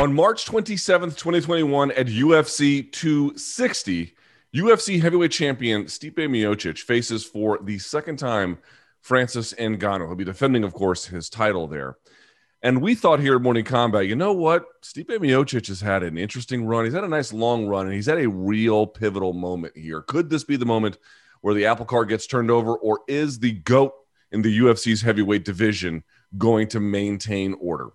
[0.00, 4.14] On March 27th, 2021, at UFC 260,
[4.56, 8.56] UFC heavyweight champion Stipe Miocic faces for the second time
[9.02, 10.06] Francis Ngannou.
[10.06, 11.98] He'll be defending, of course, his title there.
[12.62, 14.64] And we thought here at Morning Combat, you know what?
[14.80, 16.86] Stipe Miocic has had an interesting run.
[16.86, 20.00] He's had a nice long run, and he's had a real pivotal moment here.
[20.00, 20.96] Could this be the moment
[21.42, 23.92] where the apple cart gets turned over, or is the GOAT
[24.32, 26.04] in the UFC's heavyweight division
[26.38, 27.90] going to maintain order?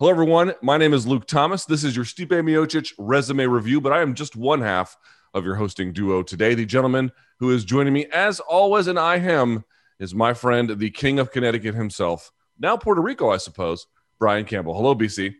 [0.00, 0.54] Hello, everyone.
[0.62, 1.66] My name is Luke Thomas.
[1.66, 4.96] This is your Stipe Miocic resume review, but I am just one half
[5.34, 6.54] of your hosting duo today.
[6.54, 9.62] The gentleman who is joining me, as always, and I him,
[9.98, 14.72] is my friend, the King of Connecticut himself, now Puerto Rico, I suppose, Brian Campbell.
[14.72, 15.34] Hello, BC.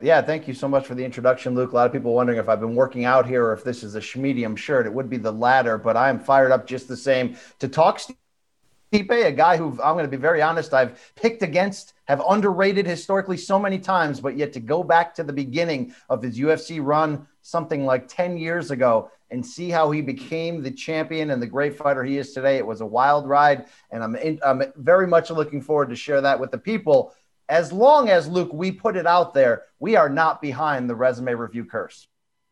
[0.00, 1.72] Yeah, thank you so much for the introduction, Luke.
[1.72, 3.96] A lot of people wondering if I've been working out here or if this is
[3.96, 4.86] a schmedium shirt.
[4.86, 7.98] It would be the latter, but I am fired up just the same to talk
[7.98, 12.86] Stipe, a guy who I'm going to be very honest, I've picked against, have underrated
[12.86, 16.78] historically so many times, but yet to go back to the beginning of his UFC
[16.82, 21.46] run, something like 10 years ago, and see how he became the champion and the
[21.46, 22.56] great fighter he is today.
[22.56, 26.20] It was a wild ride, and I'm, in, I'm very much looking forward to share
[26.20, 27.12] that with the people.
[27.48, 31.34] As long as Luke, we put it out there, we are not behind the resume
[31.34, 32.08] review curse.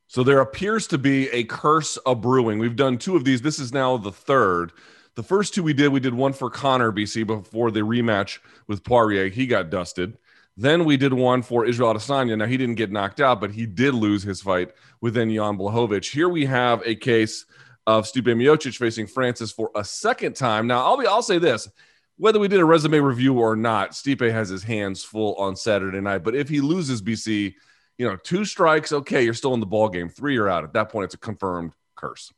[0.08, 2.58] So there appears to be a curse of brewing.
[2.58, 3.42] We've done two of these.
[3.42, 4.72] This is now the third.
[5.16, 8.82] The first two we did, we did one for Conor BC before the rematch with
[8.82, 9.28] Poirier.
[9.28, 10.18] He got dusted.
[10.56, 12.36] Then we did one for Israel Adesanya.
[12.38, 16.10] Now he didn't get knocked out, but he did lose his fight within Jan Blachowicz.
[16.10, 17.44] Here we have a case
[17.86, 20.66] of Stipe Miocic facing Francis for a second time.
[20.66, 21.68] Now I'll be I'll say this.
[22.16, 26.00] Whether we did a resume review or not, Stipe has his hands full on Saturday
[26.00, 26.22] night.
[26.22, 27.54] But if he loses BC,
[27.98, 30.08] you know, two strikes, okay, you're still in the ball game.
[30.08, 30.62] Three, you're out.
[30.62, 32.32] At that point, it's a confirmed curse.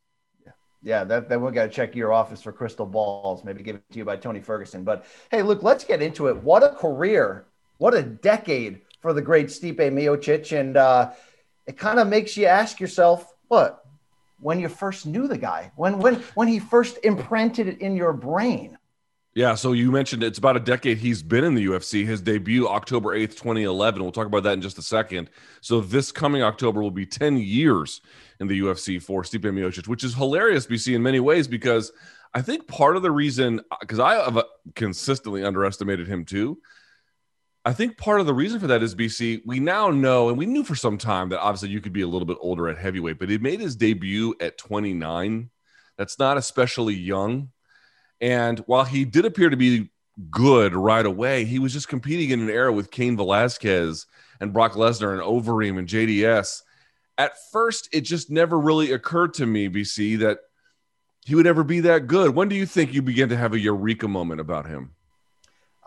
[0.82, 3.44] Yeah, that, then we got to check your office for crystal balls.
[3.44, 4.84] Maybe give it to you by Tony Ferguson.
[4.84, 6.36] But hey, look, let's get into it.
[6.36, 7.46] What a career!
[7.78, 11.10] What a decade for the great Stipe Miocic, and uh,
[11.66, 13.84] it kind of makes you ask yourself, what?
[14.40, 18.12] When you first knew the guy, when when when he first imprinted it in your
[18.12, 18.78] brain.
[19.36, 22.06] Yeah, so you mentioned it's about a decade he's been in the UFC.
[22.06, 24.02] His debut October 8th, 2011.
[24.02, 25.28] We'll talk about that in just a second.
[25.60, 28.00] So this coming October will be 10 years
[28.40, 31.92] in the UFC for Stipe Miocic, which is hilarious, BC, in many ways, because
[32.32, 34.42] I think part of the reason, because I have
[34.74, 36.58] consistently underestimated him too.
[37.62, 40.46] I think part of the reason for that is BC, we now know, and we
[40.46, 43.18] knew for some time that obviously you could be a little bit older at heavyweight,
[43.18, 45.50] but he made his debut at 29.
[45.98, 47.50] That's not especially young.
[48.20, 49.90] And while he did appear to be
[50.30, 54.06] good right away, he was just competing in an era with Cain Velasquez
[54.40, 56.62] and Brock Lesnar and Overeem and JDS.
[57.18, 60.38] At first, it just never really occurred to me, BC, that
[61.24, 62.34] he would ever be that good.
[62.34, 64.95] When do you think you began to have a eureka moment about him?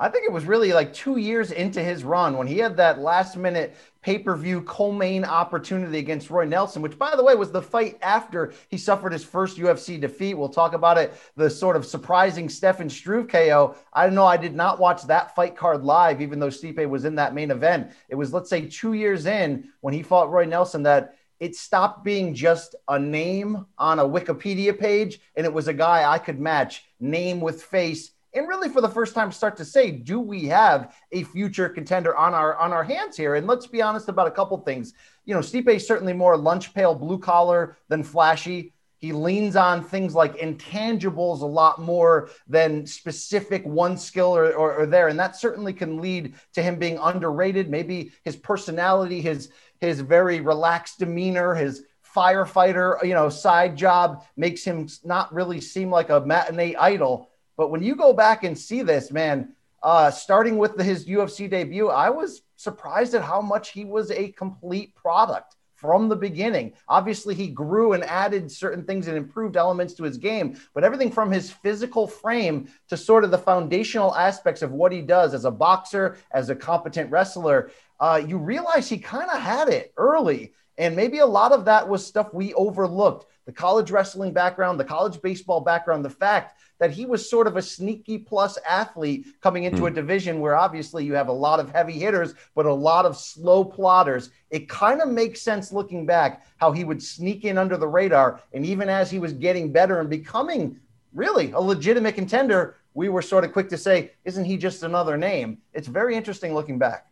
[0.01, 2.99] I think it was really like two years into his run when he had that
[2.99, 7.35] last minute pay per view co main opportunity against Roy Nelson, which, by the way,
[7.35, 10.35] was the fight after he suffered his first UFC defeat.
[10.35, 11.13] We'll talk about it.
[11.35, 13.75] The sort of surprising Stefan Struve KO.
[13.91, 14.25] I don't know.
[14.25, 17.51] I did not watch that fight card live, even though Stipe was in that main
[17.51, 17.91] event.
[18.07, 22.05] It was, let's say, two years in when he fought Roy Nelson that it stopped
[22.05, 26.39] being just a name on a Wikipedia page and it was a guy I could
[26.39, 30.45] match name with face and really for the first time start to say do we
[30.45, 33.35] have a future contender on our on our hands here?
[33.35, 34.93] And let's be honest about a couple things.
[35.25, 38.73] You know Stipe is certainly more lunch pail blue collar than flashy.
[38.97, 44.73] He leans on things like intangibles a lot more than specific one skill or, or,
[44.75, 45.07] or there.
[45.07, 47.69] And that certainly can lead to him being underrated.
[47.69, 51.83] Maybe his personality his his very relaxed demeanor his
[52.15, 57.28] firefighter you know side job makes him not really seem like a matinee idol
[57.59, 59.53] but when you go back and see this, man,
[59.83, 64.11] uh, starting with the, his UFC debut, I was surprised at how much he was
[64.11, 66.71] a complete product from the beginning.
[66.87, 71.11] Obviously, he grew and added certain things and improved elements to his game, but everything
[71.11, 75.43] from his physical frame to sort of the foundational aspects of what he does as
[75.43, 80.53] a boxer, as a competent wrestler, uh, you realize he kind of had it early.
[80.77, 84.85] And maybe a lot of that was stuff we overlooked the college wrestling background, the
[84.85, 89.65] college baseball background, the fact that he was sort of a sneaky plus athlete coming
[89.65, 89.95] into a hmm.
[89.95, 93.63] division where obviously you have a lot of heavy hitters, but a lot of slow
[93.63, 94.31] plotters.
[94.49, 98.41] It kind of makes sense looking back how he would sneak in under the radar.
[98.53, 100.79] And even as he was getting better and becoming
[101.13, 105.17] really a legitimate contender, we were sort of quick to say, isn't he just another
[105.17, 105.59] name?
[105.73, 107.05] It's very interesting looking back.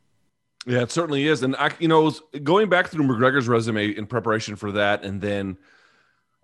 [0.66, 1.44] Yeah, it certainly is.
[1.44, 2.12] And I, you know,
[2.44, 5.58] going back through McGregor's resume in preparation for that, and then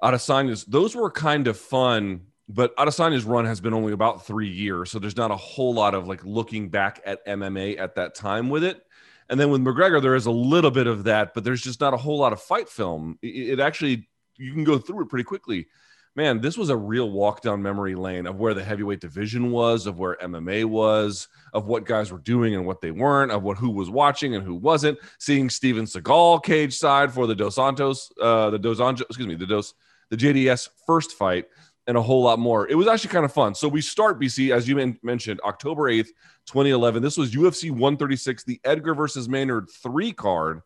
[0.01, 2.21] Adesanya's, those were kind of fun.
[2.49, 5.93] But Adesanya's run has been only about three years, so there's not a whole lot
[5.93, 8.85] of like looking back at MMA at that time with it.
[9.29, 11.93] And then with McGregor, there is a little bit of that, but there's just not
[11.93, 13.17] a whole lot of fight film.
[13.21, 15.67] It, it actually you can go through it pretty quickly
[16.15, 19.87] man, this was a real walk down memory lane of where the heavyweight division was,
[19.87, 23.57] of where MMA was, of what guys were doing and what they weren't, of what
[23.57, 24.97] who was watching and who wasn't.
[25.17, 29.35] Seeing Steven Seagal cage side for the Dos Santos, uh, the Dos Anjos, excuse me,
[29.35, 29.73] the Dos,
[30.09, 31.45] the JDS first fight,
[31.87, 32.67] and a whole lot more.
[32.67, 33.55] It was actually kind of fun.
[33.55, 36.11] So we start BC as you mentioned, October eighth,
[36.45, 37.03] twenty eleven.
[37.03, 40.61] This was UFC one thirty six, the Edgar versus Maynard three card.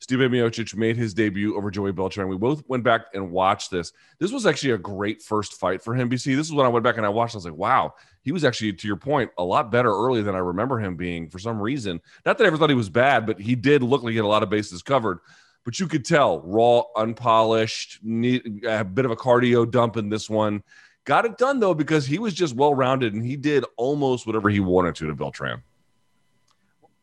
[0.00, 2.28] Stipe Miocic made his debut over Joey Beltran.
[2.28, 3.92] We both went back and watched this.
[4.18, 6.08] This was actually a great first fight for him.
[6.08, 6.36] BC.
[6.36, 7.34] This is when I went back and I watched.
[7.34, 7.92] I was like, wow,
[8.22, 11.28] he was actually, to your point, a lot better early than I remember him being
[11.28, 12.00] for some reason.
[12.24, 14.24] Not that I ever thought he was bad, but he did look like he had
[14.24, 15.18] a lot of bases covered.
[15.64, 20.30] But you could tell raw, unpolished, need, a bit of a cardio dump in this
[20.30, 20.62] one.
[21.04, 24.48] Got it done though because he was just well rounded and he did almost whatever
[24.48, 25.62] he wanted to to Beltran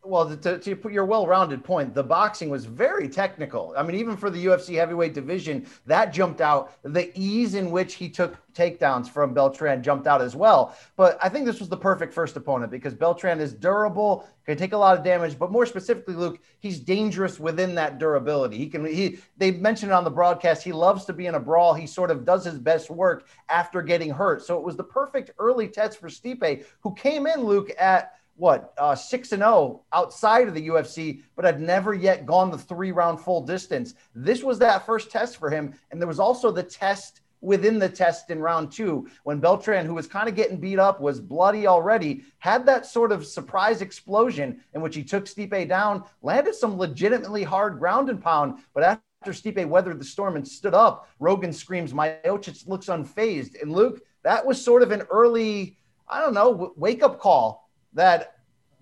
[0.07, 3.74] well, to, to put your well-rounded point, the boxing was very technical.
[3.77, 6.74] I mean, even for the UFC heavyweight division, that jumped out.
[6.83, 10.75] The ease in which he took takedowns from Beltran jumped out as well.
[10.95, 14.74] But I think this was the perfect first opponent because Beltran is durable, can take
[14.74, 18.57] a lot of damage, but more specifically, Luke, he's dangerous within that durability.
[18.57, 18.86] He can.
[18.86, 20.63] He they mentioned it on the broadcast.
[20.63, 21.74] He loves to be in a brawl.
[21.74, 24.42] He sort of does his best work after getting hurt.
[24.42, 28.74] So it was the perfect early test for Stipe, who came in, Luke, at what
[28.78, 32.57] uh, six and zero oh outside of the UFC, but had never yet gone the
[32.57, 33.95] three round full distance.
[34.16, 37.89] This was that first test for him, and there was also the test within the
[37.89, 41.68] test in round two when Beltran, who was kind of getting beat up, was bloody
[41.68, 46.78] already, had that sort of surprise explosion in which he took Stipe down, landed some
[46.78, 51.54] legitimately hard ground and pound, but after Stipe weathered the storm and stood up, Rogan
[51.54, 53.62] screams, Miocic looks unfazed.
[53.62, 58.38] And Luke, that was sort of an early, I don't know, wake up call that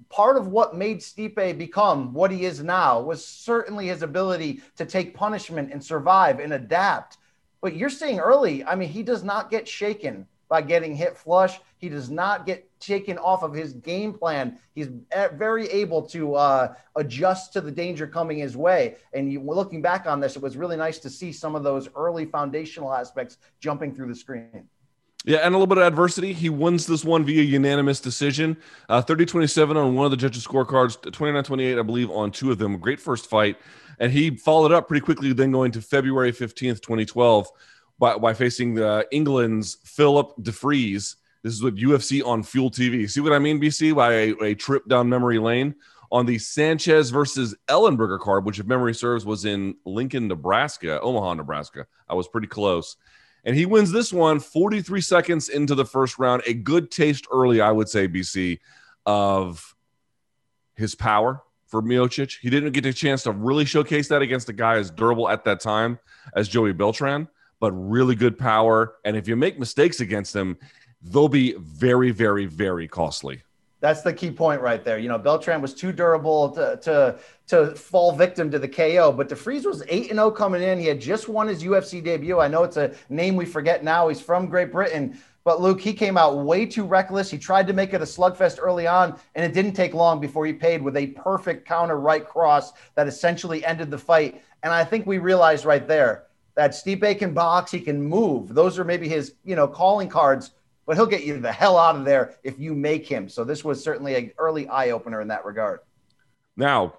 [0.09, 4.85] part of what made Stipe become what he is now was certainly his ability to
[4.85, 7.17] take punishment and survive and adapt.
[7.61, 11.59] But you're seeing early, I mean, he does not get shaken by getting hit flush.
[11.77, 14.59] He does not get taken off of his game plan.
[14.75, 14.89] He's
[15.33, 18.97] very able to uh, adjust to the danger coming his way.
[19.13, 21.89] And you, looking back on this, it was really nice to see some of those
[21.95, 24.69] early foundational aspects jumping through the screen.
[25.25, 26.33] Yeah, and a little bit of adversity.
[26.33, 28.57] He wins this one via unanimous decision.
[28.87, 32.51] Uh, 30 27 on one of the judges' scorecards, 29 28, I believe, on two
[32.51, 32.77] of them.
[32.77, 33.57] Great first fight.
[33.99, 37.49] And he followed up pretty quickly, then going to February 15th, 2012,
[37.97, 41.15] by, by facing the England's Philip DeFries.
[41.41, 43.09] This is what UFC on Fuel TV.
[43.09, 45.73] See what I mean, BC, by a, a trip down memory lane?
[46.11, 51.33] On the Sanchez versus Ellenberger card, which, if memory serves, was in Lincoln, Nebraska, Omaha,
[51.33, 51.87] Nebraska.
[52.07, 52.95] I was pretty close.
[53.45, 56.41] And he wins this one 43 seconds into the first round.
[56.47, 58.59] A good taste early, I would say, BC,
[59.05, 59.75] of
[60.75, 62.37] his power for Miocic.
[62.41, 65.43] He didn't get a chance to really showcase that against a guy as durable at
[65.45, 65.99] that time
[66.35, 67.27] as Joey Beltran,
[67.59, 68.95] but really good power.
[69.05, 70.57] And if you make mistakes against him,
[71.01, 73.43] they'll be very, very, very costly.
[73.85, 74.97] That's the key point right there.
[74.97, 79.29] You know, Beltran was too durable to, to, to fall victim to the KO, but
[79.29, 80.79] DeFries was 8 0 coming in.
[80.79, 82.39] He had just won his UFC debut.
[82.39, 84.07] I know it's a name we forget now.
[84.07, 85.19] He's from Great Britain.
[85.43, 87.29] But Luke, he came out way too reckless.
[87.29, 90.47] He tried to make it a slugfest early on, and it didn't take long before
[90.47, 94.41] he paid with a perfect counter right cross that essentially ended the fight.
[94.63, 96.23] And I think we realized right there
[96.55, 98.55] that Stipe can box, he can move.
[98.55, 100.53] Those are maybe his, you know, calling cards
[100.85, 103.27] but he'll get you the hell out of there if you make him.
[103.29, 105.79] So this was certainly an early eye opener in that regard.
[106.55, 106.95] Now,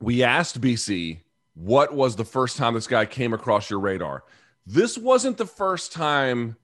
[0.00, 1.20] we asked BC
[1.54, 4.24] what was the first time this guy came across your radar.
[4.66, 6.56] This wasn't the first time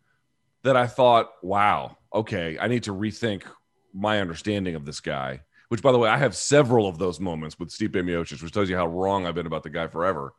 [0.62, 3.44] that I thought, wow, okay, I need to rethink
[3.94, 5.40] my understanding of this guy.
[5.68, 8.68] Which, by the way, I have several of those moments with Stipe Miocic, which tells
[8.68, 10.34] you how wrong I've been about the guy forever.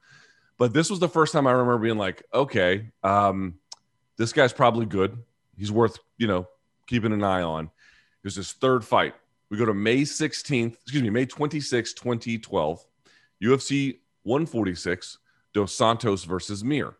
[0.59, 3.55] But this was the first time I remember being like, okay, um,
[4.17, 5.17] this guy's probably good
[5.57, 6.47] he's worth you know
[6.87, 7.65] keeping an eye on.
[7.65, 9.15] It was his third fight.
[9.49, 12.85] We go to May 16th, excuse me, May 26, 2012,
[13.43, 15.17] UFC 146,
[15.53, 16.95] Dos Santos versus Mir.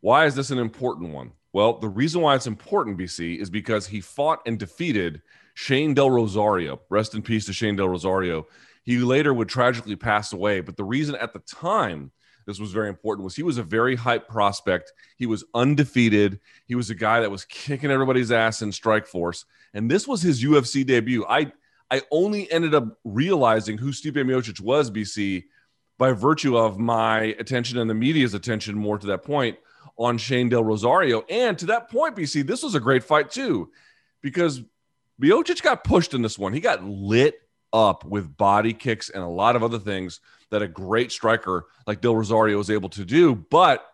[0.00, 1.32] Why is this an important one?
[1.52, 5.22] Well, the reason why it's important, BC, is because he fought and defeated
[5.54, 6.80] Shane Del Rosario.
[6.88, 8.46] Rest in peace to Shane Del Rosario.
[8.82, 10.60] He later would tragically pass away.
[10.60, 12.10] But the reason at the time
[12.46, 14.92] this was very important was he was a very hype prospect.
[15.16, 16.40] He was undefeated.
[16.66, 19.44] He was a guy that was kicking everybody's ass in Strikeforce.
[19.72, 21.24] And this was his UFC debut.
[21.28, 21.52] I
[21.90, 25.44] I only ended up realizing who Stipe Miocic was, BC,
[25.98, 29.58] by virtue of my attention and the media's attention more to that point
[29.96, 31.24] on Shane Del Rosario.
[31.28, 33.70] And to that point, BC, this was a great fight too,
[34.22, 34.62] because
[35.22, 36.52] Miocic got pushed in this one.
[36.52, 37.36] He got lit
[37.72, 40.20] up with body kicks and a lot of other things
[40.50, 43.34] that a great striker like Del Rosario is able to do.
[43.34, 43.86] But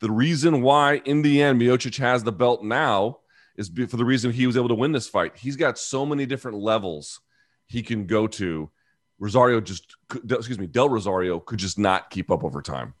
[0.00, 3.18] the reason why, in the end, Miocic has the belt now
[3.56, 5.36] is for the reason he was able to win this fight.
[5.36, 7.20] He's got so many different levels
[7.66, 8.70] he can go to.
[9.18, 12.94] Rosario just, excuse me, Del Rosario could just not keep up over time.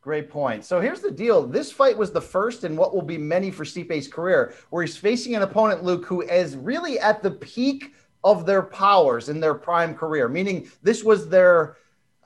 [0.00, 0.64] Great point.
[0.64, 1.46] So here's the deal.
[1.46, 4.96] This fight was the first in what will be many for Stipe's career, where he's
[4.96, 7.92] facing an opponent, Luke, who is really at the peak
[8.24, 11.76] of their powers in their prime career, meaning this was their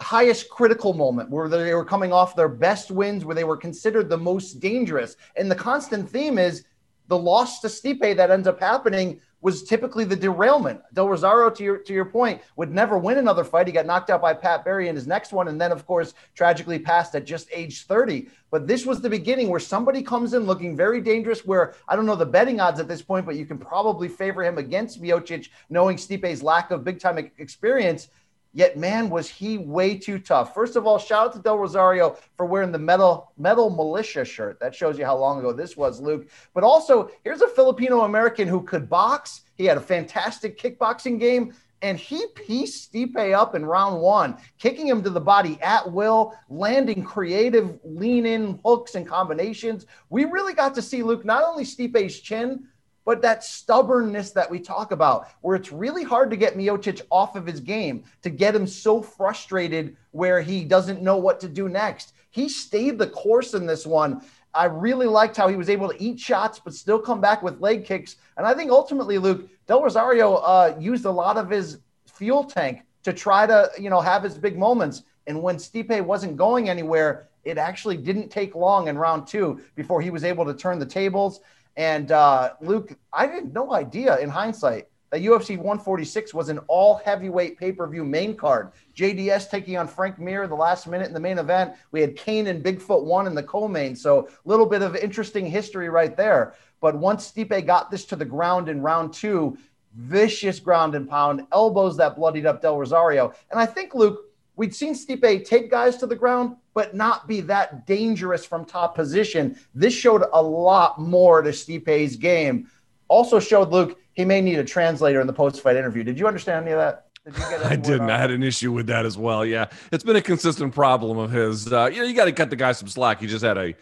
[0.00, 4.08] highest critical moment where they were coming off their best wins, where they were considered
[4.08, 5.16] the most dangerous.
[5.36, 6.64] And the constant theme is
[7.08, 10.80] the loss to Stipe that ends up happening was typically the derailment.
[10.94, 13.66] Del Rosario, to your to your point, would never win another fight.
[13.66, 16.14] He got knocked out by Pat Barry in his next one, and then of course
[16.34, 18.28] tragically passed at just age 30.
[18.50, 21.44] But this was the beginning where somebody comes in looking very dangerous.
[21.44, 24.42] Where I don't know the betting odds at this point, but you can probably favor
[24.42, 28.08] him against Miocic, knowing Stipe's lack of big time experience.
[28.56, 30.54] Yet, man, was he way too tough.
[30.54, 34.60] First of all, shout out to Del Rosario for wearing the metal metal militia shirt.
[34.60, 36.28] That shows you how long ago this was, Luke.
[36.54, 39.42] But also, here's a Filipino American who could box.
[39.56, 44.86] He had a fantastic kickboxing game, and he pieced Stipe up in round one, kicking
[44.86, 49.84] him to the body at will, landing creative lean in hooks and combinations.
[50.10, 52.68] We really got to see Luke not only Stipe's chin
[53.04, 57.36] but that stubbornness that we talk about, where it's really hard to get Miocic off
[57.36, 61.68] of his game, to get him so frustrated where he doesn't know what to do
[61.68, 62.14] next.
[62.30, 64.22] He stayed the course in this one.
[64.54, 67.60] I really liked how he was able to eat shots, but still come back with
[67.60, 68.16] leg kicks.
[68.36, 72.82] And I think ultimately, Luke, Del Rosario uh, used a lot of his fuel tank
[73.02, 75.02] to try to, you know, have his big moments.
[75.26, 80.00] And when Stipe wasn't going anywhere, it actually didn't take long in round two before
[80.00, 81.40] he was able to turn the tables.
[81.76, 86.96] And uh, Luke, I had no idea in hindsight that UFC 146 was an all
[86.96, 88.72] heavyweight pay per view main card.
[88.96, 91.74] JDS taking on Frank Mir the last minute in the main event.
[91.92, 93.94] We had Cain and Bigfoot one in the co main.
[93.94, 96.54] So a little bit of interesting history right there.
[96.80, 99.56] But once Stipe got this to the ground in round two,
[99.94, 103.32] vicious ground and pound, elbows that bloodied up Del Rosario.
[103.52, 104.18] And I think, Luke,
[104.56, 108.94] we'd seen Stipe take guys to the ground, but not be that dangerous from top
[108.94, 109.58] position.
[109.74, 112.70] This showed a lot more to Stipe's game.
[113.08, 116.04] Also showed Luke he may need a translator in the post-fight interview.
[116.04, 117.06] Did you understand any of that?
[117.24, 117.34] Did
[117.64, 118.10] I didn't.
[118.10, 119.44] I had an issue with that as well.
[119.46, 121.72] Yeah, it's been a consistent problem of his.
[121.72, 123.20] Uh, you know, you got to cut the guy some slack.
[123.20, 123.74] He just had a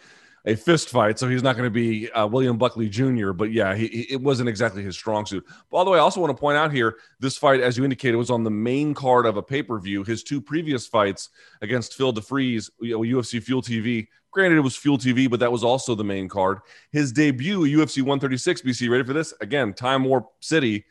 [0.45, 3.31] a fist fight, so he's not going to be uh, William Buckley Jr.
[3.31, 5.45] But yeah, he, it wasn't exactly his strong suit.
[5.71, 8.17] By the way, I also want to point out here this fight, as you indicated,
[8.17, 10.03] was on the main card of a pay per view.
[10.03, 11.29] His two previous fights
[11.61, 14.07] against Phil DeFries, you know, UFC Fuel TV.
[14.31, 16.59] Granted, it was Fuel TV, but that was also the main card.
[16.91, 18.89] His debut, UFC 136 BC.
[18.89, 19.33] Ready for this?
[19.39, 20.85] Again, Time Warp City.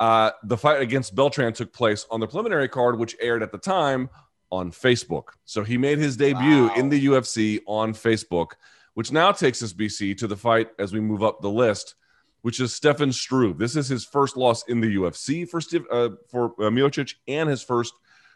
[0.00, 3.58] Uh, the fight against Beltran took place on the preliminary card, which aired at the
[3.58, 4.08] time
[4.50, 5.24] on Facebook.
[5.44, 6.74] So he made his debut wow.
[6.74, 8.52] in the UFC on Facebook
[8.94, 11.94] which now takes us, BC, to the fight as we move up the list,
[12.42, 13.58] which is Stefan Struve.
[13.58, 15.58] This is his first loss in the UFC for
[15.90, 17.94] uh, for uh, Miocic and his first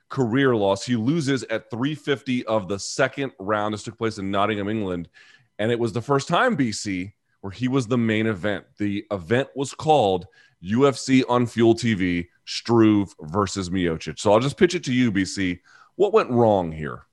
[0.08, 0.84] career loss.
[0.84, 3.74] He loses at 350 of the second round.
[3.74, 5.08] This took place in Nottingham, England,
[5.58, 8.64] and it was the first time BC where he was the main event.
[8.78, 10.26] The event was called
[10.62, 14.18] UFC on Fuel TV Struve versus Miocic.
[14.18, 15.60] So I'll just pitch it to you, BC.
[15.96, 17.04] What went wrong here?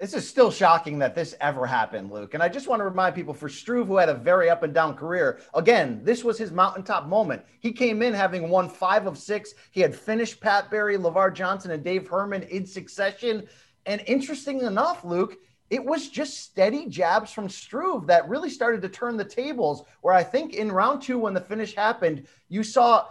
[0.00, 2.32] This is still shocking that this ever happened, Luke.
[2.32, 4.72] And I just want to remind people for Struve, who had a very up and
[4.72, 7.42] down career, again, this was his mountaintop moment.
[7.58, 9.52] He came in having won five of six.
[9.72, 13.46] He had finished Pat Barry, Lavar Johnson, and Dave Herman in succession.
[13.84, 15.36] And interesting enough, Luke,
[15.68, 19.84] it was just steady jabs from Struve that really started to turn the tables.
[20.00, 23.04] Where I think in round two, when the finish happened, you saw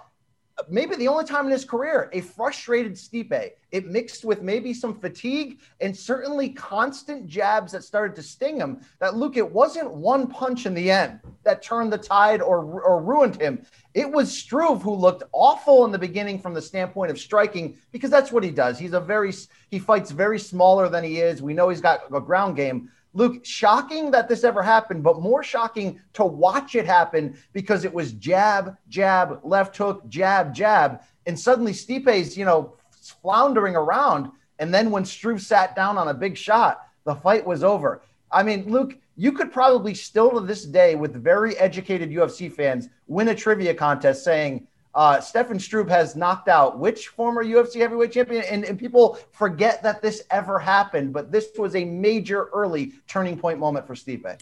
[0.67, 3.51] maybe the only time in his career, a frustrated Stipe.
[3.71, 8.81] It mixed with maybe some fatigue and certainly constant jabs that started to sting him.
[8.99, 13.01] That Luke, it wasn't one punch in the end that turned the tide or, or
[13.01, 13.63] ruined him.
[13.93, 18.09] It was Struve who looked awful in the beginning from the standpoint of striking because
[18.09, 18.79] that's what he does.
[18.79, 19.33] He's a very
[19.69, 21.41] he fights very smaller than he is.
[21.41, 22.89] We know he's got a ground game.
[23.13, 27.93] Luke, shocking that this ever happened, but more shocking to watch it happen because it
[27.93, 31.01] was jab, jab, left hook, jab, jab.
[31.25, 32.75] And suddenly Stipe's, you know,
[33.21, 34.31] floundering around.
[34.59, 38.03] And then when Struve sat down on a big shot, the fight was over.
[38.31, 42.89] I mean, Luke, you could probably still to this day, with very educated UFC fans,
[43.07, 48.12] win a trivia contest saying, uh, Stefan Struve has knocked out which former UFC heavyweight
[48.12, 51.13] champion, and, and people forget that this ever happened.
[51.13, 54.39] But this was a major early turning point moment for Stipe.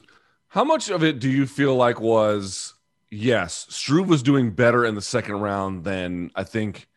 [0.49, 2.73] How much of it do you feel like was
[3.09, 6.87] yes, Struve was doing better in the second round than I think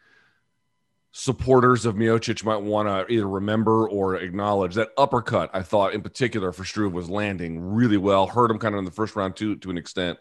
[1.13, 4.75] supporters of Miocic might want to either remember or acknowledge.
[4.77, 8.27] That uppercut, I thought in particular for Struve was landing really well.
[8.27, 10.19] Hurt him kind of in the first round too, to an extent.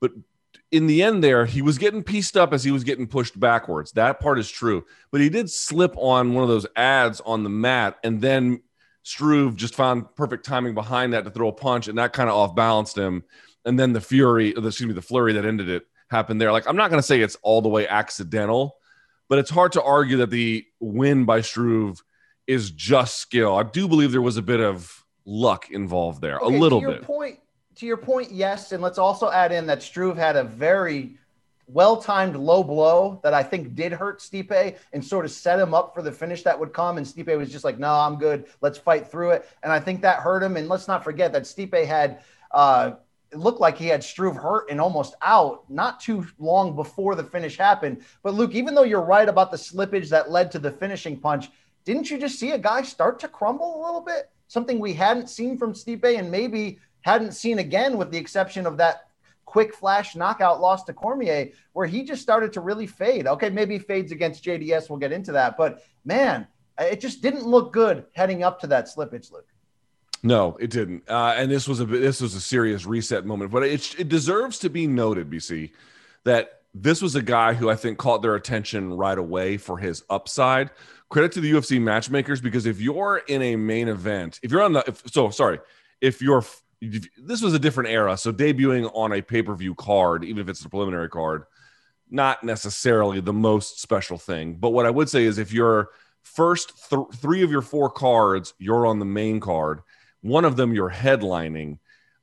[0.00, 0.12] But
[0.72, 3.92] in the end, there he was getting pieced up as he was getting pushed backwards.
[3.92, 4.84] That part is true.
[5.10, 8.62] But he did slip on one of those ads on the mat, and then
[9.04, 12.36] Struve just found perfect timing behind that to throw a punch, and that kind of
[12.36, 13.22] off balanced him.
[13.64, 16.50] And then the fury, excuse me, the flurry that ended it happened there.
[16.50, 18.76] Like I'm not going to say it's all the way accidental
[19.32, 22.02] but it's hard to argue that the win by Struve
[22.46, 23.56] is just skill.
[23.56, 26.82] I do believe there was a bit of luck involved there, okay, a little to
[26.82, 27.02] your bit.
[27.04, 27.38] Point,
[27.82, 28.70] to your point, yes.
[28.70, 31.16] And let's also add in that Struve had a very
[31.66, 35.74] well timed low blow that I think did hurt Stipe and sort of set him
[35.74, 36.96] up for the finish that would come.
[36.96, 38.46] And Stipe was just like, no, I'm good.
[38.60, 39.48] Let's fight through it.
[39.64, 40.56] And I think that hurt him.
[40.56, 42.22] And let's not forget that Stipe had
[42.52, 42.92] uh,
[43.32, 47.24] it looked like he had Struve hurt and almost out not too long before the
[47.24, 48.02] finish happened.
[48.22, 51.50] But Luke, even though you're right about the slippage that led to the finishing punch,
[51.84, 54.30] didn't you just see a guy start to crumble a little bit?
[54.46, 58.76] Something we hadn't seen from Stipe and maybe hadn't seen again, with the exception of
[58.78, 59.08] that
[59.44, 63.26] quick flash knockout loss to Cormier, where he just started to really fade.
[63.26, 64.88] Okay, maybe fades against JDS.
[64.88, 65.56] We'll get into that.
[65.56, 66.46] But man,
[66.78, 69.46] it just didn't look good heading up to that slippage, Luke.
[70.22, 71.02] No, it didn't.
[71.08, 73.50] Uh, and this was a this was a serious reset moment.
[73.50, 75.72] But it it deserves to be noted, BC,
[76.24, 80.04] that this was a guy who I think caught their attention right away for his
[80.08, 80.70] upside.
[81.10, 84.72] Credit to the UFC matchmakers because if you're in a main event, if you're on
[84.72, 85.58] the if, so sorry,
[86.00, 86.42] if you're
[87.18, 90.48] this was a different era, so debuting on a pay per view card, even if
[90.48, 91.44] it's a preliminary card,
[92.10, 94.54] not necessarily the most special thing.
[94.54, 95.90] But what I would say is if you're
[96.22, 99.82] first th- three of your four cards, you're on the main card
[100.22, 101.78] one of them you're headlining,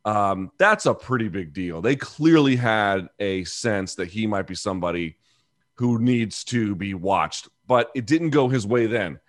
[0.06, 1.82] um, that's a pretty big deal.
[1.82, 5.18] They clearly had a sense that he might be somebody
[5.76, 9.20] who needs to be watched, but it didn't go his way then.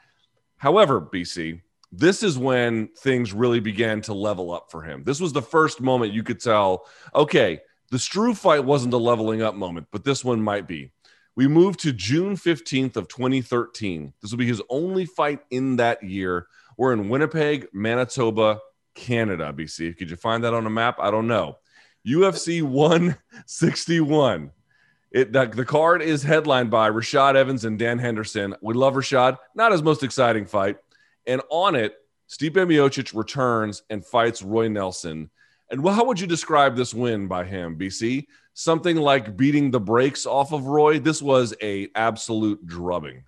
[0.57, 1.61] However, BC,
[1.93, 5.03] this is when things really began to level up for him.
[5.05, 9.43] This was the first moment you could tell, okay, the Struve fight wasn't a leveling
[9.43, 10.93] up moment, but this one might be.
[11.37, 14.13] We move to June 15th of 2013.
[14.21, 16.47] This will be his only fight in that year.
[16.77, 18.61] We're in Winnipeg, Manitoba,
[18.95, 19.97] Canada, BC.
[19.97, 20.99] Could you find that on a map?
[21.01, 21.59] I don't know.
[22.07, 24.51] UFC 161.
[25.13, 28.55] It the, the card is headlined by Rashad Evans and Dan Henderson.
[28.63, 29.39] We love Rashad.
[29.55, 30.77] Not his most exciting fight.
[31.27, 31.95] And on it,
[32.29, 35.31] Stipe Miocic returns and fights Roy Nelson.
[35.71, 38.27] And how would you describe this win by him, BC?
[38.55, 40.99] Something like beating the brakes off of Roy.
[40.99, 43.25] This was a absolute drubbing.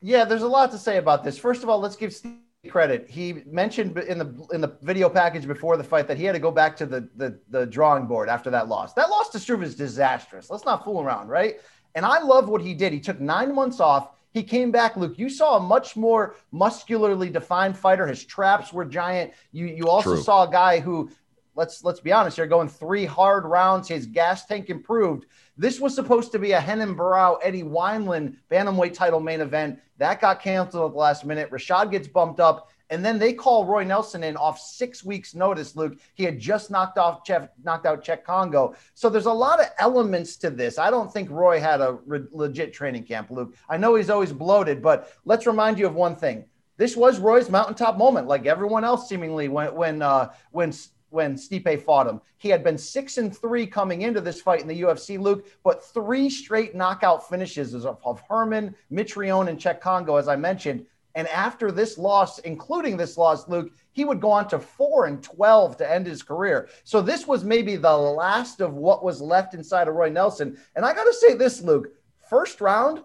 [0.00, 1.38] Yeah, there's a lot to say about this.
[1.38, 2.36] First of all, let's give Steve
[2.68, 3.08] credit.
[3.08, 6.38] He mentioned in the in the video package before the fight that he had to
[6.38, 8.92] go back to the the, the drawing board after that loss.
[8.94, 10.50] That loss to Struve is disastrous.
[10.50, 11.56] Let's not fool around, right?
[11.94, 12.92] And I love what he did.
[12.92, 14.10] He took nine months off.
[14.34, 15.16] He came back, Luke.
[15.16, 18.04] You saw a much more muscularly defined fighter.
[18.04, 19.32] His traps were giant.
[19.52, 20.22] You you also True.
[20.22, 21.08] saw a guy who
[21.54, 23.88] let's let's be honest here, going three hard rounds.
[23.88, 25.26] His gas tank improved.
[25.56, 29.78] This was supposed to be a Renan Barão, Eddie Wineland bantamweight title main event.
[29.98, 31.52] That got canceled at the last minute.
[31.52, 32.70] Rashad gets bumped up.
[32.94, 35.74] And then they call Roy Nelson in off six weeks' notice.
[35.74, 38.76] Luke, he had just knocked off Chef, knocked out Cheick Kongo.
[38.94, 40.78] So there's a lot of elements to this.
[40.78, 43.56] I don't think Roy had a re- legit training camp, Luke.
[43.68, 46.44] I know he's always bloated, but let's remind you of one thing.
[46.76, 50.72] This was Roy's mountaintop moment, like everyone else seemingly when when uh, when
[51.10, 52.20] when Stipe fought him.
[52.38, 55.84] He had been six and three coming into this fight in the UFC, Luke, but
[55.84, 60.86] three straight knockout finishes of, of Herman, Mitrione, and Cheick Kongo, as I mentioned.
[61.14, 65.22] And after this loss, including this loss, Luke, he would go on to four and
[65.22, 66.68] 12 to end his career.
[66.82, 70.58] So this was maybe the last of what was left inside of Roy Nelson.
[70.74, 71.88] And I got to say this, Luke,
[72.28, 73.02] first round,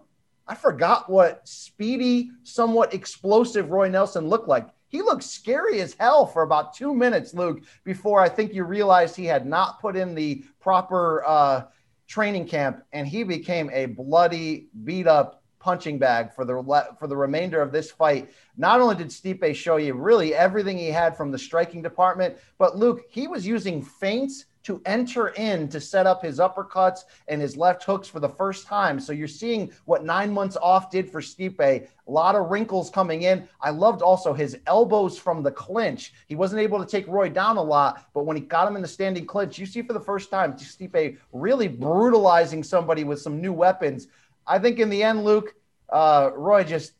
[0.48, 4.68] I forgot what speedy, somewhat explosive Roy Nelson looked like.
[4.88, 9.14] He looked scary as hell for about two minutes, Luke, before I think you realized
[9.14, 11.62] he had not put in the proper uh,
[12.08, 16.62] training camp and he became a bloody, beat up punching bag for the
[16.98, 18.32] for the remainder of this fight.
[18.56, 22.76] Not only did Stipe show you really everything he had from the striking department, but
[22.76, 27.56] Luke, he was using feints to enter in to set up his uppercuts and his
[27.56, 29.00] left hooks for the first time.
[29.00, 31.60] So you're seeing what nine months off did for Stipe.
[31.60, 33.48] A lot of wrinkles coming in.
[33.60, 36.12] I loved also his elbows from the clinch.
[36.26, 38.82] He wasn't able to take Roy down a lot, but when he got him in
[38.82, 43.40] the standing clinch, you see for the first time Stipe really brutalizing somebody with some
[43.40, 44.08] new weapons.
[44.50, 45.54] I think in the end, Luke,
[45.88, 46.94] uh, Roy just.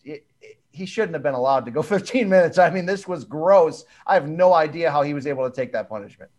[0.72, 2.56] He shouldn't have been allowed to go 15 minutes.
[2.56, 3.84] I mean, this was gross.
[4.06, 6.30] I have no idea how he was able to take that punishment.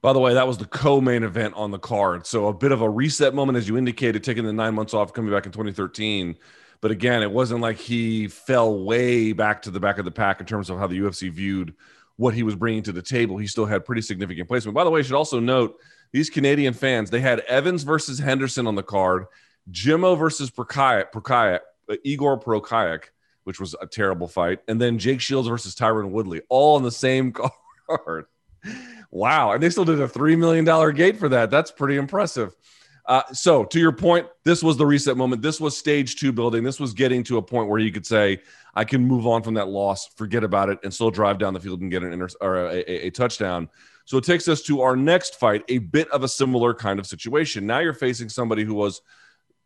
[0.00, 2.26] By the way, that was the co-main event on the card.
[2.26, 5.12] So a bit of a reset moment, as you indicated, taking the nine months off,
[5.12, 6.36] coming back in 2013.
[6.80, 10.40] But again, it wasn't like he fell way back to the back of the pack
[10.40, 11.74] in terms of how the UFC viewed
[12.16, 13.36] what he was bringing to the table.
[13.36, 14.74] He still had pretty significant placement.
[14.74, 15.78] By the way, I should also note
[16.12, 19.26] these Canadian fans, they had Evans versus Henderson on the card,
[19.70, 23.04] Jimmo versus Prokayak, Prokayak, uh, Igor Prokayak,
[23.44, 26.90] which was a terrible fight, and then Jake Shields versus Tyron Woodley, all on the
[26.90, 27.32] same
[27.88, 28.26] card.
[29.10, 29.52] Wow.
[29.52, 31.50] And they still did a $3 million gate for that.
[31.50, 32.56] That's pretty impressive.
[33.04, 35.42] Uh, so, to your point, this was the reset moment.
[35.42, 36.62] This was stage two building.
[36.62, 38.40] This was getting to a point where you could say,
[38.74, 41.58] I can move on from that loss, forget about it, and still drive down the
[41.58, 43.68] field and get an inter- or a, a, a touchdown.
[44.04, 47.06] So, it takes us to our next fight, a bit of a similar kind of
[47.08, 47.66] situation.
[47.66, 49.02] Now you're facing somebody who was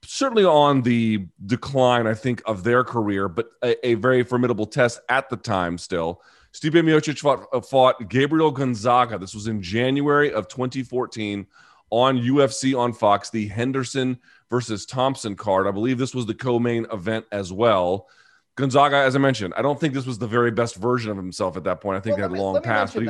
[0.02, 5.00] certainly on the decline, I think, of their career, but a, a very formidable test
[5.08, 6.22] at the time still.
[6.52, 9.18] Stipe Miocic fought, uh, fought Gabriel Gonzaga.
[9.18, 11.46] This was in January of 2014
[11.90, 14.18] on UFC on Fox, the Henderson
[14.50, 15.66] versus Thompson card.
[15.66, 18.08] I believe this was the co-main event as well.
[18.56, 21.56] Gonzaga, as I mentioned, I don't think this was the very best version of himself
[21.56, 21.98] at that point.
[21.98, 22.94] I think well, they had long past.
[22.94, 23.08] He,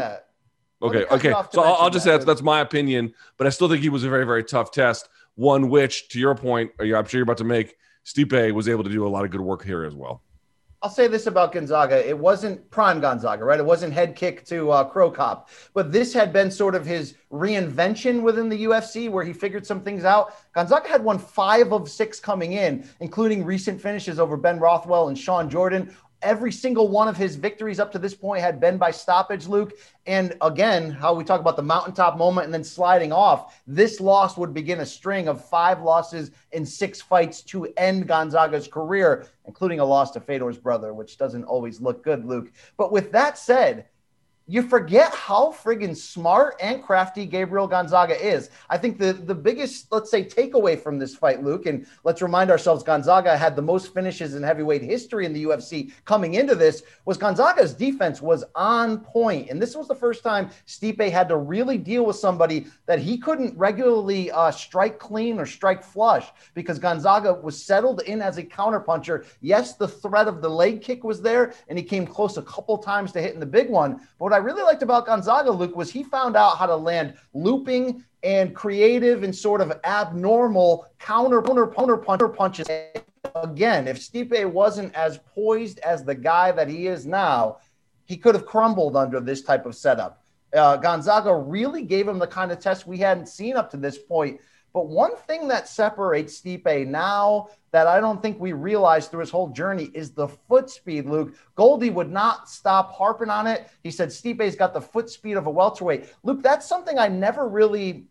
[0.82, 1.32] okay, okay.
[1.52, 2.10] So I'll, I'll just that.
[2.10, 4.72] say that's, that's my opinion, but I still think he was a very, very tough
[4.72, 5.08] test.
[5.36, 8.90] One which, to your point, I'm sure you're about to make, Stipe was able to
[8.90, 10.22] do a lot of good work here as well.
[10.82, 12.06] I'll say this about Gonzaga.
[12.06, 13.58] It wasn't prime Gonzaga, right?
[13.58, 17.14] It wasn't head kick to uh, Cro Cop, but this had been sort of his
[17.32, 20.34] reinvention within the UFC where he figured some things out.
[20.54, 25.18] Gonzaga had won five of six coming in, including recent finishes over Ben Rothwell and
[25.18, 25.92] Shawn Jordan.
[26.22, 29.74] Every single one of his victories up to this point had been by stoppage, Luke.
[30.06, 34.36] And again, how we talk about the mountaintop moment and then sliding off, this loss
[34.36, 39.80] would begin a string of five losses in six fights to end Gonzaga's career, including
[39.80, 42.50] a loss to Fedor's brother, which doesn't always look good, Luke.
[42.76, 43.86] But with that said,
[44.48, 48.50] you forget how friggin' smart and crafty Gabriel Gonzaga is.
[48.70, 52.50] I think the, the biggest, let's say, takeaway from this fight, Luke, and let's remind
[52.52, 56.84] ourselves Gonzaga had the most finishes in heavyweight history in the UFC coming into this,
[57.06, 59.50] was Gonzaga's defense was on point.
[59.50, 63.18] And this was the first time Stipe had to really deal with somebody that he
[63.18, 68.44] couldn't regularly uh, strike clean or strike flush because Gonzaga was settled in as a
[68.44, 69.26] counterpuncher.
[69.40, 72.78] Yes, the threat of the leg kick was there, and he came close a couple
[72.78, 74.00] times to hitting the big one.
[74.20, 78.04] But I really liked about Gonzaga, Luke, was he found out how to land looping
[78.22, 82.68] and creative and sort of abnormal counter counter counter puncher punches.
[83.34, 87.60] Again, if Stipe wasn't as poised as the guy that he is now,
[88.04, 90.22] he could have crumbled under this type of setup.
[90.54, 93.96] Uh, Gonzaga really gave him the kind of test we hadn't seen up to this
[93.96, 94.38] point
[94.76, 99.30] but one thing that separates Stipe now that I don't think we realized through his
[99.30, 101.34] whole journey is the foot speed, Luke.
[101.54, 103.70] Goldie would not stop harping on it.
[103.82, 106.12] He said Stipe's got the foot speed of a welterweight.
[106.24, 108.04] Luke, that's something I never really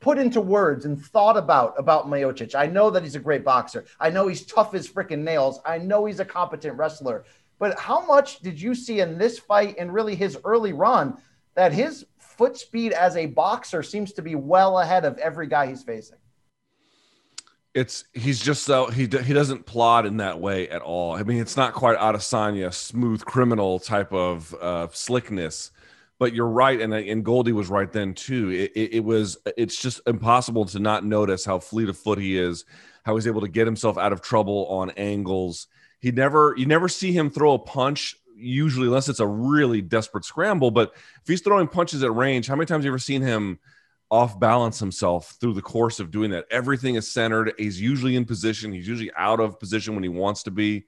[0.00, 2.56] put into words and thought about about Miocic.
[2.56, 3.84] I know that he's a great boxer.
[4.00, 5.60] I know he's tough as freaking nails.
[5.64, 7.26] I know he's a competent wrestler.
[7.60, 11.16] But how much did you see in this fight and really his early run
[11.54, 15.66] that his foot speed as a boxer seems to be well ahead of every guy
[15.66, 16.18] he's facing.
[17.74, 21.14] It's he's just so he he doesn't plod in that way at all.
[21.14, 25.72] I mean, it's not quite Adesanya smooth criminal type of uh, slickness,
[26.18, 28.50] but you're right, and and Goldie was right then too.
[28.50, 32.38] It, it, it was it's just impossible to not notice how fleet of foot he
[32.38, 32.64] is,
[33.04, 35.66] how he's able to get himself out of trouble on angles.
[36.00, 40.24] He never you never see him throw a punch usually unless it's a really desperate
[40.24, 40.70] scramble.
[40.70, 43.58] But if he's throwing punches at range, how many times have you ever seen him
[44.10, 46.46] off balance himself through the course of doing that?
[46.50, 47.52] Everything is centered.
[47.58, 48.72] He's usually in position.
[48.72, 50.84] He's usually out of position when he wants to be.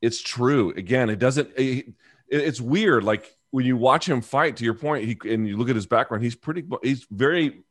[0.00, 0.72] It's true.
[0.76, 1.50] Again, it doesn't.
[1.56, 1.92] It,
[2.28, 3.04] it's weird.
[3.04, 4.56] Like when you watch him fight.
[4.56, 6.22] To your point, he and you look at his background.
[6.22, 6.64] He's pretty.
[6.82, 7.62] He's very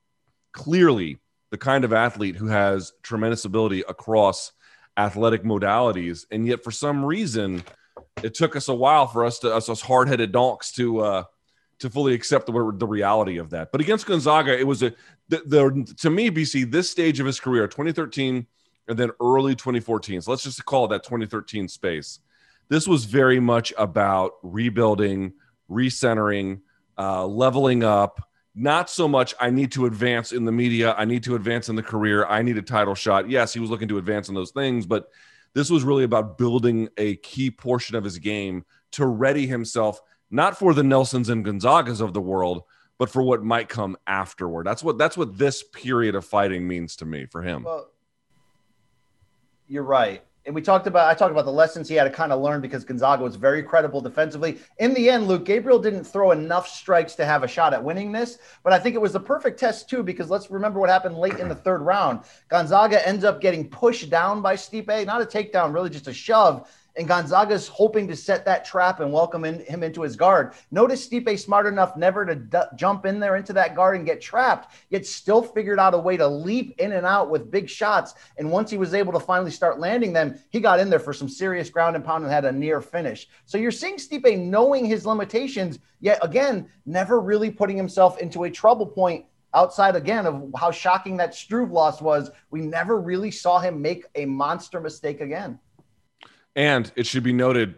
[0.51, 1.19] clearly
[1.51, 4.51] the kind of athlete who has tremendous ability across
[4.97, 7.63] athletic modalities, and yet for some reason
[8.23, 11.23] it took us a while for us to us, us hard-headed donks to uh
[11.77, 13.69] to fully accept the, the reality of that.
[13.73, 14.93] But against Gonzaga, it was a
[15.27, 18.47] the, the to me, BC, this stage of his career, 2013
[18.87, 20.21] and then early 2014.
[20.21, 22.19] So let's just call it that 2013 space.
[22.69, 25.33] This was very much about rebuilding,
[25.69, 26.61] recentering,
[26.97, 28.29] uh, leveling up.
[28.53, 30.95] Not so much, I need to advance in the media.
[30.97, 32.25] I need to advance in the career.
[32.25, 33.29] I need a title shot.
[33.29, 35.09] Yes, he was looking to advance in those things, but
[35.55, 40.59] this was really about building a key portion of his game to ready himself, not
[40.59, 42.63] for the Nelsons and Gonzagas of the world,
[42.99, 44.67] but for what might come afterward.
[44.67, 47.63] That's what that's what this period of fighting means to me for him.
[47.63, 47.89] Well,
[49.67, 50.23] you're right.
[50.45, 52.61] And we talked about I talked about the lessons he had to kind of learn
[52.61, 54.59] because Gonzaga was very credible defensively.
[54.77, 58.11] In the end, Luke Gabriel didn't throw enough strikes to have a shot at winning
[58.11, 61.17] this, but I think it was the perfect test too because let's remember what happened
[61.17, 62.21] late in the third round.
[62.47, 66.69] Gonzaga ends up getting pushed down by Stipe, not a takedown, really just a shove
[66.97, 70.53] and Gonzaga's hoping to set that trap and welcome in, him into his guard.
[70.71, 74.21] Notice Stipe smart enough never to d- jump in there into that guard and get
[74.21, 78.15] trapped, yet still figured out a way to leap in and out with big shots.
[78.37, 81.13] And once he was able to finally start landing them, he got in there for
[81.13, 83.27] some serious ground and pound and had a near finish.
[83.45, 88.51] So you're seeing Stipe knowing his limitations, yet again, never really putting himself into a
[88.51, 93.59] trouble point outside again of how shocking that Struve loss was, we never really saw
[93.59, 95.59] him make a monster mistake again.
[96.55, 97.75] And it should be noted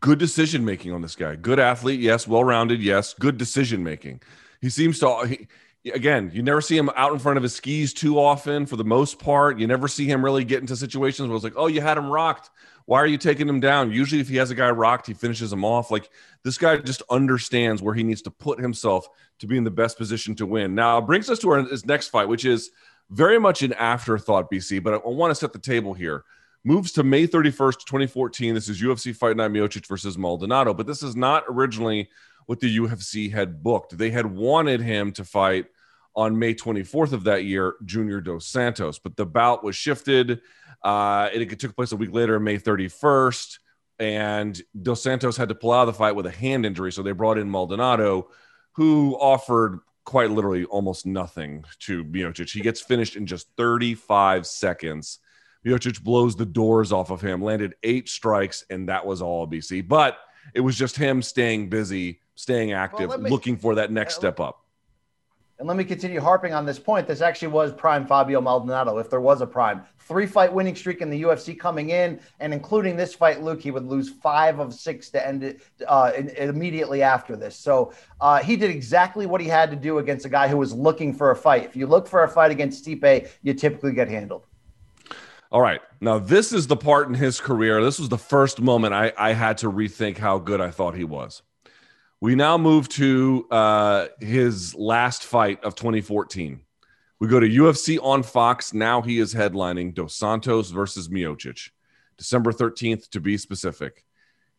[0.00, 1.36] good decision making on this guy.
[1.36, 2.28] Good athlete, yes.
[2.28, 3.14] Well rounded, yes.
[3.14, 4.20] Good decision making.
[4.60, 5.48] He seems to, he,
[5.90, 8.84] again, you never see him out in front of his skis too often for the
[8.84, 9.58] most part.
[9.58, 12.10] You never see him really get into situations where it's like, oh, you had him
[12.10, 12.50] rocked.
[12.84, 13.90] Why are you taking him down?
[13.90, 15.90] Usually, if he has a guy rocked, he finishes him off.
[15.90, 16.08] Like
[16.44, 19.08] this guy just understands where he needs to put himself
[19.40, 20.74] to be in the best position to win.
[20.74, 22.70] Now, brings us to our his next fight, which is
[23.10, 26.24] very much an afterthought, BC, but I, I want to set the table here
[26.66, 28.52] moves to May 31st, 2014.
[28.52, 32.10] This is UFC Fight Night Miocic versus Maldonado, but this is not originally
[32.46, 33.96] what the UFC had booked.
[33.96, 35.66] They had wanted him to fight
[36.16, 40.40] on May 24th of that year, Junior Dos Santos, but the bout was shifted.
[40.82, 43.58] Uh, it, took place a week later, May 31st,
[44.00, 46.90] and Dos Santos had to pull out of the fight with a hand injury.
[46.90, 48.30] So they brought in Maldonado,
[48.72, 52.50] who offered quite literally almost nothing to Miocic.
[52.50, 55.20] He gets finished in just 35 seconds
[55.66, 59.86] Miocic blows the doors off of him, landed eight strikes, and that was all BC.
[59.86, 60.18] But
[60.54, 64.38] it was just him staying busy, staying active, well, me, looking for that next step
[64.38, 64.62] up.
[65.58, 67.08] And let me continue harping on this point.
[67.08, 69.82] This actually was prime Fabio Maldonado, if there was a prime.
[69.98, 73.72] Three fight winning streak in the UFC coming in, and including this fight, Luke, he
[73.72, 77.56] would lose five of six to end it uh, in, immediately after this.
[77.56, 80.72] So uh, he did exactly what he had to do against a guy who was
[80.74, 81.64] looking for a fight.
[81.64, 84.46] If you look for a fight against Stipe, you typically get handled.
[85.52, 85.80] All right.
[86.00, 87.82] Now, this is the part in his career.
[87.82, 91.04] This was the first moment I, I had to rethink how good I thought he
[91.04, 91.42] was.
[92.20, 96.60] We now move to uh, his last fight of 2014.
[97.20, 98.74] We go to UFC on Fox.
[98.74, 101.70] Now he is headlining Dos Santos versus Miocic,
[102.18, 104.04] December 13th, to be specific.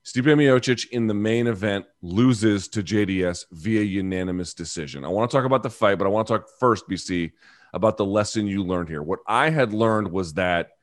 [0.05, 5.03] Stipe Miocic in the main event loses to JDS via unanimous decision.
[5.03, 7.33] I want to talk about the fight, but I want to talk first, BC,
[7.73, 9.03] about the lesson you learned here.
[9.03, 10.76] What I had learned was that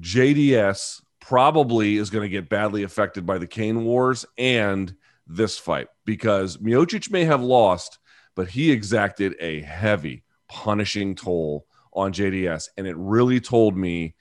[0.00, 4.94] JDS probably is going to get badly affected by the Cain Wars and
[5.26, 7.98] this fight because Miocic may have lost,
[8.34, 12.68] but he exacted a heavy punishing toll on JDS.
[12.76, 14.14] And it really told me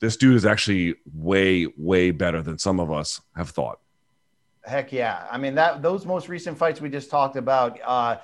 [0.00, 3.78] this dude is actually way, way better than some of us have thought.
[4.64, 5.26] Heck yeah.
[5.30, 8.16] I mean, that those most recent fights we just talked about, uh,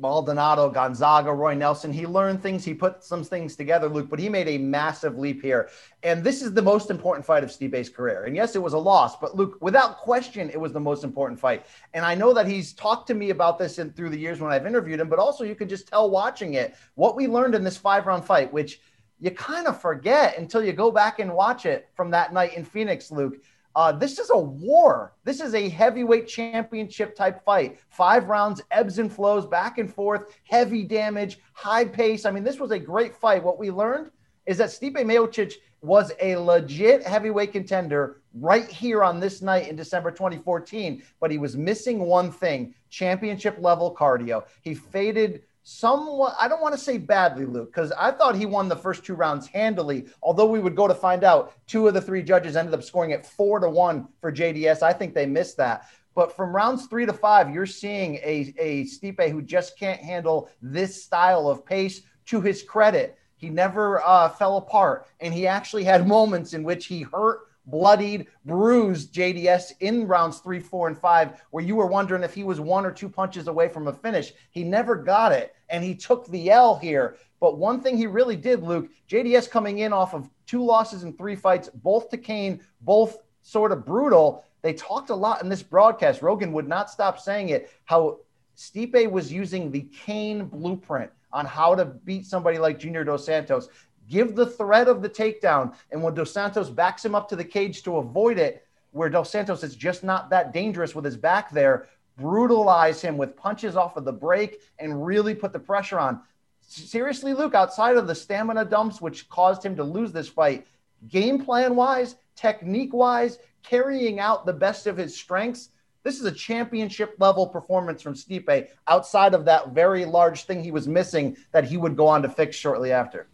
[0.00, 1.92] Maldonado, Gonzaga, Roy Nelson.
[1.92, 2.64] He learned things.
[2.64, 5.68] He put some things together, Luke, but he made a massive leap here.
[6.02, 8.24] And this is the most important fight of Stipe's career.
[8.24, 11.38] And yes, it was a loss, but Luke, without question, it was the most important
[11.38, 11.66] fight.
[11.92, 14.50] And I know that he's talked to me about this in, through the years when
[14.50, 17.62] I've interviewed him, but also you can just tell watching it what we learned in
[17.62, 18.80] this five round fight, which
[19.20, 22.64] you kind of forget until you go back and watch it from that night in
[22.64, 23.36] Phoenix, Luke.
[23.76, 25.14] Uh, this is a war.
[25.24, 27.78] This is a heavyweight championship type fight.
[27.88, 32.24] Five rounds, ebbs and flows, back and forth, heavy damage, high pace.
[32.24, 33.42] I mean, this was a great fight.
[33.42, 34.10] What we learned
[34.46, 39.76] is that Stipe Miocic was a legit heavyweight contender right here on this night in
[39.76, 44.44] December 2014, but he was missing one thing championship level cardio.
[44.62, 48.68] He faded somewhat, I don't want to say badly, Luke, because I thought he won
[48.68, 50.06] the first two rounds handily.
[50.22, 53.12] Although we would go to find out, two of the three judges ended up scoring
[53.12, 54.82] it four to one for JDS.
[54.82, 55.86] I think they missed that.
[56.14, 60.50] But from rounds three to five, you're seeing a, a Stipe who just can't handle
[60.60, 62.02] this style of pace.
[62.26, 65.06] To his credit, he never uh, fell apart.
[65.20, 70.60] And he actually had moments in which he hurt bloodied, bruised JDS in rounds three,
[70.60, 73.68] four, and five, where you were wondering if he was one or two punches away
[73.68, 74.32] from a finish.
[74.50, 77.16] He never got it, and he took the L here.
[77.40, 81.12] But one thing he really did, Luke, JDS coming in off of two losses in
[81.12, 84.44] three fights, both to Cain, both sort of brutal.
[84.62, 86.22] They talked a lot in this broadcast.
[86.22, 88.18] Rogan would not stop saying it, how
[88.56, 93.68] Stipe was using the Cain blueprint on how to beat somebody like Junior Dos Santos.
[94.10, 95.74] Give the threat of the takedown.
[95.90, 99.30] And when Dos Santos backs him up to the cage to avoid it, where Dos
[99.30, 101.86] Santos is just not that dangerous with his back there,
[102.18, 106.20] brutalize him with punches off of the break and really put the pressure on.
[106.60, 110.66] Seriously, Luke, outside of the stamina dumps, which caused him to lose this fight,
[111.08, 115.70] game plan wise, technique wise, carrying out the best of his strengths,
[116.02, 120.70] this is a championship level performance from Stipe outside of that very large thing he
[120.70, 123.28] was missing that he would go on to fix shortly after.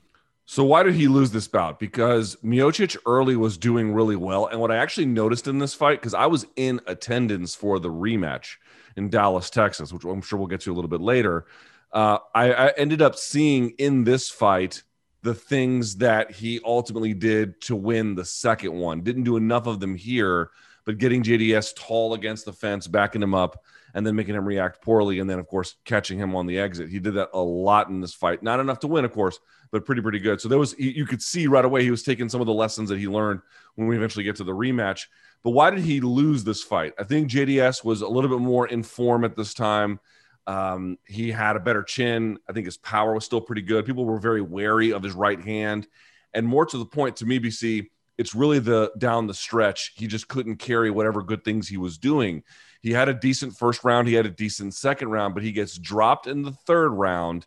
[0.49, 1.81] So why did he lose this bout?
[1.81, 6.01] Because Miocic early was doing really well, and what I actually noticed in this fight,
[6.01, 8.55] because I was in attendance for the rematch
[8.97, 11.47] in Dallas, Texas, which I'm sure we'll get to a little bit later.
[11.93, 14.85] Uh, I, I ended up seeing in this fight
[15.23, 19.01] the things that he ultimately did to win the second one.
[19.01, 20.51] Didn't do enough of them here,
[20.85, 23.65] but getting JDS tall against the fence, backing him up,
[23.97, 26.91] and then making him react poorly, and then of course catching him on the exit.
[26.91, 28.43] He did that a lot in this fight.
[28.43, 29.41] Not enough to win, of course,
[29.73, 30.39] but pretty pretty good.
[30.39, 32.91] So there was you could see right away he was taking some of the lessons
[32.91, 33.41] that he learned
[33.75, 35.07] when we eventually get to the rematch.
[35.43, 36.93] But why did he lose this fight?
[36.99, 39.99] I think JDS was a little bit more in form at this time.
[40.47, 42.39] Um, he had a better chin.
[42.47, 43.87] I think his power was still pretty good.
[43.87, 45.89] People were very wary of his right hand.
[46.35, 49.93] And more to the point, to me, BC, it's really the down the stretch.
[49.97, 52.43] He just couldn't carry whatever good things he was doing.
[52.83, 55.77] He had a decent first round, he had a decent second round, but he gets
[55.79, 57.47] dropped in the third round.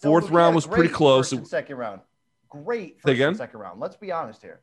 [0.00, 1.32] Fourth No, round was pretty close.
[1.48, 2.00] Second round.
[2.48, 3.34] Great first again?
[3.34, 3.80] second round.
[3.80, 4.60] Let's be honest here.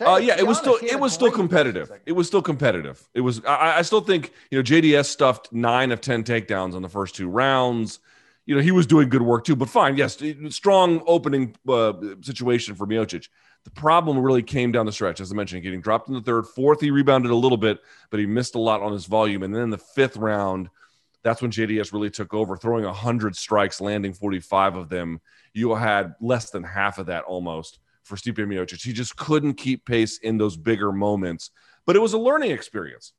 [0.00, 0.78] Uh, yeah, it was honest.
[0.78, 2.00] still it was still great first and competitive.
[2.06, 3.08] It was still competitive.
[3.14, 3.44] It was.
[3.44, 7.14] I, I still think you know JDS stuffed nine of ten takedowns on the first
[7.14, 8.00] two rounds.
[8.46, 9.54] You know he was doing good work too.
[9.54, 13.28] But fine, yes, strong opening uh, situation for Miocic.
[13.64, 16.46] The problem really came down the stretch, as I mentioned, getting dropped in the third.
[16.46, 19.42] Fourth, he rebounded a little bit, but he missed a lot on his volume.
[19.42, 20.68] And then in the fifth round,
[21.22, 25.20] that's when JDS really took over, throwing 100 strikes, landing 45 of them.
[25.54, 28.82] You had less than half of that almost for Stipe Miocic.
[28.84, 31.50] He just couldn't keep pace in those bigger moments.
[31.86, 33.14] But it was a learning experience.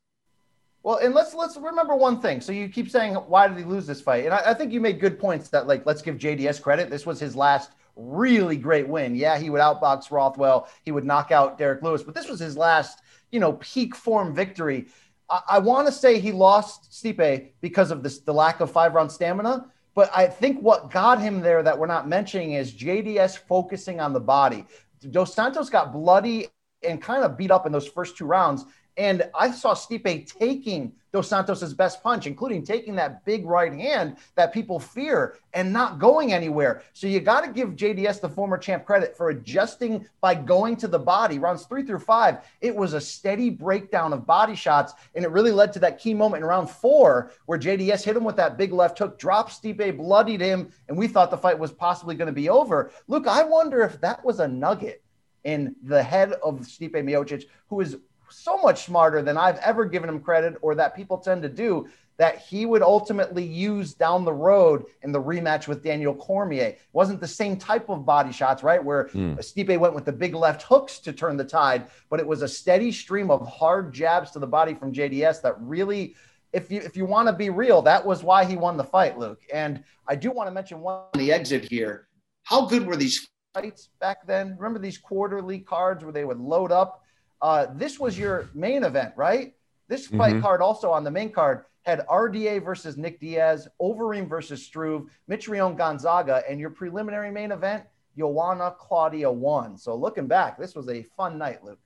[0.84, 2.40] Well, and let's let's remember one thing.
[2.40, 4.24] So you keep saying why did he lose this fight?
[4.24, 6.90] And I, I think you made good points that like let's give JDS credit.
[6.90, 9.14] This was his last really great win.
[9.16, 12.56] Yeah, he would outbox Rothwell, he would knock out Derek Lewis, but this was his
[12.56, 14.86] last, you know, peak form victory.
[15.28, 18.94] I, I want to say he lost Stipe because of this the lack of five
[18.94, 19.66] round stamina.
[19.94, 24.12] But I think what got him there that we're not mentioning is JDS focusing on
[24.12, 24.66] the body.
[25.10, 26.48] Dos Santos got bloody
[26.86, 28.66] and kind of beat up in those first two rounds.
[28.96, 34.16] And I saw Stipe taking Dos Santos' best punch, including taking that big right hand
[34.34, 36.82] that people fear and not going anywhere.
[36.94, 40.88] So you got to give JDS, the former champ, credit for adjusting by going to
[40.88, 41.38] the body.
[41.38, 44.94] Rounds three through five, it was a steady breakdown of body shots.
[45.14, 48.24] And it really led to that key moment in round four where JDS hit him
[48.24, 50.70] with that big left hook, dropped Stipe, bloodied him.
[50.88, 52.90] And we thought the fight was possibly going to be over.
[53.08, 55.02] Look, I wonder if that was a nugget
[55.44, 57.96] in the head of Stipe Miocic, who is
[58.28, 61.88] so much smarter than I've ever given him credit or that people tend to do
[62.18, 66.68] that he would ultimately use down the road in the rematch with Daniel Cormier.
[66.68, 68.82] It wasn't the same type of body shots, right?
[68.82, 69.36] Where Mm.
[69.38, 72.48] Stipe went with the big left hooks to turn the tide, but it was a
[72.48, 76.16] steady stream of hard jabs to the body from JDS that really
[76.52, 79.18] if you if you want to be real, that was why he won the fight,
[79.18, 79.42] Luke.
[79.52, 82.08] And I do want to mention one on the exit here.
[82.44, 84.56] How good were these fights back then?
[84.56, 87.02] Remember these quarterly cards where they would load up?
[87.40, 89.54] Uh, this was your main event, right?
[89.88, 90.42] This fight Mhm.
[90.42, 95.76] card also on the main card had RDA versus Nick Diaz, Overeem versus Struve, Mitrione
[95.76, 97.84] Gonzaga, and your preliminary main event,
[98.18, 99.76] Joanna Claudia won.
[99.76, 101.78] So looking back, this was a fun night, Luke.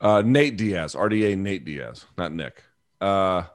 [0.00, 2.64] Uh, Nate Diaz, RDA Nate Diaz, not Nick.
[3.00, 3.48] Uh, Are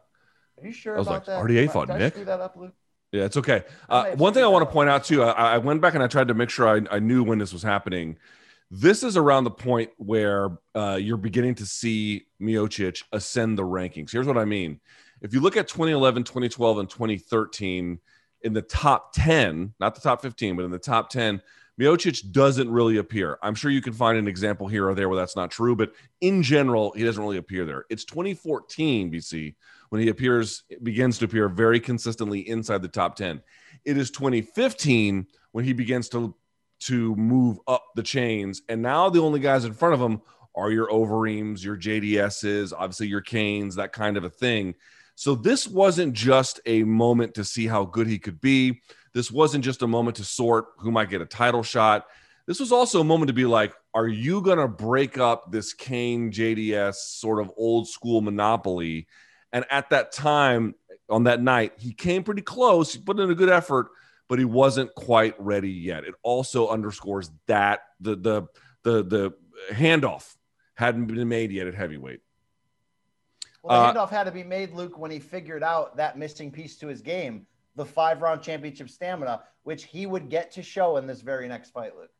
[0.63, 1.43] you sure I was about like, that?
[1.43, 2.13] RDA fought Nick?
[2.13, 2.73] screw that up, Luke?
[3.11, 3.63] Yeah, it's okay.
[3.89, 6.07] Uh, one thing I want to point out too, I, I went back and I
[6.07, 8.17] tried to make sure I, I knew when this was happening.
[8.69, 14.11] This is around the point where uh, you're beginning to see Miocic ascend the rankings.
[14.11, 14.81] Here's what I mean.
[15.21, 17.99] If you look at 2011, 2012, and 2013,
[18.41, 21.41] in the top 10, not the top 15, but in the top 10,
[21.79, 23.37] Miocic doesn't really appear.
[23.41, 25.93] I'm sure you can find an example here or there where that's not true, but
[26.21, 27.85] in general, he doesn't really appear there.
[27.89, 29.55] It's 2014 BC
[29.89, 33.41] when he appears, begins to appear very consistently inside the top 10.
[33.85, 36.35] It is 2015 when he begins to
[36.79, 40.21] to move up the chains, and now the only guys in front of him
[40.55, 44.73] are your Overeems, your JDSs, obviously your Cains, that kind of a thing.
[45.15, 48.81] So this wasn't just a moment to see how good he could be.
[49.13, 52.07] This wasn't just a moment to sort who might get a title shot.
[52.47, 55.73] This was also a moment to be like, are you going to break up this
[55.73, 59.07] Cain JDS sort of old school monopoly?
[59.51, 60.75] And at that time,
[61.09, 62.93] on that night, he came pretty close.
[62.93, 63.87] He put in a good effort,
[64.27, 66.03] but he wasn't quite ready yet.
[66.03, 68.43] It also underscores that the the
[68.83, 69.33] the the
[69.73, 70.35] handoff
[70.75, 72.19] hadn't been made yet at heavyweight.
[73.63, 76.51] Well, Uh, the handoff had to be made, Luke, when he figured out that missing
[76.51, 80.97] piece to his game, the five round championship stamina, which he would get to show
[80.97, 82.11] in this very next fight, Luke.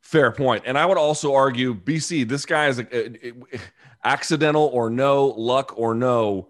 [0.00, 0.64] Fair point.
[0.66, 3.60] And I would also argue, BC, this guy is a, a- a-
[4.04, 6.48] accidental or no, luck or no,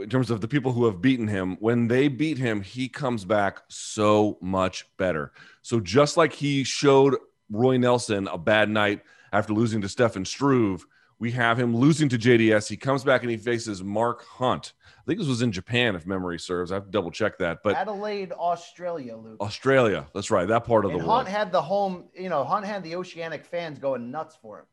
[0.00, 1.56] in terms of the people who have beaten him.
[1.60, 5.32] When they beat him, he comes back so much better.
[5.62, 7.16] So just like he showed
[7.50, 10.86] Roy Nelson a bad night after losing to Stefan Struve,
[11.18, 12.68] we have him losing to JDS.
[12.68, 14.72] He comes back and he faces Mark Hunt.
[14.98, 16.72] I think this was in Japan, if memory serves.
[16.72, 17.58] I have to double check that.
[17.62, 19.40] But Adelaide, Australia, Luke.
[19.40, 21.28] Australia, that's right, that part of and the Hunt world.
[21.28, 24.64] had the home, you know, Hunt had the oceanic fans going nuts for him.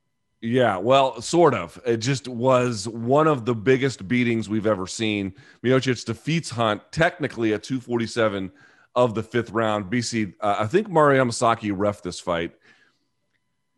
[0.42, 1.80] Yeah, well, sort of.
[1.86, 5.34] It just was one of the biggest beatings we've ever seen.
[5.64, 8.52] Miocic defeats Hunt technically at 247
[8.96, 9.86] of the fifth round.
[9.92, 12.52] BC, uh, I think Mario Yamasaki ref this fight.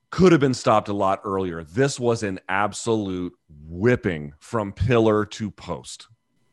[0.10, 1.64] Could have been stopped a lot earlier.
[1.64, 3.34] This was an absolute
[3.68, 6.08] whipping from pillar to post.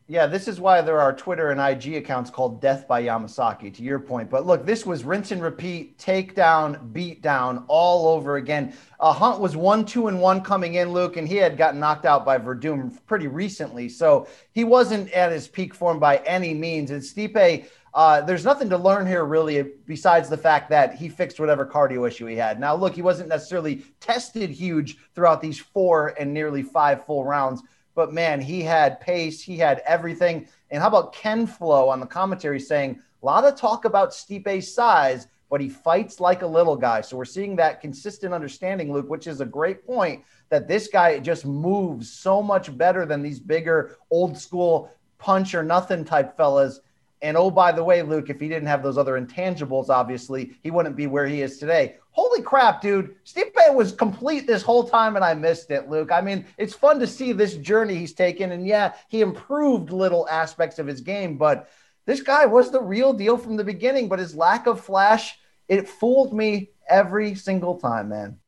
[0.09, 3.83] Yeah, this is why there are Twitter and IG accounts called Death by Yamasaki, to
[3.83, 4.31] your point.
[4.31, 8.73] But look, this was rinse and repeat, takedown, beat down all over again.
[9.01, 12.07] Uh, Hunt was one, two, and one coming in, Luke, and he had gotten knocked
[12.07, 13.89] out by Werdum pretty recently.
[13.89, 16.93] So he wasn't at his peak form by any means.
[16.93, 21.41] And Stipe, uh, there's nothing to learn here, really, besides the fact that he fixed
[21.41, 22.61] whatever cardio issue he had.
[22.61, 27.61] Now, look, he wasn't necessarily tested huge throughout these four and nearly five full rounds.
[27.97, 30.47] But man, he had pace, he had everything.
[30.71, 34.73] And how about Ken Flo on the commentary saying a lot of talk about Stipe's
[34.73, 37.01] size, but he fights like a little guy.
[37.01, 41.19] So we're seeing that consistent understanding, Luke, which is a great point that this guy
[41.19, 46.81] just moves so much better than these bigger old school punch or nothing type fellas.
[47.23, 50.71] And oh, by the way, Luke, if he didn't have those other intangibles, obviously, he
[50.71, 51.97] wouldn't be where he is today.
[52.11, 53.15] Holy crap, dude.
[53.25, 56.13] Stipe was complete this whole time and I missed it, Luke.
[56.13, 58.53] I mean, it's fun to see this journey he's taken.
[58.53, 61.69] And yeah, he improved little aspects of his game, but
[62.05, 64.09] this guy was the real deal from the beginning.
[64.09, 65.39] But his lack of flash,
[65.69, 68.39] it fooled me every single time, man.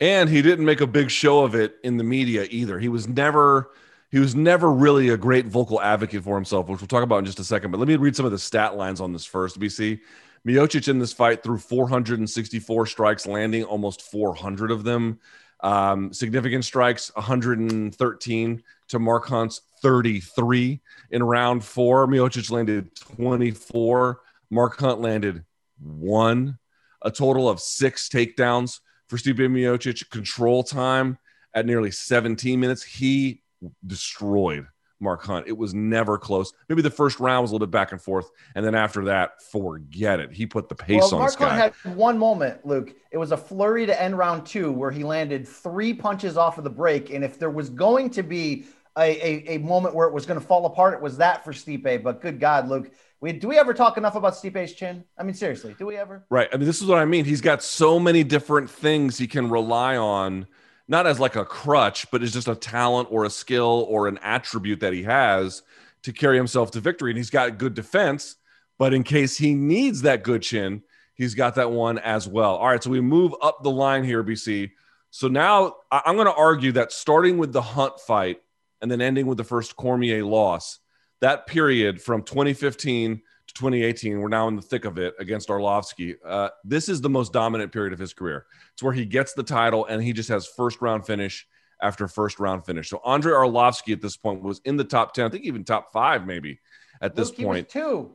[0.00, 2.78] And he didn't make a big show of it in the media either.
[2.78, 3.70] He was never
[4.10, 7.24] he was never really a great vocal advocate for himself, which we'll talk about in
[7.24, 7.70] just a second.
[7.70, 10.00] But let me read some of the stat lines on this first, BC.
[10.46, 15.18] Miocic in this fight threw 464 strikes, landing almost 400 of them.
[15.60, 20.80] Um, significant strikes, 113 to Mark Hunt's 33
[21.10, 22.06] in round four.
[22.06, 24.20] Miocic landed 24.
[24.50, 25.44] Mark Hunt landed
[25.80, 26.58] one.
[27.02, 30.08] A total of six takedowns for Stipe Miocic.
[30.10, 31.18] Control time
[31.54, 32.82] at nearly 17 minutes.
[32.84, 33.42] He
[33.86, 34.66] destroyed
[34.98, 35.46] Mark Hunt.
[35.46, 36.52] It was never close.
[36.68, 39.42] Maybe the first round was a little bit back and forth, and then after that,
[39.42, 40.32] forget it.
[40.32, 41.34] He put the pace well, on Mark.
[41.36, 41.52] Hunt
[41.84, 42.94] had one moment, Luke.
[43.10, 46.64] It was a flurry to end round two where he landed three punches off of
[46.64, 47.10] the break.
[47.10, 50.40] And if there was going to be a, a, a moment where it was going
[50.40, 52.02] to fall apart, it was that for Stipe.
[52.02, 52.90] But good God, Luke.
[53.20, 55.02] We, do we ever talk enough about Stipe's chin?
[55.18, 56.26] I mean, seriously, do we ever?
[56.30, 56.48] Right.
[56.52, 57.24] I mean, this is what I mean.
[57.24, 60.46] He's got so many different things he can rely on,
[60.88, 64.18] not as like a crutch, but as just a talent or a skill or an
[64.22, 65.62] attribute that he has
[66.02, 67.10] to carry himself to victory.
[67.10, 68.36] And he's got good defense,
[68.78, 70.82] but in case he needs that good chin,
[71.14, 72.56] he's got that one as well.
[72.56, 72.82] All right.
[72.82, 74.70] So we move up the line here, BC.
[75.10, 78.40] So now I'm going to argue that starting with the Hunt fight
[78.80, 80.78] and then ending with the first Cormier loss,
[81.20, 83.22] that period from 2015 to
[83.56, 86.14] 2018, we're now in the thick of it against Arlovsky.
[86.24, 88.46] Uh, this is the most dominant period of his career.
[88.72, 91.46] It's where he gets the title and he just has first round finish
[91.82, 92.88] after first round finish.
[92.88, 95.92] So Andre Arlovsky at this point was in the top 10, I think even top
[95.92, 96.58] five, maybe
[97.00, 97.66] at this Luke, point.
[97.66, 98.14] was two.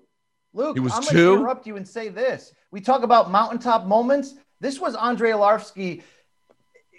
[0.53, 1.13] Luke, He was I'm two?
[1.13, 2.53] going to interrupt you and say this.
[2.71, 4.35] We talk about mountaintop moments.
[4.59, 6.03] This was Andre Arlovsky,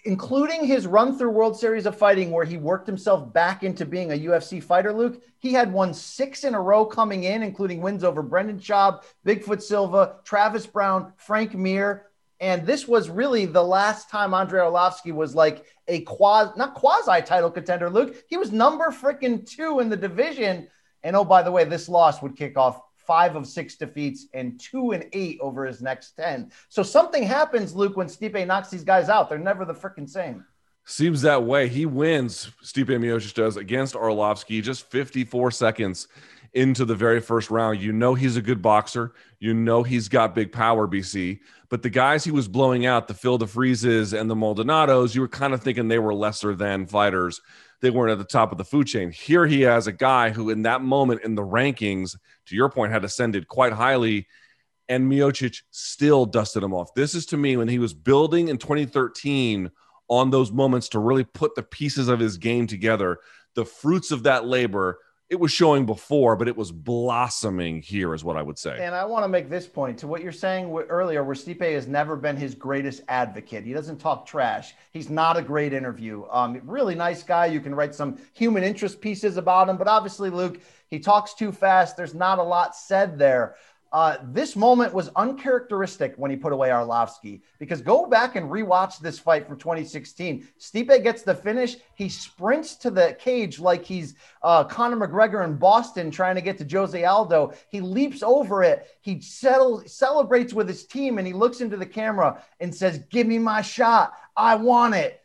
[0.05, 4.11] including his run through World Series of Fighting, where he worked himself back into being
[4.11, 4.93] a UFC fighter.
[4.93, 9.05] Luke, he had won six in a row coming in, including wins over Brendan Schaub,
[9.25, 12.07] Bigfoot Silva, Travis Browne, Frank Mir.
[12.41, 17.23] And this was really the last time Andre Arlovsky was like a quasi, not quasi
[17.23, 18.17] title contender, Luke.
[18.27, 20.67] He was number freaking two in the division.
[21.05, 22.81] And oh, by the way, this loss would kick off
[23.13, 26.51] five of six defeats and two and eight over his next 10.
[26.71, 29.29] So something happens, Luke, when Stipe knocks these guys out.
[29.29, 30.47] They're never the freaking same.
[30.87, 31.69] Seems that way.
[31.69, 36.09] He wins, Stipe Miocic does, against Arlovsky, just 54 seconds
[36.55, 37.83] into the very first round.
[37.83, 39.13] You know he's a good boxer.
[39.41, 41.41] You know he's got big power, BC.
[41.69, 45.21] But the guys he was blowing out, the Phil De Frieses and the Maldonados, you
[45.21, 47.43] were kind of thinking they were lesser than fighters.
[47.83, 49.11] They weren't at the top of the food chain.
[49.11, 52.17] Here he has a guy who, in that moment in the rankings,
[52.47, 54.29] to your point, had ascended quite highly,
[54.89, 56.95] and Miocic still dusted him off.
[56.95, 59.71] This is to me when he was building in 2013
[60.09, 63.19] on those moments to really put the pieces of his game together.
[63.57, 64.99] The fruits of that labor
[65.33, 68.85] it was showing before, but it was blossoming here, is what I would say.
[68.85, 71.89] And I want to make this point to what you're saying earlier, where Stipe has
[71.89, 73.65] never been his greatest advocate.
[73.65, 74.75] He doesn't talk trash.
[74.91, 76.27] He's not a great interview.
[76.31, 77.47] Um, really nice guy.
[77.47, 81.51] You can write some human interest pieces about him, but obviously, Luke, he talks too
[81.51, 81.97] fast.
[81.97, 83.55] There's not a lot said there.
[83.93, 88.99] Uh, this moment was uncharacteristic when he put away Arlovsky because go back and rewatch
[88.99, 90.49] this fight from 2016.
[90.59, 91.77] Stipe gets the finish.
[91.95, 96.57] He sprints to the cage like he's uh, Conor McGregor in Boston trying to get
[96.59, 97.53] to Jose Aldo.
[97.69, 98.87] He leaps over it.
[99.03, 103.27] He settles, celebrates with his team and he looks into the camera and says, Give
[103.27, 104.15] me my shot.
[104.37, 105.21] I want it.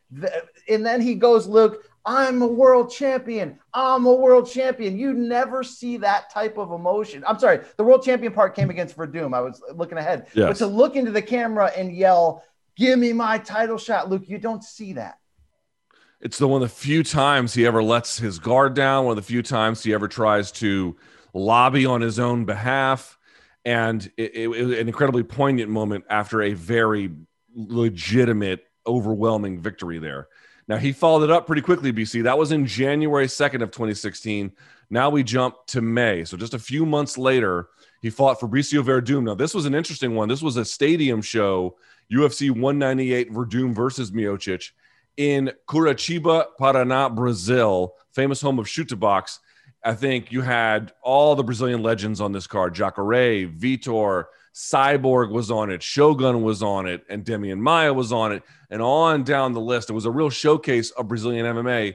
[0.69, 3.59] And then he goes, Luke, I'm a world champion.
[3.73, 4.97] I'm a world champion.
[4.97, 7.23] You never see that type of emotion.
[7.27, 9.35] I'm sorry, the world champion part came against Werdum.
[9.35, 10.27] I was looking ahead.
[10.33, 10.47] Yes.
[10.47, 12.43] But to look into the camera and yell,
[12.77, 15.17] Give me my title shot, Luke, you don't see that.
[16.21, 19.23] It's the one of the few times he ever lets his guard down, one of
[19.23, 20.95] the few times he ever tries to
[21.33, 23.17] lobby on his own behalf.
[23.65, 27.11] And it, it, it was an incredibly poignant moment after a very
[27.55, 30.27] legitimate, overwhelming victory there.
[30.67, 32.23] Now he followed it up pretty quickly, BC.
[32.23, 34.51] That was in January 2nd of 2016.
[34.89, 36.25] Now we jump to May.
[36.25, 37.69] So just a few months later,
[38.01, 39.23] he fought Fabricio Werdum.
[39.23, 40.27] Now this was an interesting one.
[40.27, 41.77] This was a stadium show,
[42.11, 44.71] UFC 198 Werdum versus Miocic
[45.17, 49.39] in Curitiba, Paraná, Brazil, famous home of Chute Boxe.
[49.83, 54.25] I think you had all the Brazilian legends on this card: Jacare, Vitor,
[54.57, 58.41] Cyborg was on it, Shogun was on it, and Demian Maia was on it,
[58.71, 59.91] and on down the list.
[59.91, 61.93] It was a real showcase of Brazilian MMA,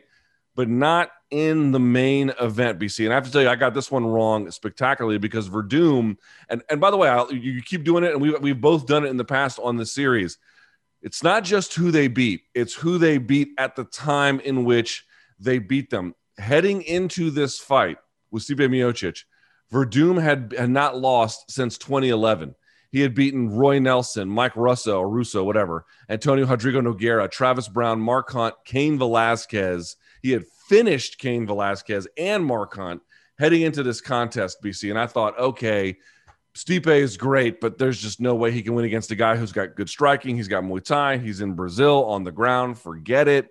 [0.54, 3.04] but not in the main event, BC.
[3.04, 6.16] And I have to tell you, I got this one wrong spectacularly because Werdum,
[6.48, 9.04] and, and by the way, I'll, you keep doing it, and we, we've both done
[9.04, 10.38] it in the past on the series.
[11.02, 15.04] It's not just who they beat, it's who they beat at the time in which
[15.40, 16.14] they beat them.
[16.38, 17.96] Heading into this fight
[18.30, 19.24] with Stipe Miocic,
[19.73, 22.55] Werdum had, had not lost since 2011.
[22.91, 28.01] He had beaten Roy Nelson, Mike Russo, or Russo, whatever, Antonio Rodrigo Nogueira, Travis Browne,
[28.01, 29.97] Mark Hunt, Cain Velasquez.
[30.23, 33.01] He had finished Cain Velasquez and Mark Hunt
[33.39, 34.91] heading into this contest, BC.
[34.91, 35.97] And I thought, okay,
[36.55, 39.53] Stipe is great, but there's just no way he can win against a guy who's
[39.53, 40.37] got good striking.
[40.37, 41.16] He's got Muay Thai.
[41.16, 42.79] He's in Brazil on the ground.
[42.79, 43.49] Forget it.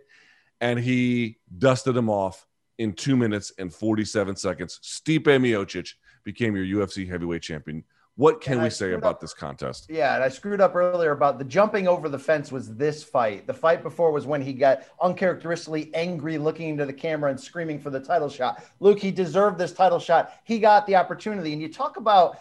[0.59, 2.45] And he dusted him off
[2.77, 4.79] in two minutes and 47 seconds.
[4.83, 5.93] Stipe Miocic
[6.23, 7.83] became your UFC heavyweight champion.
[8.15, 9.87] What can and we I say about up, this contest?
[9.89, 13.47] Yeah, and I screwed up earlier about the jumping over the fence was this fight.
[13.47, 17.79] The fight before was when he got uncharacteristically angry, looking into the camera and screaming
[17.79, 18.63] for the title shot.
[18.79, 20.33] Luke, he deserved this title shot.
[20.43, 21.53] He got the opportunity.
[21.53, 22.39] And you talk about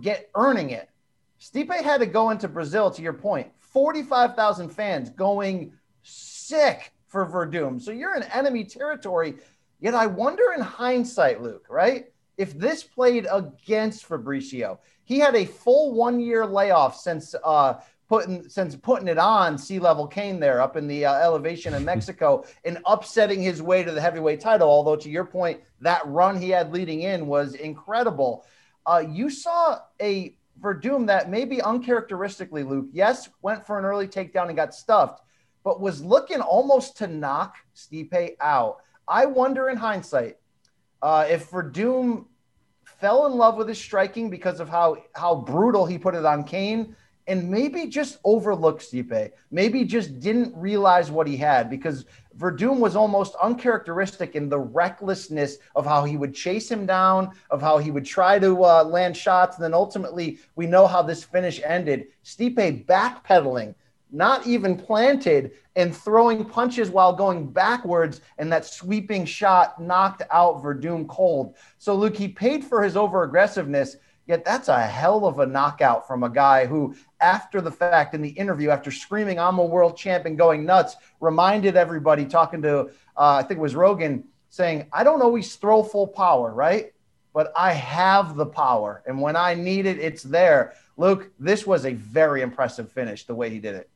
[0.00, 0.88] get earning it.
[1.40, 7.80] Stipe had to go into Brazil, to your point, 45,000 fans going sick for Werdum.
[7.80, 9.36] So you're in enemy territory.
[9.80, 12.12] Yet I wonder in hindsight, Luke, right?
[12.40, 17.74] If this played against Fabricio, he had a full one year layoff since uh,
[18.08, 21.84] putting since putting it on sea level Cain there up in the uh, elevation in
[21.94, 24.70] Mexico and upsetting his way to the heavyweight title.
[24.70, 28.46] Although to your point, that run he had leading in was incredible.
[28.86, 34.46] Uh, you saw a Werdum that maybe uncharacteristically, Luke, yes, went for an early takedown
[34.46, 35.22] and got stuffed,
[35.62, 38.78] but was looking almost to knock Stipe out.
[39.06, 40.38] I wonder in hindsight
[41.02, 42.26] uh, if Werdum
[43.00, 46.44] fell in love with his striking because of how how brutal he put it on
[46.44, 46.94] Cain,
[47.26, 49.32] and maybe just overlooked Stipe.
[49.50, 52.04] Maybe just didn't realize what he had because
[52.38, 57.60] Werdum was almost uncharacteristic in the recklessness of how he would chase him down, of
[57.60, 61.24] how he would try to uh, land shots, and then ultimately we know how this
[61.24, 62.08] finish ended.
[62.24, 63.74] Stipe backpedaling
[64.12, 70.62] not even planted, and throwing punches while going backwards, and that sweeping shot knocked out
[70.62, 71.56] Werdum cold.
[71.78, 73.96] So, Luke, he paid for his over aggressiveness,
[74.26, 78.22] yet that's a hell of a knockout from a guy who, after the fact, in
[78.22, 83.36] the interview, after screaming, I'm a world champion, going nuts, reminded everybody, talking to, uh,
[83.36, 86.92] I think it was Rogan, saying, I don't always throw full power, right?
[87.32, 89.04] But I have the power.
[89.06, 90.74] And when I need it, it's there.
[90.96, 93.88] Luke, this was a very impressive finish, the way he did it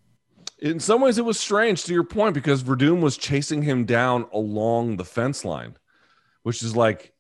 [0.59, 4.27] in some ways it was strange to your point because Werdum was chasing him down
[4.33, 5.77] along the fence line,
[6.43, 7.13] which is like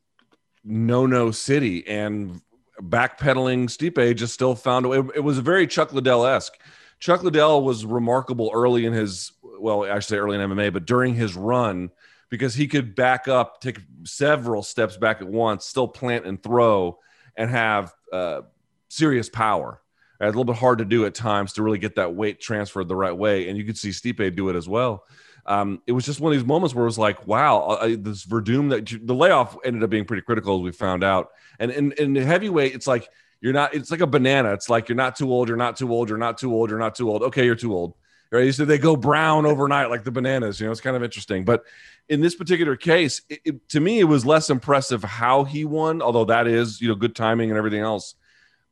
[0.62, 2.41] no no city and
[2.80, 5.03] backpedaling Stipe just still found a way.
[5.14, 6.55] It was a very Chuck Liddell esque.
[6.99, 11.14] Chuck Liddell was remarkable early in his well, I say early in MMA, but during
[11.14, 11.91] his run
[12.28, 16.99] because he could back up, take several steps back at once, still plant and throw,
[17.37, 18.41] and have uh,
[18.89, 19.80] serious power.
[20.25, 22.97] A little bit hard to do at times to really get that weight transferred the
[22.97, 25.05] right way, and you could see Stipe do it as well.
[25.47, 28.25] Um, it was just one of these moments where it was like, wow, I, this
[28.27, 31.31] Werdum that the layoff ended up being pretty critical as we found out.
[31.59, 33.09] And in, in the heavyweight, it's like
[33.41, 33.75] you're not.
[33.75, 34.55] It's like a banana.
[34.55, 35.49] It's like you're not too old.
[35.49, 36.09] You're not too old.
[36.09, 36.70] You're not too old.
[36.70, 37.22] You're not too old.
[37.25, 37.95] Okay, you're too old.
[38.31, 38.53] Right?
[38.55, 40.59] So they go brown overnight like the bananas.
[40.59, 41.45] You know, it's kind of interesting.
[41.45, 41.62] But
[42.09, 46.01] in this particular case, it, it, to me, it was less impressive how he won,
[46.01, 48.14] although that is you know good timing and everything else.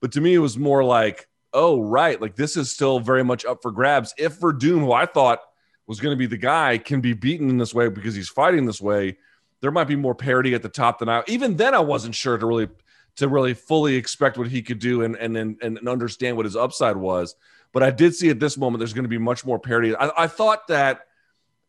[0.01, 3.45] But to me, it was more like, oh right, like this is still very much
[3.45, 4.15] up for grabs.
[4.19, 5.41] If Werdum, who I thought
[5.87, 8.67] was going to be the guy, can be beaten in this way because he's fighting
[8.67, 9.19] this way,
[9.61, 11.23] there might be more parity at the top than I.
[11.27, 12.69] Even then, I wasn't sure to really
[13.17, 16.57] to really fully expect what he could do and and and, and understand what his
[16.57, 17.35] upside was.
[17.73, 19.97] But I did see at this moment there's going to be much more parity.
[19.97, 21.07] I, I thought that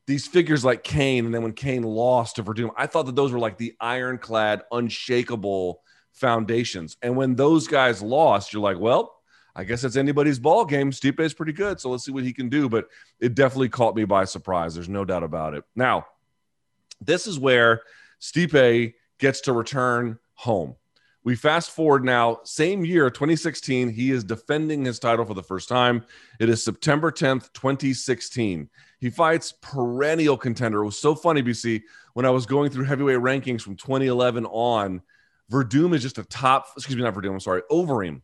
[0.05, 3.31] these figures like Cain, and then when Cain lost to Werdum, I thought that those
[3.31, 5.81] were like the ironclad, unshakable
[6.11, 6.97] foundations.
[7.01, 9.15] And when those guys lost, you're like, well,
[9.55, 10.91] I guess it's anybody's ball game.
[10.91, 12.67] Stipe is pretty good, so let's see what he can do.
[12.67, 12.87] But
[13.19, 14.73] it definitely caught me by surprise.
[14.73, 15.63] There's no doubt about it.
[15.75, 16.07] Now,
[17.01, 17.81] this is where
[18.19, 20.75] Stipe gets to return home.
[21.25, 23.89] We fast forward now, same year, 2016.
[23.89, 26.03] He is defending his title for the first time.
[26.37, 28.69] It is September 10th, 2016.
[28.99, 30.81] He fights perennial contender.
[30.81, 31.83] It was so funny, BC,
[32.13, 35.01] when I was going through heavyweight rankings from 2011 on.
[35.49, 38.21] Werdum is just a top, excuse me, not Werdum, I'm sorry, Overeem,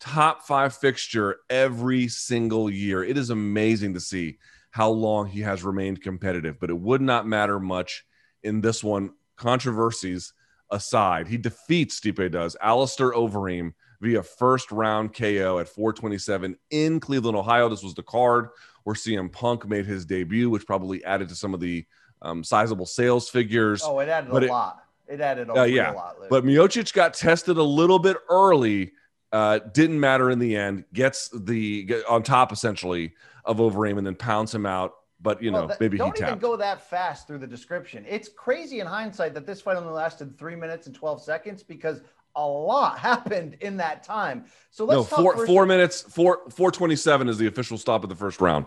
[0.00, 3.02] top five fixture every single year.
[3.04, 4.38] It is amazing to see
[4.70, 8.04] how long he has remained competitive, but it would not matter much
[8.42, 9.12] in this one.
[9.36, 10.32] Controversies
[10.70, 11.26] aside.
[11.26, 17.68] He defeats Stipe does Alistair Overeem via first round KO at 427 in Cleveland, Ohio.
[17.68, 18.48] This was the card
[18.84, 21.86] where CM Punk made his debut, which probably added to some of the
[22.22, 23.82] um, sizable sales figures.
[23.84, 24.84] Oh, it added a it, lot.
[25.06, 25.92] It added a, uh, yeah.
[25.92, 26.20] a lot.
[26.20, 26.30] Luke.
[26.30, 28.92] But Miocic got tested a little bit early.
[29.34, 30.84] Uh, didn't matter in the end.
[30.92, 33.14] Gets the on top essentially
[33.44, 36.38] of Overeem and then pounds him out but you know, maybe he don't he even
[36.38, 38.04] go that fast through the description.
[38.06, 42.02] It's crazy in hindsight that this fight only lasted three minutes and twelve seconds because
[42.36, 44.44] a lot happened in that time.
[44.70, 48.10] So let's no four four minutes four four twenty seven is the official stop of
[48.10, 48.66] the first round.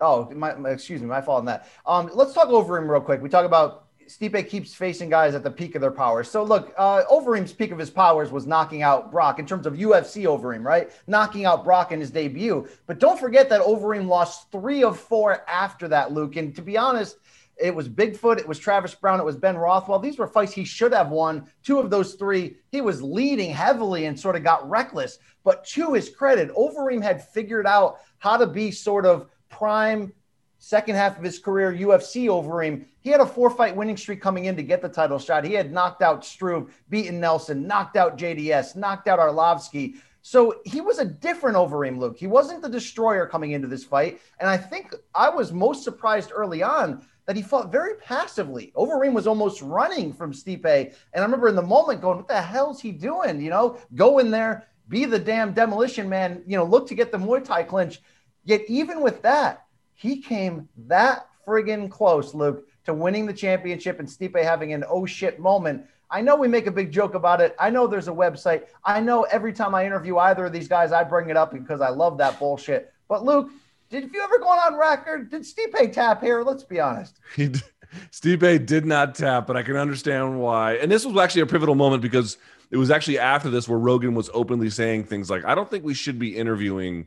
[0.00, 1.68] Oh, my, my, excuse me, my fault on that.
[1.86, 3.22] Um, let's talk Overeem real quick.
[3.22, 6.30] We talk about Stipe keeps facing guys at the peak of their powers.
[6.30, 9.74] So look, uh, Overeem's peak of his powers was knocking out Brock in terms of
[9.74, 10.90] UFC Overeem, right?
[11.06, 12.68] Knocking out Brock in his debut.
[12.86, 16.36] But don't forget that Overeem lost three of four after that, Luke.
[16.36, 17.16] And to be honest,
[17.56, 19.98] it was Bigfoot, it was Travis Browne, it was Ben Rothwell.
[19.98, 21.46] These were fights he should have won.
[21.62, 25.18] Two of those three, he was leading heavily and sort of got reckless.
[25.44, 30.12] But to his credit, Overeem had figured out how to be sort of prime
[30.58, 32.86] second half of his career UFC Overeem.
[33.02, 35.44] He had a four fight winning streak coming in to get the title shot.
[35.44, 39.96] He had knocked out Struve, beaten Nelson, knocked out JDS, knocked out Arlovsky.
[40.22, 42.16] So he was a different Overeem, Luke.
[42.16, 44.20] He wasn't the destroyer coming into this fight.
[44.38, 48.72] And I think I was most surprised early on that he fought very passively.
[48.76, 50.64] Overeem was almost running from Stipe.
[50.64, 53.40] And I remember in the moment going, what the hell's he doing?
[53.40, 57.10] You know, go in there, be the damn demolition man, you know, look to get
[57.10, 58.00] the Muay Thai clinch.
[58.44, 64.08] Yet even with that, he came that friggin' close, Luke, to winning the championship and
[64.08, 65.84] Stipe having an oh shit moment.
[66.10, 67.56] I know we make a big joke about it.
[67.58, 68.64] I know there's a website.
[68.84, 71.80] I know every time I interview either of these guys, I bring it up because
[71.80, 72.92] I love that bullshit.
[73.08, 73.50] But Luke,
[73.88, 75.30] did you ever go on record?
[75.30, 76.42] Did Stipe tap here?
[76.42, 77.18] Let's be honest.
[77.36, 77.62] He did.
[78.10, 80.74] Stipe did not tap, but I can understand why.
[80.76, 82.38] And this was actually a pivotal moment because
[82.70, 85.84] it was actually after this where Rogan was openly saying things like, I don't think
[85.84, 87.06] we should be interviewing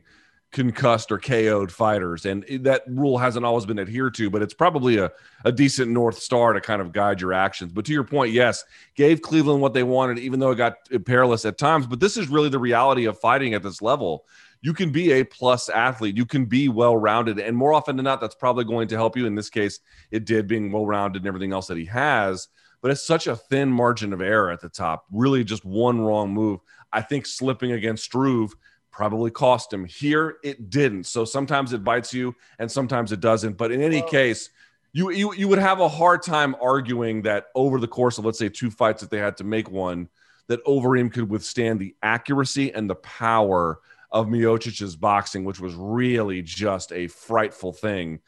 [0.52, 2.24] concussed or KO'd fighters.
[2.24, 5.10] And that rule hasn't always been adhered to, but it's probably a,
[5.44, 7.72] a decent North Star to kind of guide your actions.
[7.72, 11.44] But to your point, yes, gave Cleveland what they wanted, even though it got perilous
[11.44, 11.86] at times.
[11.86, 14.24] But this is really the reality of fighting at this level.
[14.62, 17.38] You can be a plus athlete, you can be well rounded.
[17.38, 19.26] And more often than not, that's probably going to help you.
[19.26, 19.80] In this case,
[20.10, 22.48] it did being well rounded and everything else that he has.
[22.80, 25.04] But it's such a thin margin of error at the top.
[25.10, 26.60] Really, just one wrong move.
[26.92, 28.54] I think slipping against Struve
[28.96, 29.84] probably cost him.
[29.84, 31.04] Here it didn't.
[31.04, 33.58] So sometimes it bites you and sometimes it doesn't.
[33.58, 34.48] But in any well, case,
[34.94, 38.38] you, you you would have a hard time arguing that over the course of let's
[38.38, 40.08] say two fights that they had to make one,
[40.46, 43.80] that Overeem could withstand the accuracy and the power
[44.10, 48.20] of Miocic's boxing, which was really just a frightful thing.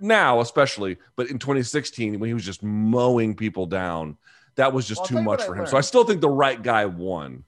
[0.00, 4.18] Now, especially, but in 2016, when he was just mowing people down,
[4.56, 5.66] that was just Well, too much for him.
[5.66, 5.78] So.
[5.78, 7.44] I still think the right guy won.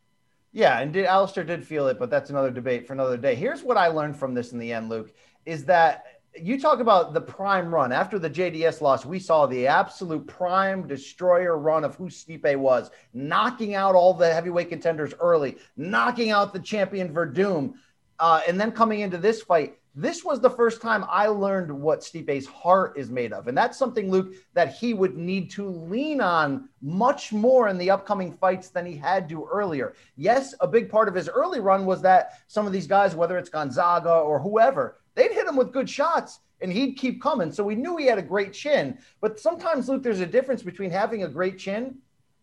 [0.53, 3.35] Yeah, and did, Alistair did feel it, but that's another debate for another day.
[3.35, 5.13] Here's what I learned from this in the end, Luke,
[5.47, 6.05] is that
[6.39, 7.93] you talk about the prime run.
[7.93, 12.91] After the JDS loss, we saw the absolute prime destroyer run of who Stipe was,
[13.13, 17.75] knocking out all the heavyweight contenders early, knocking out the champion Werdum,
[18.19, 19.79] uh, and then coming into this fight.
[19.95, 23.47] This was the first time I learned what Stipe's heart is made of.
[23.47, 27.91] And that's something, Luke, that he would need to lean on much more in the
[27.91, 29.95] upcoming fights than he had to earlier.
[30.17, 33.37] Yes, a big part of his early run was that some of these guys, whether
[33.37, 37.53] it's Gonzaga or whoever, they'd hit him with good shots and he'd keep coming.
[37.53, 38.97] So we knew he had a great chin.
[39.21, 41.99] But sometimes, Luke, there's a difference between having a great chin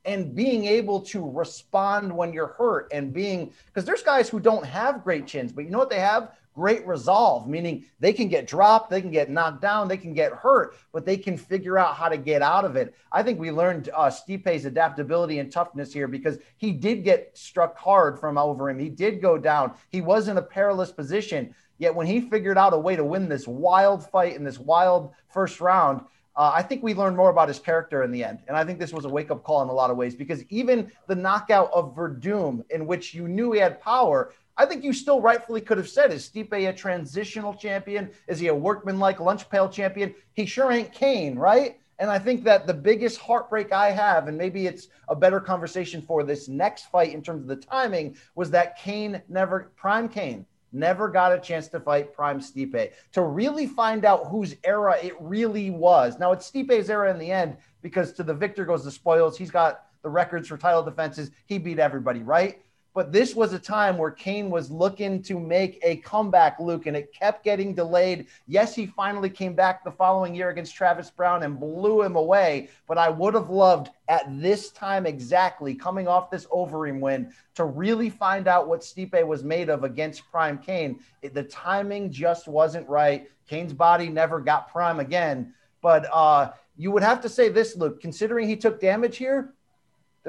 [0.06, 4.66] and being able to respond when you're hurt and being because there's guys who don't
[4.66, 6.32] have great chins, but you know what they have?
[6.60, 10.34] Great resolve, meaning they can get dropped, they can get knocked down, they can get
[10.34, 12.93] hurt, but they can figure out how to get out of it.
[13.14, 17.78] I think we learned uh, Stipe's adaptability and toughness here because he did get struck
[17.78, 18.78] hard from Overeem.
[18.78, 19.72] He did go down.
[19.88, 21.55] He was in a perilous position.
[21.78, 25.14] Yet when he figured out a way to win this wild fight in this wild
[25.30, 26.01] first round,
[26.36, 28.39] uh, I think we learned more about his character in the end.
[28.47, 30.43] And I think this was a wake up call in a lot of ways because
[30.49, 34.91] even the knockout of Werdum, in which you knew he had power, I think you
[34.91, 38.12] still rightfully could have said, is Stipe a transitional champion?
[38.28, 40.14] Is he a workman-like lunch pail champion?
[40.34, 41.80] He sure ain't Cain, right?
[41.97, 46.01] And I think that the biggest heartbreak I have, and maybe it's a better conversation
[46.01, 50.45] for this next fight in terms of the timing, was that Cain never, Prime Cain,
[50.74, 55.14] never got a chance to fight Prime Stipe to really find out whose era it
[55.22, 56.20] really was.
[56.20, 59.38] Now it's Stipe's era in the end because to the victor goes the spoils.
[59.38, 61.32] He's got the records for title defenses.
[61.45, 62.62] He beat everybody, right?
[62.94, 66.98] But this was a time where Cain was looking to make a comeback, Luke, and
[66.98, 68.28] it kept getting delayed.
[68.48, 72.70] Yes, he finally came back the following year against Travis Browne and blew him away.
[72.88, 77.66] But I would have loved at this time exactly, coming off this Overeem win, to
[77.66, 81.00] really find out what Stipe was made of against Prime Cain.
[81.22, 83.30] It- the timing just wasn't right.
[83.48, 85.54] Cain's body never got Prime again.
[85.82, 89.54] But uh, you would have to say this, Luke, considering he took damage here,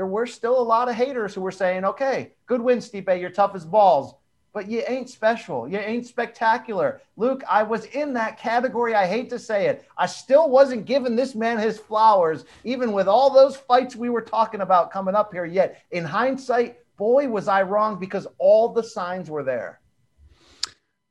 [0.01, 3.29] there were still a lot of haters who were saying, okay, good win, Stipe, you're
[3.29, 4.15] tough as balls,
[4.55, 5.69] but you ain't special.
[5.69, 7.03] You ain't spectacular.
[7.19, 8.95] Luke, I was in that category.
[8.95, 9.85] I hate to say it.
[9.99, 14.23] I still wasn't giving this man his flowers, even with all those fights we were
[14.23, 15.45] talking about coming up here.
[15.45, 19.80] Yet, in hindsight, boy, was I wrong because all the signs were there.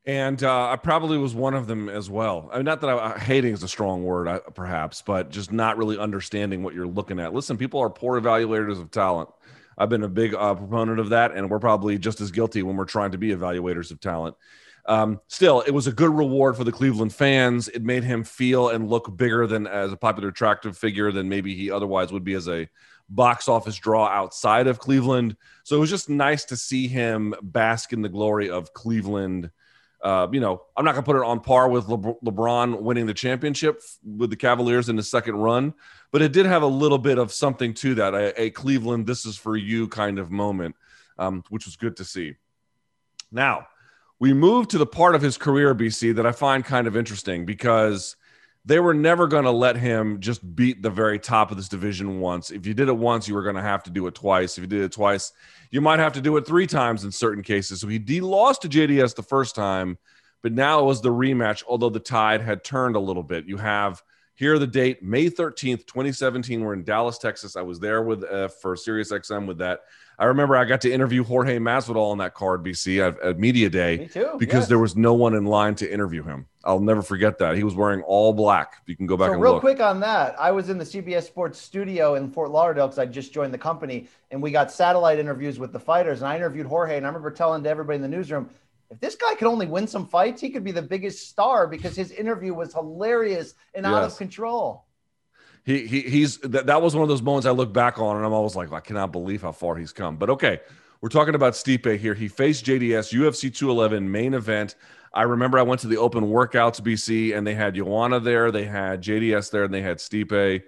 [0.06, 2.50] And uh, I probably was one of them as well.
[2.52, 5.78] I mean, not that I, hating is a strong word, I, perhaps, but just not
[5.78, 7.34] really understanding what you're looking at.
[7.34, 9.30] Listen, people are poor evaluators of talent.
[9.78, 12.76] I've been a big uh, proponent of that, and we're probably just as guilty when
[12.76, 14.36] we're trying to be evaluators of talent.
[14.86, 17.68] Um, still, it was a good reward for the Cleveland fans.
[17.68, 21.54] It made him feel and look bigger than as a popular attractive figure than maybe
[21.56, 22.68] he otherwise would be as a
[23.10, 25.36] box office draw outside of Cleveland.
[25.64, 29.52] So it was just nice to see him bask in the glory of Cleveland.
[30.02, 33.06] Uh, you know, I'm not going to put it on par with Le- LeBron winning
[33.06, 35.74] the championship with the Cavaliers in the second run,
[36.12, 39.26] but it did have a little bit of something to that, a, a Cleveland, this
[39.26, 40.76] is for you kind of moment,
[41.18, 42.36] um, which was good to see.
[43.32, 43.68] Now,
[44.20, 47.46] we move to the part of his career, BC, that I find kind of interesting
[47.46, 48.16] because
[48.70, 52.20] they were never going to let him just beat the very top of this division
[52.20, 52.52] once.
[52.52, 54.60] If you did it once, you were going to have to do it twice.
[54.60, 55.32] If you did it twice,
[55.72, 57.82] you might have to do it three times in certain cases.
[57.82, 59.98] So he de- lost to JDS the first time,
[60.44, 63.48] but now it was the rematch, although the tide had turned a little bit.
[63.48, 64.04] You have
[64.36, 66.62] here the date, May 13th, 2017.
[66.62, 67.56] We're in Dallas, Texas.
[67.56, 69.80] I was there with uh, for Sirius XM with that.
[70.20, 73.70] I remember I got to interview Jorge Masvidal on that card, BC, at, at Media
[73.70, 74.36] Day Me too.
[74.38, 74.68] because yes.
[74.68, 76.46] there was no one in line to interview him.
[76.66, 77.56] I'll never forget that.
[77.56, 78.84] He was wearing all black.
[78.86, 79.62] You can go back so and real look.
[79.62, 83.06] quick on that, I was in the CBS Sports studio in Fort Lauderdale because I
[83.06, 86.22] just joined the company, and we got satellite interviews with the fighters.
[86.22, 88.50] And I interviewed Jorge, and I remember telling to everybody in the newsroom,
[88.92, 91.96] if this guy could only win some fights, he could be the biggest star because
[91.96, 94.84] his interview was hilarious and out of control.
[95.70, 98.26] He, he he's that, that was one of those moments I look back on and
[98.26, 100.18] I'm always like, I cannot believe how far he's come.
[100.18, 100.62] But okay,
[101.00, 102.16] we're talking about Stipe here.
[102.16, 104.74] He faced JDS UFC 211 main event.
[105.14, 108.66] I remember I went to the open workouts BC and they had Joanna there, they
[108.66, 110.64] had JDS there, and they had Stipe.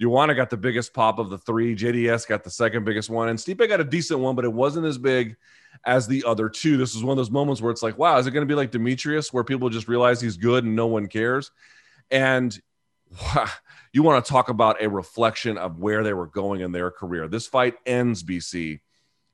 [0.00, 1.74] Joanna got the biggest pop of the three.
[1.74, 4.86] JDS got the second biggest one, and Stipe got a decent one, but it wasn't
[4.86, 5.34] as big
[5.84, 6.76] as the other two.
[6.76, 8.56] This was one of those moments where it's like, wow, is it going to be
[8.56, 11.50] like Demetrious, where people just realize he's good and no one cares?
[12.12, 12.56] And
[13.92, 17.28] you want to talk about a reflection of where they were going in their career.
[17.28, 18.80] This fight ends, BC,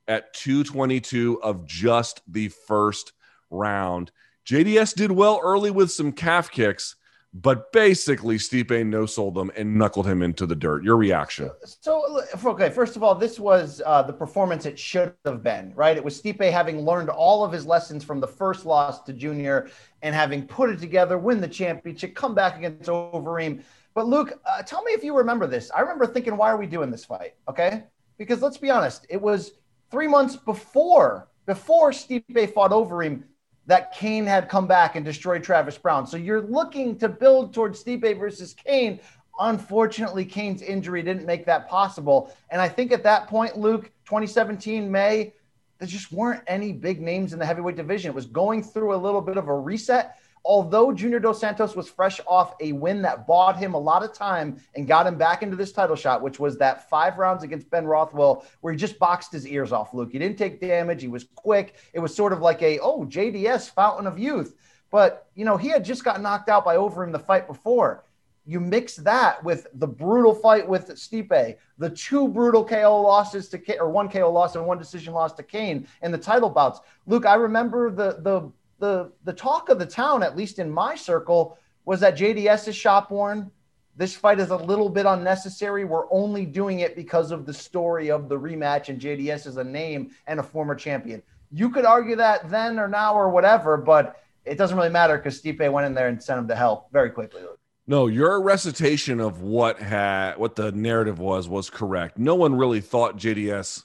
[0.07, 3.13] at 222 of just the first
[3.49, 4.11] round.
[4.45, 6.95] JDS did well early with some calf kicks,
[7.33, 10.83] but basically Stipe no sold them and knuckled him into the dirt.
[10.83, 11.49] Your reaction?
[11.63, 15.95] So, okay, first of all, this was uh, the performance it should have been, right?
[15.95, 19.69] It was Stipe having learned all of his lessons from the first loss to Junior
[20.01, 23.63] and having put it together, win the championship, come back against Overeem.
[23.93, 25.71] But Luke, uh, tell me if you remember this.
[25.71, 27.35] I remember thinking, why are we doing this fight?
[27.47, 27.83] Okay,
[28.17, 29.53] because let's be honest, it was
[29.89, 33.23] three months before before Stipe fought Overeem
[33.67, 36.07] that Cain had come back and destroyed Travis Browne.
[36.07, 38.99] So you're looking to build towards Stipe versus Cain.
[39.39, 42.35] Unfortunately, Cain's injury didn't make that possible.
[42.49, 45.33] And I think at that point, Luke, 2017 May,
[45.79, 48.11] there just weren't any big names in the heavyweight division.
[48.11, 51.89] It was going through a little bit of a reset although Junior Dos Santos was
[51.89, 55.43] fresh off a win that bought him a lot of time and got him back
[55.43, 58.97] into this title shot, which was that five rounds against Ben Rothwell, where he just
[58.97, 60.11] boxed his ears off, Luke.
[60.11, 61.01] He didn't take damage.
[61.01, 61.75] He was quick.
[61.93, 64.55] It was sort of like a, oh, JDS fountain of youth.
[64.89, 68.03] But, you know, he had just got knocked out by Overeem the fight before.
[68.45, 73.59] You mix that with the brutal fight with Stipe, the two brutal KO losses to
[73.59, 76.79] K- or one KO loss and one decision loss to Cain, and the title bouts.
[77.05, 80.95] Luke, I remember the the the the talk of the town, at least in my
[80.95, 83.49] circle, was that JDS is shop worn.
[83.95, 85.85] This fight is a little bit unnecessary.
[85.85, 89.63] We're only doing it because of the story of the rematch, and JDS is a
[89.63, 91.21] name and a former champion.
[91.51, 95.41] You could argue that then or now or whatever, but it doesn't really matter because
[95.41, 97.41] Stipe went in there and sent him to hell very quickly.
[97.87, 102.17] No, your recitation of what had what the narrative was was correct.
[102.17, 103.83] No one really thought JDS.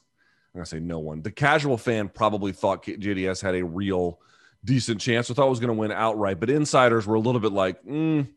[0.55, 1.23] I'm gonna say no one.
[1.23, 4.21] The casual fan probably thought JDS had a real
[4.67, 5.31] decent chance.
[5.31, 8.29] I thought was going to win outright, but insiders were a little bit like, mm,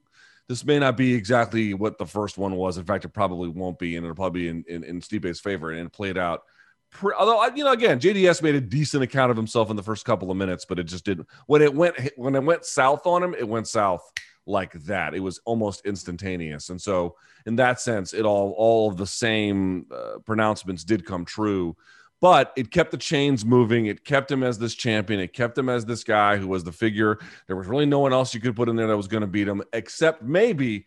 [0.48, 2.78] this may not be exactly what the first one was.
[2.78, 5.72] In fact, it probably won't be, and it'll probably be in, in, in Stipe's favor.
[5.72, 6.44] And it played out.
[6.92, 10.06] Pre- Although you know, again, JDS made a decent account of himself in the first
[10.06, 11.28] couple of minutes, but it just didn't.
[11.46, 14.02] When it went when it went south on him, it went south
[14.48, 15.14] like that.
[15.14, 17.16] It was almost instantaneous, and so
[17.46, 21.76] in that sense, it all all of the same uh, pronouncements did come true
[22.22, 23.86] but it kept the chains moving.
[23.86, 25.20] It kept him as this champion.
[25.20, 27.20] It kept him as this guy who was the figure.
[27.48, 29.28] There was really no one else you could put in there that was going to
[29.28, 30.86] beat him, except maybe,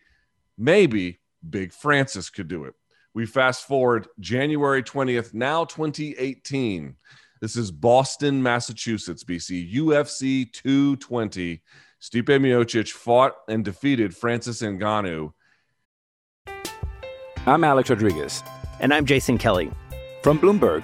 [0.57, 2.73] maybe Big Francis could do it.
[3.15, 6.95] We fast forward January 20th, now 2018.
[7.41, 11.61] This is Boston, Massachusetts, BC, UFC 220.
[12.01, 15.33] Stipe Miocic fought and defeated Francis Ngannou.
[17.45, 18.43] I'm Alex Rodriguez.
[18.79, 19.71] And I'm Jason Kelly.
[20.21, 20.83] From Bloomberg.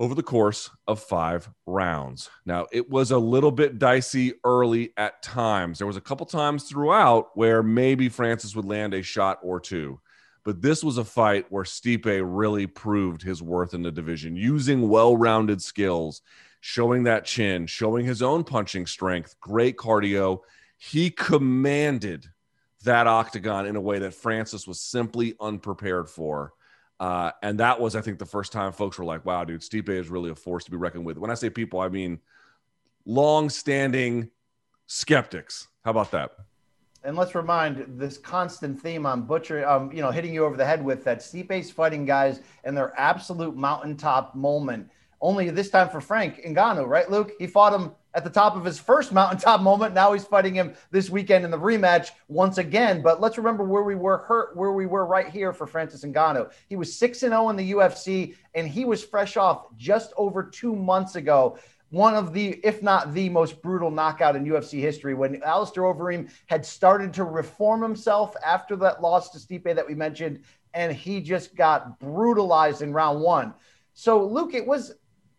[0.00, 2.30] Over the course of five rounds.
[2.46, 5.76] Now, it was a little bit dicey early at times.
[5.76, 10.00] There was a couple times throughout where maybe Francis would land a shot or two.
[10.42, 14.88] But this was a fight where Stipe really proved his worth in the division, using
[14.88, 16.22] well-rounded skills,
[16.62, 20.38] showing that chin, showing his own punching strength, great cardio.
[20.78, 22.26] He commanded
[22.84, 26.54] that octagon in a way that Francis was simply unprepared for.
[27.00, 29.88] Uh, and that was, I think, the first time folks were like, wow, dude, Stipe
[29.88, 31.16] is really a force to be reckoned with.
[31.16, 32.20] When I say people, I mean
[33.06, 34.28] long standing
[34.86, 35.68] skeptics.
[35.82, 36.32] How about that?
[37.02, 40.66] And let's remind this constant theme on butcher, um, you know, hitting you over the
[40.66, 44.90] head with that Stipe's fighting guys and their absolute mountaintop moment.
[45.22, 47.32] Only this time for Frank Ngannou, right, Luke?
[47.38, 49.94] He fought him at the top of his first mountaintop moment.
[49.94, 53.02] Now he's fighting him this weekend in the rematch once again.
[53.02, 56.50] But let's remember where we were hurt, where we were right here for Francis Ngannou.
[56.68, 60.42] He was six and zero in the UFC, and he was fresh off just over
[60.42, 61.58] two months ago
[61.90, 66.30] one of the, if not the most brutal knockout in UFC history when Alistair Overeem
[66.46, 70.42] had started to reform himself after that loss to Stipe that we mentioned,
[70.72, 73.54] and he just got brutalized in round one.
[73.92, 74.94] So, Luke, it was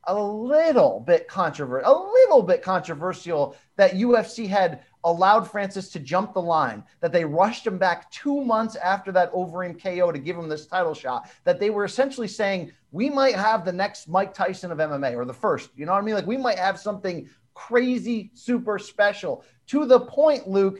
[0.05, 6.33] a little bit controversial, a little bit controversial that UFC had allowed Francis to jump
[6.33, 10.37] the line, that they rushed him back two months after that Overeem KO to give
[10.37, 14.33] him this title shot, that they were essentially saying, we might have the next Mike
[14.33, 16.15] Tyson of MMA or the first, you know what I mean?
[16.15, 20.79] Like we might have something crazy, super special to the point, Luke,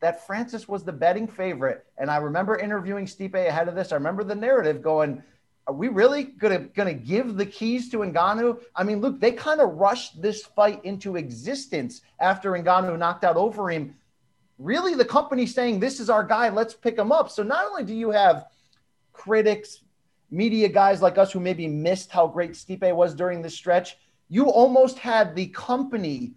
[0.00, 1.86] that Francis was the betting favorite.
[1.96, 3.90] And I remember interviewing Stipe ahead of this.
[3.90, 5.22] I remember the narrative going,
[5.66, 8.60] are we really gonna gonna give the keys to Ngannou?
[8.76, 13.36] I mean, look, they kind of rushed this fight into existence after Ngannou knocked out
[13.36, 13.94] Overeem.
[14.58, 17.30] Really, the company saying this is our guy, let's pick him up.
[17.30, 18.46] So not only do you have
[19.12, 19.80] critics,
[20.30, 23.96] media guys like us who maybe missed how great Stipe was during this stretch,
[24.28, 26.34] you almost had the company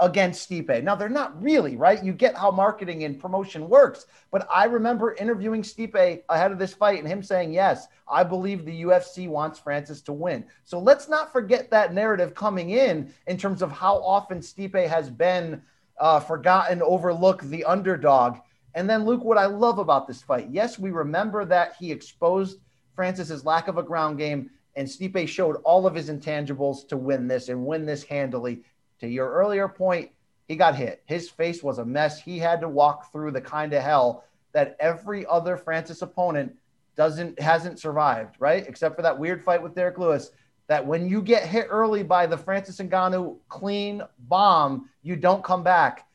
[0.00, 0.82] against Stipe.
[0.82, 2.02] Now they're not really, right?
[2.02, 4.06] You get how marketing and promotion works.
[4.30, 8.64] But I remember interviewing Stipe ahead of this fight and him saying, Yes, I believe
[8.64, 10.44] the UFC wants Francis to win.
[10.64, 15.10] So let's not forget that narrative coming in in terms of how often Stipe has
[15.10, 15.62] been
[16.00, 18.38] uh, forgotten, overlooked, the underdog.
[18.74, 22.60] And then, Luke, what I love about this fight, yes, we remember that he exposed
[22.94, 27.26] Francis's lack of a ground game, and Stipe showed all of his intangibles to win
[27.26, 28.62] this and win this handily
[29.00, 30.10] to your earlier point,
[30.46, 31.02] he got hit.
[31.06, 32.20] His face was a mess.
[32.20, 36.56] He had to walk through the kind of hell that every other Francis opponent
[36.96, 38.66] doesn't hasn't survived, right?
[38.66, 40.30] Except for that weird fight with Derek Lewis.
[40.66, 45.62] That when you get hit early by the Francis Ngannou clean bomb, you don't come
[45.62, 46.06] back.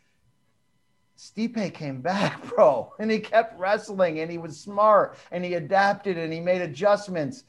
[1.18, 6.18] Stipe came back, bro, and he kept wrestling, and he was smart, and he adapted,
[6.18, 7.46] and he made adjustments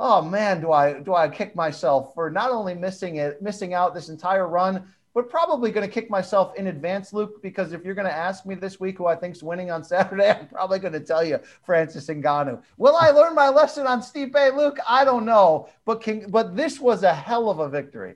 [0.00, 3.94] oh man, do I do I kick myself for not only missing it, missing out
[3.94, 7.94] this entire run, but probably going to kick myself in advance, Luke, because if you're
[7.94, 10.94] going to ask me this week who I think's winning on Saturday, I'm probably going
[10.94, 12.62] to tell you Francis Ngannou.
[12.78, 14.78] Will I learn my lesson on Stipe, Luke?
[14.88, 18.14] I don't know, but can, but this was a hell of a victory.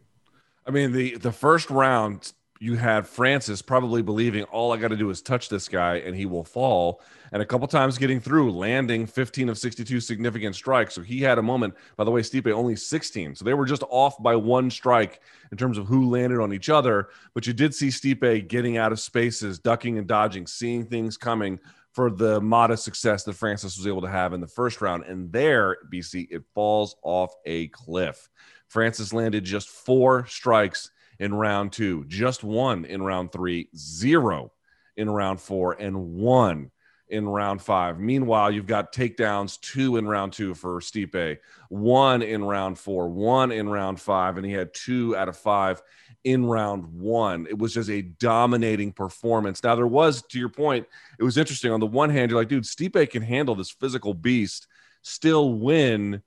[0.67, 4.97] I mean, the the first round, you had Francis probably believing all I got to
[4.97, 7.03] do is touch this guy and he will fall.
[7.35, 10.95] And a couple times getting through, landing 15 of 62 significant strikes.
[10.95, 13.35] So he had a moment, by the way, Stipe only 16.
[13.35, 15.21] So they were just off by one strike
[15.51, 17.09] in terms of who landed on each other.
[17.35, 21.59] But you did see Stipe getting out of spaces, ducking and dodging, seeing things coming
[21.91, 25.03] for the modest success that Francis was able to have in the first round.
[25.03, 28.29] And there, BC, it falls off a cliff.
[28.69, 34.53] Francis landed just four strikes in round two, just one in round three, zero
[34.97, 36.71] in round four, and one
[37.15, 38.01] in round five.
[38.01, 41.39] Meanwhile, you've got takedowns two in round two for Stipe,
[41.69, 45.81] one in round four, one in round five, and he had two out of five
[46.25, 47.47] in round one.
[47.49, 49.63] It was just a dominating performance.
[49.63, 50.87] Now, there was, to your point,
[51.19, 51.71] it was interesting.
[51.71, 54.67] On the one hand, you're like, dude, Stipe can handle this physical beast,
[55.03, 56.21] still win,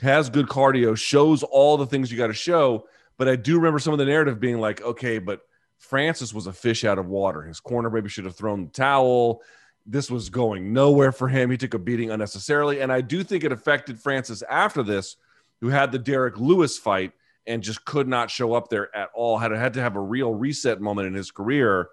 [0.00, 2.86] has good cardio, shows all the things you got to show.
[3.16, 5.40] But I do remember some of the narrative being like, okay, but
[5.78, 7.42] Francis was a fish out of water.
[7.42, 9.40] His corner maybe should have thrown the towel.
[9.86, 11.50] This was going nowhere for him.
[11.50, 12.80] He took a beating unnecessarily.
[12.80, 15.16] And I do think it affected Francis after this,
[15.60, 17.12] who had the Derek Lewis fight
[17.46, 19.38] and just could not show up there at all.
[19.38, 21.88] Had had to have a real reset moment in his career.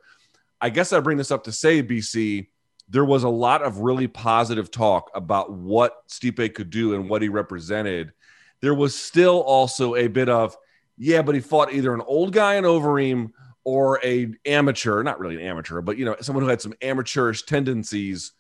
[0.62, 2.48] I guess I bring this up to say, BC,
[2.88, 7.22] there was a lot of really positive talk about what Stipe could do and what
[7.22, 8.14] he represented.
[8.62, 10.56] There was still also a bit of
[10.98, 13.32] yeah, but he fought either an old guy in Overeem
[13.64, 17.44] or a amateur, not really an amateur, but you know, someone who had some amateurish
[17.44, 18.34] tendencies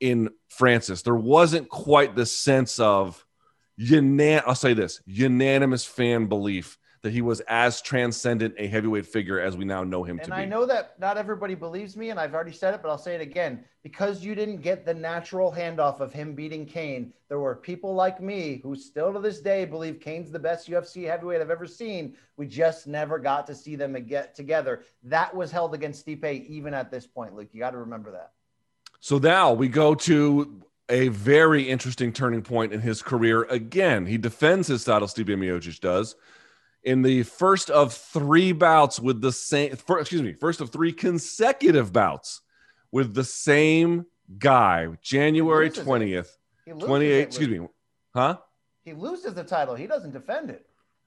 [0.00, 1.02] in Francis.
[1.02, 3.24] There wasn't quite the sense of
[3.80, 9.40] unan I'll say this unanimous fan belief that he was as transcendent a heavyweight figure
[9.40, 10.34] as we now know him and to be.
[10.34, 12.98] And I know that not everybody believes me, and I've already said it, but I'll
[12.98, 13.64] say it again.
[13.82, 18.22] Because you didn't get the natural handoff of him beating Cain, there were people like
[18.22, 22.14] me who still to this day believe Cain's the best UFC heavyweight I've ever seen.
[22.36, 24.84] We just never got to see them get together.
[25.02, 27.48] That was held against Stipe even at this point, Luke.
[27.52, 28.30] You got to remember that.
[29.00, 34.06] So now we go to a very interesting turning point in his career again.
[34.06, 36.14] He defends his title, Stipe Miocic does
[36.84, 40.92] in the first of three bouts with the same, for, excuse me, first of three
[40.92, 42.40] consecutive bouts
[42.90, 44.06] with the same
[44.38, 46.28] guy, January 20th,
[46.66, 47.66] 28, excuse me,
[48.14, 48.38] huh?
[48.84, 49.74] He loses the title.
[49.74, 50.66] He doesn't defend it.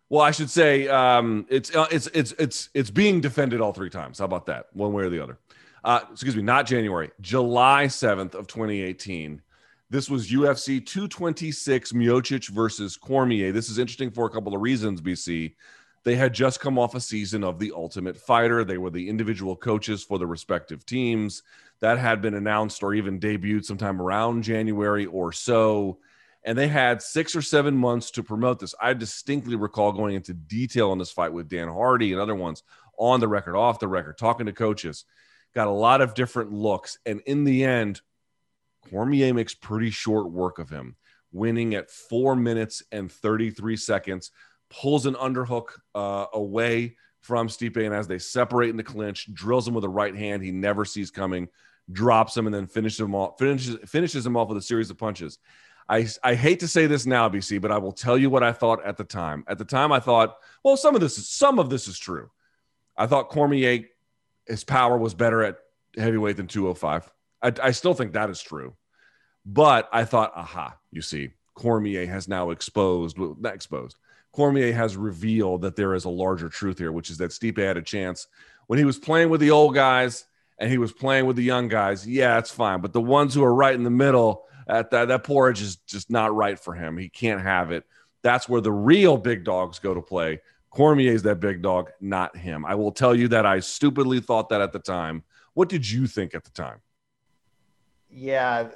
[0.09, 3.89] Well, I should say um, it's uh, it's it's it's it's being defended all three
[3.89, 4.19] times.
[4.19, 4.67] How about that?
[4.73, 5.39] One way or the other.
[5.83, 9.41] Uh, excuse me, not January, July 7th of 2018.
[9.89, 13.51] This was UFC 226 Miocic versus Cormier.
[13.51, 15.53] This is interesting for a couple of reasons, BC.
[16.03, 18.63] They had just come off a season of The Ultimate Fighter.
[18.63, 21.43] They were the individual coaches for the respective teams.
[21.81, 25.99] That had been announced or even debuted sometime around January or so.
[26.43, 28.73] And they had six or seven months to promote this.
[28.81, 32.63] I distinctly recall going into detail on this fight with Dan Hardy and other ones
[32.97, 35.05] on the record, off the record, talking to coaches.
[35.53, 36.97] Got a lot of different looks.
[37.05, 38.01] And in the end,
[38.89, 40.95] Cormier makes pretty short work of him,
[41.31, 44.31] winning at four minutes and 33 seconds,
[44.69, 47.83] pulls an underhook uh, away from Stipe.
[47.83, 50.85] And as they separate in the clinch, drills him with a right hand he never
[50.85, 51.47] sees coming,
[51.91, 54.97] drops him, and then finishes him off, finishes, finishes him off with a series of
[54.97, 55.39] punches.
[55.87, 58.51] I, I hate to say this now, BC, but I will tell you what I
[58.51, 59.43] thought at the time.
[59.47, 62.31] At the time, I thought, well, some of this is some of this is true.
[62.97, 63.85] I thought Cormier,
[64.47, 65.57] his power was better at
[65.95, 67.11] heavyweight than 205.
[67.45, 68.75] I, I still think that is true.
[69.45, 73.97] But I thought, aha, you see, Cormier has now exposed, well, not exposed.
[74.31, 77.77] Cormier has revealed that there is a larger truth here, which is that Stipe had
[77.77, 78.27] a chance
[78.67, 80.25] when he was playing with the old guys
[80.57, 82.07] and he was playing with the young guys.
[82.07, 82.81] Yeah, it's fine.
[82.81, 86.09] But the ones who are right in the middle, at that, that porridge is just
[86.09, 86.97] not right for him.
[86.97, 87.85] He can't have it.
[88.23, 90.41] That's where the real big dogs go to play.
[90.71, 92.65] Cormier is that big dog, not him.
[92.65, 95.23] I will tell you that I stupidly thought that at the time.
[95.53, 96.81] What did you think at the time?
[98.17, 98.69] Yeah,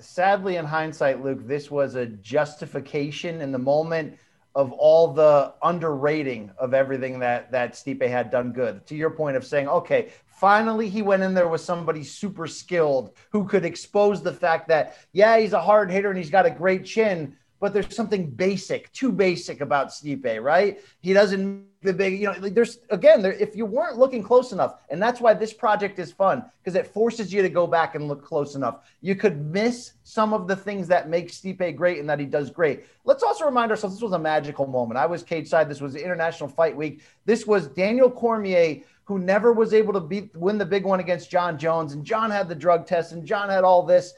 [0.00, 4.16] sadly, in hindsight, Luke, this was a justification in the moment
[4.54, 8.86] of all the underrating of everything that that Stipe had done good.
[8.86, 13.12] To your point of saying, okay, finally he went in there with somebody super skilled
[13.30, 16.50] who could expose the fact that yeah, he's a hard hitter and he's got a
[16.50, 20.80] great chin, but there's something basic, too basic about Stipe, right?
[21.00, 24.76] He doesn't the big, you know, there's again, there, if you weren't looking close enough,
[24.90, 28.08] and that's why this project is fun because it forces you to go back and
[28.08, 28.80] look close enough.
[29.00, 32.50] You could miss some of the things that make Stipe great and that he does
[32.50, 32.84] great.
[33.04, 34.98] Let's also remind ourselves this was a magical moment.
[34.98, 35.68] I was cage side.
[35.68, 37.02] This was International Fight Week.
[37.24, 41.30] This was Daniel Cormier who never was able to beat win the big one against
[41.30, 44.12] John Jones, and John had the drug test, and John had all this.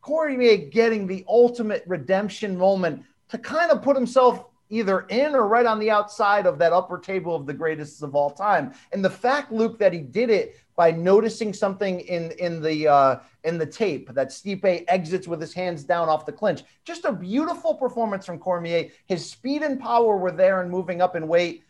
[0.00, 5.66] Cormier getting the ultimate redemption moment to kind of put himself either in or right
[5.66, 8.72] on the outside of that upper table of the greatest of all time.
[8.92, 13.18] And the fact, Luke, that he did it by noticing something in in the uh,
[13.44, 17.12] in the tape that Stipe exits with his hands down off the clinch, just a
[17.12, 18.88] beautiful performance from Cormier.
[19.06, 21.64] His speed and power were there and moving up in weight.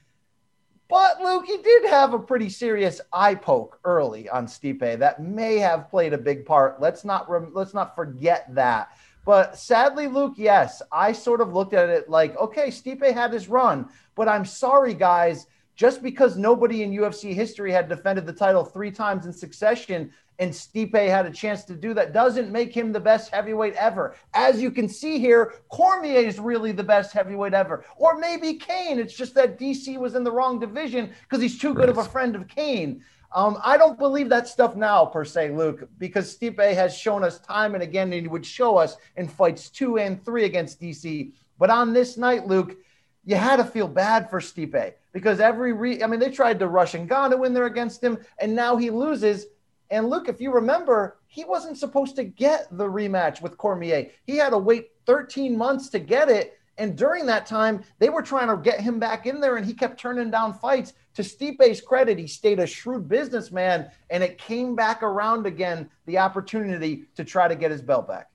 [0.91, 5.57] But Luke, he did have a pretty serious eye poke early on Stipe that may
[5.59, 6.81] have played a big part.
[6.81, 8.91] Let's not let's not forget that.
[9.25, 13.49] But sadly, Luke, yes, I sort of looked at it like, okay, Stipe had his
[13.49, 15.47] run, but I'm sorry, guys.
[15.77, 20.51] Just because nobody in UFC history had defended the title three times in succession and
[20.53, 24.17] Stipe had a chance to do that doesn't make him the best heavyweight ever.
[24.33, 27.85] As you can see here, Cormier is really the best heavyweight ever.
[27.97, 28.99] Or maybe Cain.
[28.99, 32.05] It's just that DC was in the wrong division because he's too good of a
[32.05, 33.05] friend of Cain.
[33.33, 37.39] Um, I don't believe that stuff now, per se, Luke, because Stipe has shown us
[37.39, 41.33] time and again, and he would show us in fights two and three against DC.
[41.59, 42.77] But on this night, Luke,
[43.25, 46.67] you had to feel bad for Stipe because every re- I mean, they tried to
[46.67, 49.47] rush Ngannou in there against him, and now he loses.
[49.91, 54.11] And Luke, if you remember, he wasn't supposed to get the rematch with Cormier.
[54.25, 56.59] He had to wait 13 months to get it.
[56.79, 59.75] And during that time, they were trying to get him back in there, and he
[59.75, 60.95] kept turning down fights.
[61.15, 66.19] To Stipe's credit, he stayed a shrewd businessman, and it came back around again the
[66.19, 68.31] opportunity to try to get his belt back.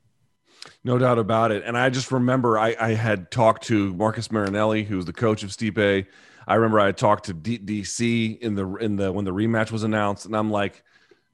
[0.83, 1.63] No doubt about it.
[1.65, 5.49] And I just remember I, I had talked to Marcus Marinelli, who's the coach of
[5.49, 6.05] Stipe.
[6.47, 9.83] I remember I talked to D- DC in the in the when the rematch was
[9.83, 10.83] announced, and I'm like,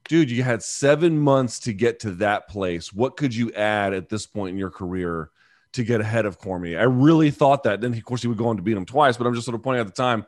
[0.08, 2.92] dude, you had seven months to get to that place.
[2.92, 5.30] What could you add at this point in your career
[5.72, 6.78] to get ahead of Cormier.
[6.78, 7.80] I really thought that.
[7.80, 9.54] Then, of course, he would go on to beat him twice, but I'm just sort
[9.54, 10.26] of pointing at the time.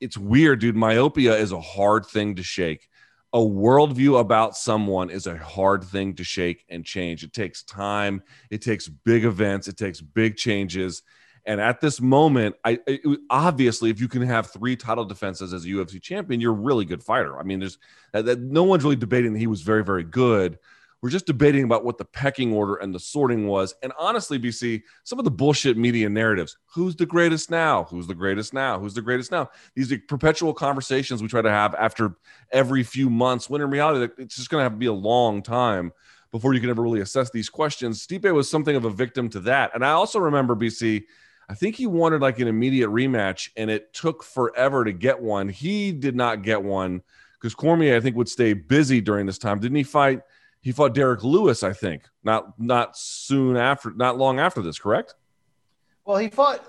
[0.00, 0.76] it's weird, dude.
[0.76, 2.88] Myopia is a hard thing to shake.
[3.32, 7.24] A worldview about someone is a hard thing to shake and change.
[7.24, 11.02] It takes time, it takes big events, it takes big changes.
[11.46, 15.64] And at this moment, I it, obviously, if you can have three title defenses as
[15.64, 17.38] a UFC champion, you're a really good fighter.
[17.38, 17.78] I mean, there's
[18.12, 20.58] that, no one's really debating that he was very, very good.
[21.02, 23.74] We're just debating about what the pecking order and the sorting was.
[23.82, 27.84] And honestly, BC, some of the bullshit media narratives who's the greatest now?
[27.84, 28.78] Who's the greatest now?
[28.78, 29.50] Who's the greatest now?
[29.74, 32.16] These are perpetual conversations we try to have after
[32.52, 35.42] every few months, when in reality, it's just going to have to be a long
[35.42, 35.92] time
[36.32, 38.04] before you can ever really assess these questions.
[38.04, 39.72] Stipe was something of a victim to that.
[39.74, 41.04] And I also remember, BC,
[41.48, 45.48] I think he wanted like an immediate rematch, and it took forever to get one.
[45.48, 47.02] He did not get one
[47.34, 49.60] because Cormier, I think, would stay busy during this time.
[49.60, 50.20] Didn't he fight?
[50.64, 55.14] he fought Derek Lewis, I think, not not soon after, not long after this, correct?
[56.06, 56.64] Well, he fought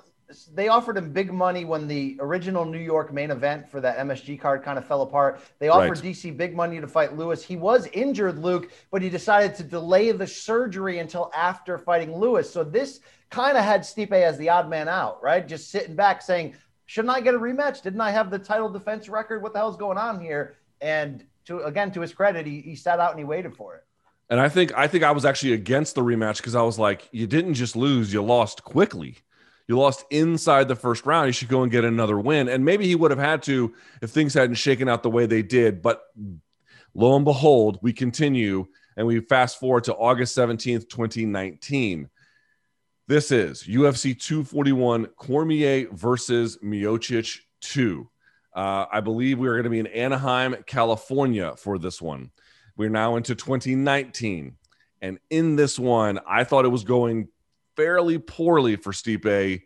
[0.53, 4.39] they offered him big money when the original New York main event for that MSG
[4.39, 5.39] card kind of fell apart.
[5.59, 6.13] They offered right.
[6.13, 7.43] DC big money to fight Lewis.
[7.43, 12.51] He was injured, Luke, but he decided to delay the surgery until after fighting Lewis.
[12.51, 15.47] So this kind of had Stipe as the odd man out, right?
[15.47, 17.81] Just sitting back saying, shouldn't I get a rematch?
[17.81, 19.43] Didn't I have the title defense record?
[19.43, 20.55] What the hell's going on here?
[20.81, 23.83] And to again, to his credit, he, he sat out and he waited for it.
[24.29, 27.07] And I think I think I was actually against the rematch because I was like,
[27.11, 29.17] you didn't just lose, you lost quickly.
[29.67, 31.27] You lost inside the first round.
[31.27, 32.49] You should go and get another win.
[32.49, 35.41] And maybe he would have had to if things hadn't shaken out the way they
[35.41, 35.81] did.
[35.81, 36.03] But
[36.93, 42.09] lo and behold, we continue and we fast forward to August 17th, 2019.
[43.07, 48.09] This is UFC 241 Cormier versus Miocic 2.
[48.55, 52.31] Uh, I believe we are going to be in Anaheim, California for this one.
[52.77, 54.55] We're now into 2019.
[55.01, 57.27] And in this one, I thought it was going
[57.75, 59.61] fairly poorly for Stipe.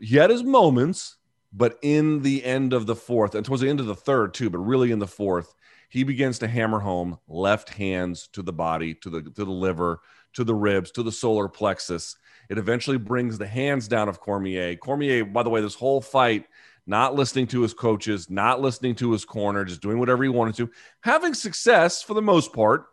[0.00, 1.16] He had his moments,
[1.52, 4.50] but in the end of the fourth, and towards the end of the third too,
[4.50, 5.54] but really in the fourth,
[5.88, 10.00] he begins to hammer home left hands to the body, to the to the liver,
[10.34, 12.16] to the ribs, to the solar plexus.
[12.48, 14.76] It eventually brings the hands down of Cormier.
[14.76, 16.46] Cormier, by the way, this whole fight,
[16.86, 20.54] not listening to his coaches, not listening to his corner, just doing whatever he wanted
[20.56, 20.70] to,
[21.00, 22.86] having success for the most part,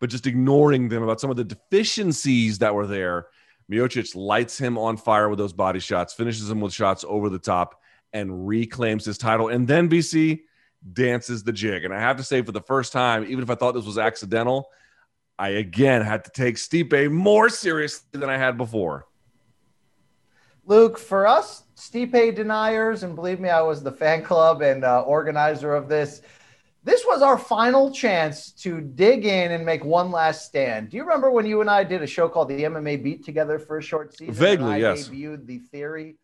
[0.00, 3.26] but just ignoring them about some of the deficiencies that were there
[3.70, 7.38] Miocic lights him on fire with those body shots, finishes him with shots over the
[7.38, 7.80] top,
[8.12, 9.48] and reclaims his title.
[9.48, 10.42] And then BC
[10.92, 11.84] dances the jig.
[11.84, 13.98] And I have to say, for the first time, even if I thought this was
[13.98, 14.68] accidental,
[15.38, 19.06] I again had to take Stipe more seriously than I had before.
[20.64, 25.02] Luke, for us Stipe deniers, and believe me, I was the fan club and uh,
[25.02, 26.22] organizer of this
[26.86, 30.88] this was our final chance to dig in and make one last stand.
[30.88, 33.58] Do you remember when you and I did a show called the MMA Beat together
[33.58, 34.32] for a short season?
[34.32, 35.08] Vaguely, I yes.
[35.08, 36.16] Debuted the theory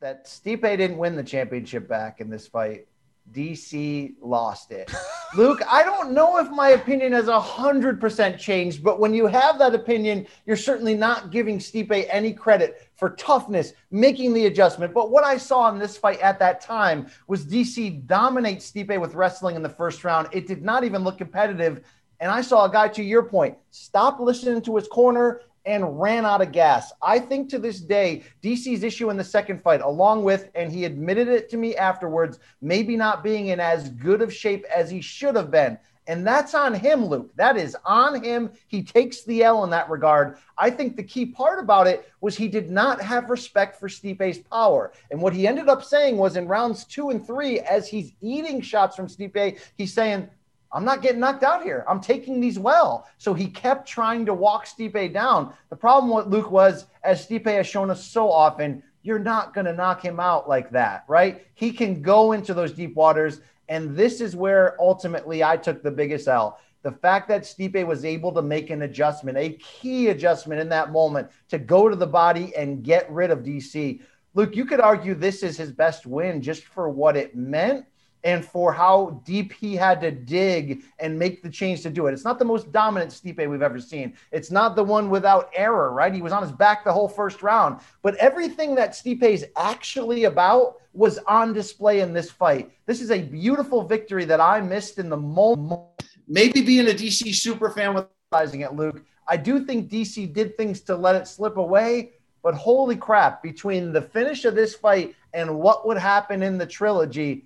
[0.00, 2.88] that Stipe didn't win the championship back in this fight.
[3.30, 4.92] DC lost it.
[5.36, 9.74] Luke, I don't know if my opinion has 100% changed, but when you have that
[9.74, 14.92] opinion, you're certainly not giving Stipe any credit for toughness, making the adjustment.
[14.92, 19.14] But what I saw in this fight at that time was DC dominate Stipe with
[19.14, 20.28] wrestling in the first round.
[20.32, 21.82] It did not even look competitive.
[22.20, 26.24] And I saw a guy, to your point, stop listening to his corner and ran
[26.24, 26.92] out of gas.
[27.02, 30.84] I think to this day, DC's issue in the second fight, along with, and he
[30.84, 35.00] admitted it to me afterwards, maybe not being in as good of shape as he
[35.00, 35.78] should have been.
[36.08, 37.30] And that's on him, Luke.
[37.36, 38.50] That is on him.
[38.66, 40.38] He takes the L in that regard.
[40.58, 44.38] I think the key part about it was he did not have respect for Stipe's
[44.38, 44.92] power.
[45.12, 48.60] And what he ended up saying was in rounds two and three, as he's eating
[48.60, 50.28] shots from Stipe, he's saying,
[50.72, 51.84] I'm not getting knocked out here.
[51.86, 53.06] I'm taking these well.
[53.18, 55.52] So he kept trying to walk Stipe down.
[55.68, 59.66] The problem with Luke was, as Stipe has shown us so often, you're not going
[59.66, 61.46] to knock him out like that, right?
[61.54, 63.40] He can go into those deep waters.
[63.68, 66.58] And this is where ultimately I took the biggest L.
[66.82, 70.90] The fact that Stipe was able to make an adjustment, a key adjustment in that
[70.90, 74.00] moment to go to the body and get rid of DC.
[74.34, 77.84] Luke, you could argue this is his best win just for what it meant
[78.24, 82.12] and for how deep he had to dig and make the change to do it.
[82.12, 84.14] It's not the most dominant Stipe we've ever seen.
[84.30, 86.14] It's not the one without error, right?
[86.14, 87.80] He was on his back the whole first round.
[88.02, 92.70] But everything that Stipe is actually about was on display in this fight.
[92.86, 95.80] This is a beautiful victory that I missed in the moment.
[96.28, 99.02] Maybe being a DC super fan with it, Luke.
[99.28, 102.12] I do think DC did things to let it slip away,
[102.42, 106.66] but holy crap, between the finish of this fight and what would happen in the
[106.66, 107.44] trilogy,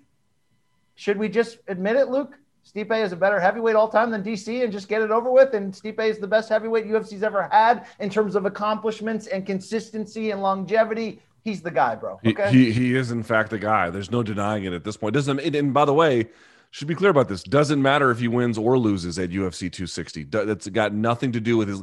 [0.96, 2.36] should we just admit it, Luke?
[2.66, 5.54] Stipe is a better heavyweight all time than DC and just get it over with.
[5.54, 10.32] And Stipe is the best heavyweight UFC's ever had in terms of accomplishments and consistency
[10.32, 11.20] and longevity.
[11.44, 12.18] He's the guy, bro.
[12.26, 12.50] Okay.
[12.50, 13.88] He, he, he is, in fact, the guy.
[13.90, 15.14] There's no denying it at this point.
[15.14, 16.26] Doesn't and by the way,
[16.70, 17.42] should be clear about this.
[17.42, 20.24] Doesn't matter if he wins or loses at UFC 260.
[20.24, 21.82] That's got nothing to do with his.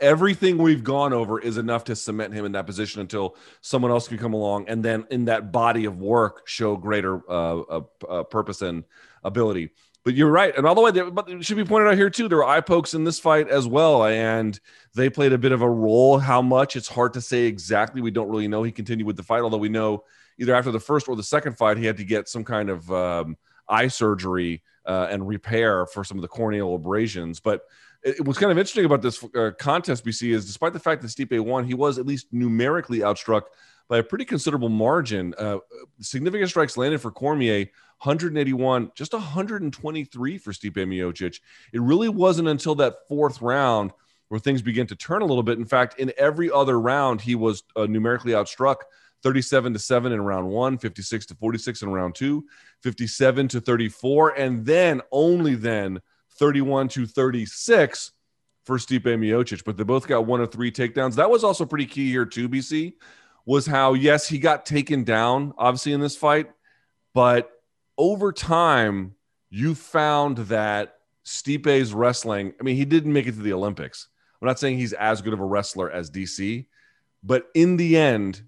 [0.00, 4.08] Everything we've gone over is enough to cement him in that position until someone else
[4.08, 8.22] can come along and then in that body of work show greater uh, uh, uh,
[8.24, 8.84] purpose and
[9.24, 9.70] ability.
[10.04, 12.08] But you're right, and all the way, there, but it should be pointed out here
[12.08, 12.28] too.
[12.28, 14.58] There were eye pokes in this fight as well, and
[14.94, 16.18] they played a bit of a role.
[16.18, 16.76] How much?
[16.76, 18.00] It's hard to say exactly.
[18.00, 18.62] We don't really know.
[18.62, 20.04] He continued with the fight, although we know
[20.38, 22.90] either after the first or the second fight, he had to get some kind of.
[22.90, 23.36] Um,
[23.68, 27.40] eye surgery uh, and repair for some of the corneal abrasions.
[27.40, 27.62] But
[28.02, 31.08] it, what's kind of interesting about this uh, contest, see is despite the fact that
[31.08, 33.42] Stipe won, he was at least numerically outstruck
[33.88, 35.34] by a pretty considerable margin.
[35.38, 35.58] Uh,
[36.00, 37.66] significant strikes landed for Cormier,
[38.02, 41.40] 181, just 123 for Stipe Miocic.
[41.72, 43.92] It really wasn't until that fourth round
[44.28, 45.58] where things began to turn a little bit.
[45.58, 48.76] In fact, in every other round, he was uh, numerically outstruck
[49.22, 52.44] 37 to 7 in round one, 56 to 46 in round two,
[52.82, 56.00] 57 to 34, and then only then
[56.38, 58.12] 31 to 36
[58.64, 59.64] for Stipe Miocic.
[59.64, 61.16] But they both got one of three takedowns.
[61.16, 62.94] That was also pretty key here, too, BC,
[63.44, 66.50] was how, yes, he got taken down, obviously, in this fight,
[67.14, 67.50] but
[67.96, 69.14] over time,
[69.50, 74.08] you found that Stipe's wrestling, I mean, he didn't make it to the Olympics.
[74.40, 76.66] I'm not saying he's as good of a wrestler as DC,
[77.24, 78.42] but in the end,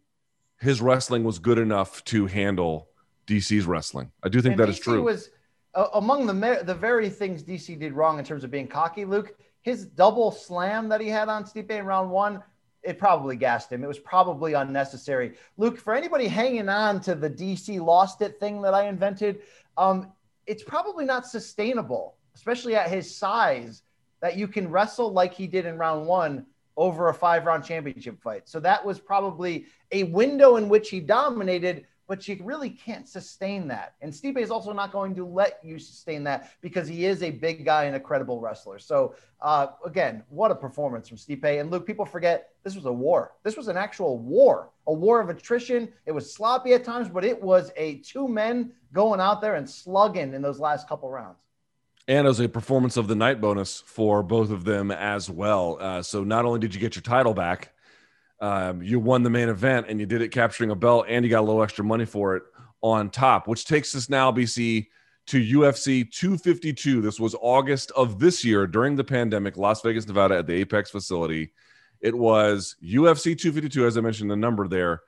[0.60, 2.88] his wrestling was good enough to handle
[3.26, 4.12] DC's wrestling.
[4.22, 5.02] I do think And that is DC true.
[5.02, 5.30] Was
[5.74, 9.04] uh, among the the very things DC did wrong in terms of being cocky.
[9.04, 12.42] Luke, his double slam that he had on Stipe in round one,
[12.82, 13.82] it probably gassed him.
[13.82, 15.34] It was probably unnecessary.
[15.56, 19.40] Luke, for anybody hanging on to the DC lost it thing that I invented,
[19.76, 20.12] um,
[20.46, 23.82] it's probably not sustainable, especially at his size,
[24.20, 28.20] that you can wrestle like he did in round one over a five round championship
[28.22, 28.48] fight.
[28.48, 33.68] So that was probably a window in which he dominated, but you really can't sustain
[33.68, 33.94] that.
[34.00, 37.30] And Stipe is also not going to let you sustain that because he is a
[37.30, 38.78] big guy and a credible wrestler.
[38.78, 41.60] So uh, again, what a performance from Stipe.
[41.60, 43.32] And Luke, people forget this was a war.
[43.42, 45.88] This was an actual war, a war of attrition.
[46.06, 49.68] It was sloppy at times, but it was a two men going out there and
[49.68, 51.38] slugging in those last couple rounds.
[52.10, 55.78] And as a performance of the night bonus for both of them as well.
[55.80, 57.72] Uh, so not only did you get your title back,
[58.40, 61.30] um, you won the main event and you did it capturing a belt and you
[61.30, 62.42] got a little extra money for it
[62.82, 64.88] on top, which takes us now, BC,
[65.28, 67.00] to UFC 252.
[67.00, 70.90] This was August of this year during the pandemic, Las Vegas, Nevada, at the Apex
[70.90, 71.52] facility.
[72.00, 75.02] It was UFC 252, as I mentioned, the number there.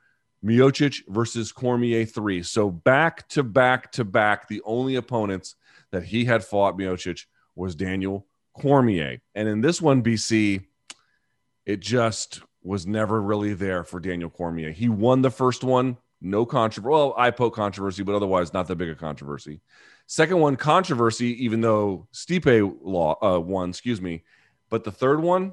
[0.45, 2.45] Miocic versus Cormier three.
[2.45, 5.57] So back to back to back, the only opponents
[5.93, 9.19] that he had fought Miocic was Daniel Cormier.
[9.35, 10.65] And in this one, BC,
[11.65, 14.73] it just was never really there for Daniel Cormier.
[14.73, 16.91] He won the first one, no controversy.
[16.91, 19.61] Well, eye poke controversy, but otherwise not that big a controversy.
[20.07, 24.25] Second one, controversy, even though Stipe law, uh, won, excuse me.
[24.71, 25.53] But the third one,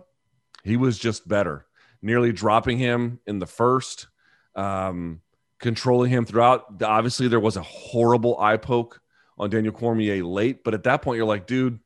[0.63, 1.65] he was just better,
[2.01, 4.07] nearly dropping him in the first,
[4.55, 5.21] um,
[5.59, 6.81] controlling him throughout.
[6.81, 9.01] Obviously, there was a horrible eye poke
[9.39, 11.79] on Daniel Cormier late, but at that point, you're like, dude,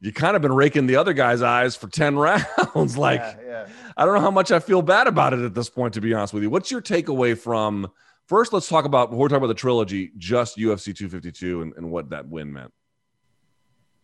[0.00, 2.16] you kind of been raking the other guy's eyes for 10
[2.74, 2.96] rounds.
[2.96, 3.66] like, Yeah, yeah.
[3.96, 6.12] I don't know how much I feel bad about it at this point, to be
[6.12, 6.50] honest with you.
[6.50, 7.90] What's your takeaway from
[8.26, 8.52] first?
[8.52, 12.10] Let's talk about before we talk about the trilogy, just UFC 252 and, and what
[12.10, 12.72] that win meant.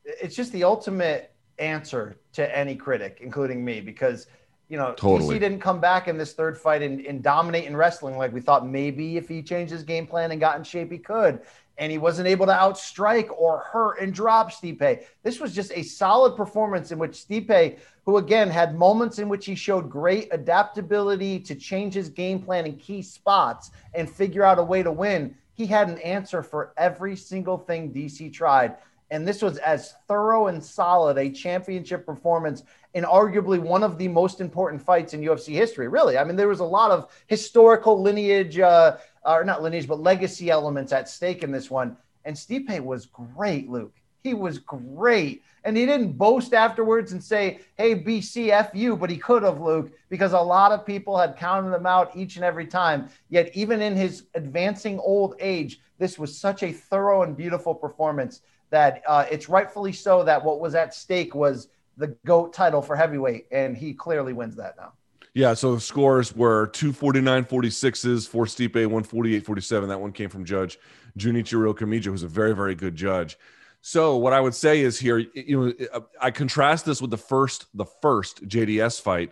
[0.05, 4.27] it's just the ultimate answer to any critic, including me, because
[4.69, 5.37] you know Totally.
[5.37, 8.41] DC didn't come back in this third fight and, and dominate in wrestling like we
[8.41, 11.41] thought maybe if he changed his game plan and got in shape he could.
[11.81, 15.05] And he wasn't able to outstrike or hurt and drop Stipe.
[15.25, 19.47] This was just a solid performance in which Stipe, who again had moments in which
[19.47, 24.59] he showed great adaptability to change his game plan in key spots and figure out
[24.59, 28.77] a way to win, he had an answer for every single thing DC tried.
[29.11, 32.63] And this was as thorough and solid a championship performance
[32.95, 35.89] in arguably one of the most important fights in UFC history.
[35.89, 40.01] Really, I mean, there was a lot of historical lineage, uh, or not lineage, but
[40.01, 41.97] legacy elements at stake in this one.
[42.25, 43.95] And Stipe was great, Luke.
[44.23, 45.43] He was great.
[45.65, 50.33] And he didn't boast afterwards and say, hey, BCFU, but he could have, Luke, because
[50.33, 53.09] a lot of people had counted him out each and every time.
[53.29, 58.41] Yet, even in his advancing old age, this was such a thorough and beautiful performance
[58.71, 62.97] that uh, it's rightfully so that what was at stake was the GOAT title for
[62.97, 63.47] heavyweight.
[63.51, 64.93] And he clearly wins that now.
[65.33, 69.89] Yeah, so the scores were 249 46s for Stipe, 148 47.
[69.89, 70.79] That one came from Judge
[71.19, 73.39] Junichiro Kamijo, who's a very, very good judge.
[73.81, 77.67] So what I would say is here, you know, I contrast this with the first,
[77.75, 79.31] the first JDS fight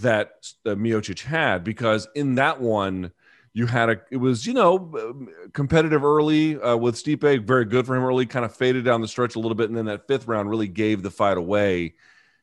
[0.00, 3.12] that uh, Miocic had because in that one
[3.54, 7.94] you had a, it was you know competitive early uh, with Stipe, very good for
[7.94, 10.26] him early, kind of faded down the stretch a little bit, and then that fifth
[10.26, 11.94] round really gave the fight away.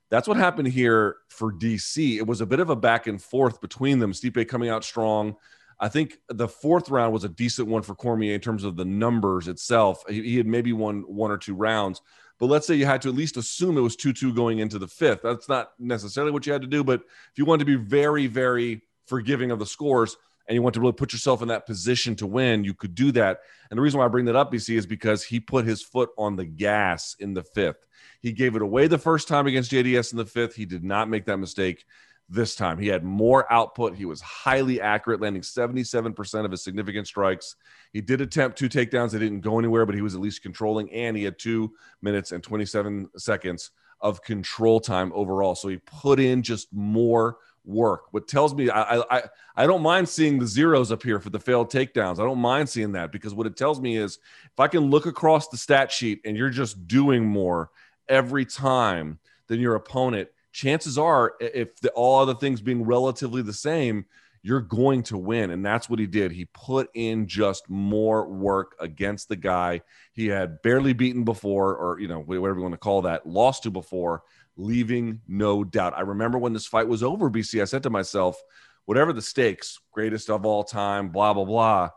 [0.10, 2.18] That's what happened here for DC.
[2.18, 4.12] It was a bit of a back and forth between them.
[4.12, 5.36] Stipe coming out strong.
[5.80, 8.86] I think the fourth round was a decent one for Cormier in terms of the
[8.86, 10.04] numbers itself.
[10.10, 12.02] He, he had maybe won one or two rounds,
[12.38, 14.78] but let's say you had to at least assume it was 2 2 going into
[14.78, 15.22] the fifth.
[15.22, 18.28] That's not necessarily what you had to do, but if you wanted to be very,
[18.28, 20.18] very forgiving of the scores
[20.50, 23.12] and you want to really put yourself in that position to win, you could do
[23.12, 23.42] that.
[23.70, 26.10] And the reason why I bring that up, BC, is because he put his foot
[26.18, 27.86] on the gas in the fifth.
[28.20, 30.56] He gave it away the first time against JDS in the fifth.
[30.56, 31.86] He did not make that mistake
[32.30, 32.80] this time.
[32.80, 33.96] He had more output.
[33.96, 37.56] He was highly accurate, landing 77% of his significant strikes.
[37.94, 39.12] He did attempt two takedowns.
[39.12, 42.32] They didn't go anywhere, but he was at least controlling, and he had two minutes
[42.32, 43.70] and 27 seconds
[44.02, 45.54] of control time overall.
[45.54, 47.38] So he put in just more
[47.70, 48.12] work.
[48.12, 49.24] What tells me I I
[49.56, 52.20] I don't mind seeing the zeros up here for the failed takedowns.
[52.20, 55.06] I don't mind seeing that because what it tells me is if I can look
[55.06, 57.70] across the stat sheet and you're just doing more
[58.08, 63.54] every time than your opponent, chances are if the, all other things being relatively the
[63.54, 64.06] same,
[64.42, 65.52] you're going to win.
[65.52, 66.32] And that's what he did.
[66.32, 69.82] He put in just more work against the guy
[70.14, 73.64] he had barely beaten before, or, you know, whatever you want to call that, lost
[73.64, 74.24] to before,
[74.60, 75.94] leaving no doubt.
[75.96, 78.42] I remember when this fight was over, BC, I said to myself,
[78.86, 81.90] whatever the stakes, greatest of all time, blah, blah, blah.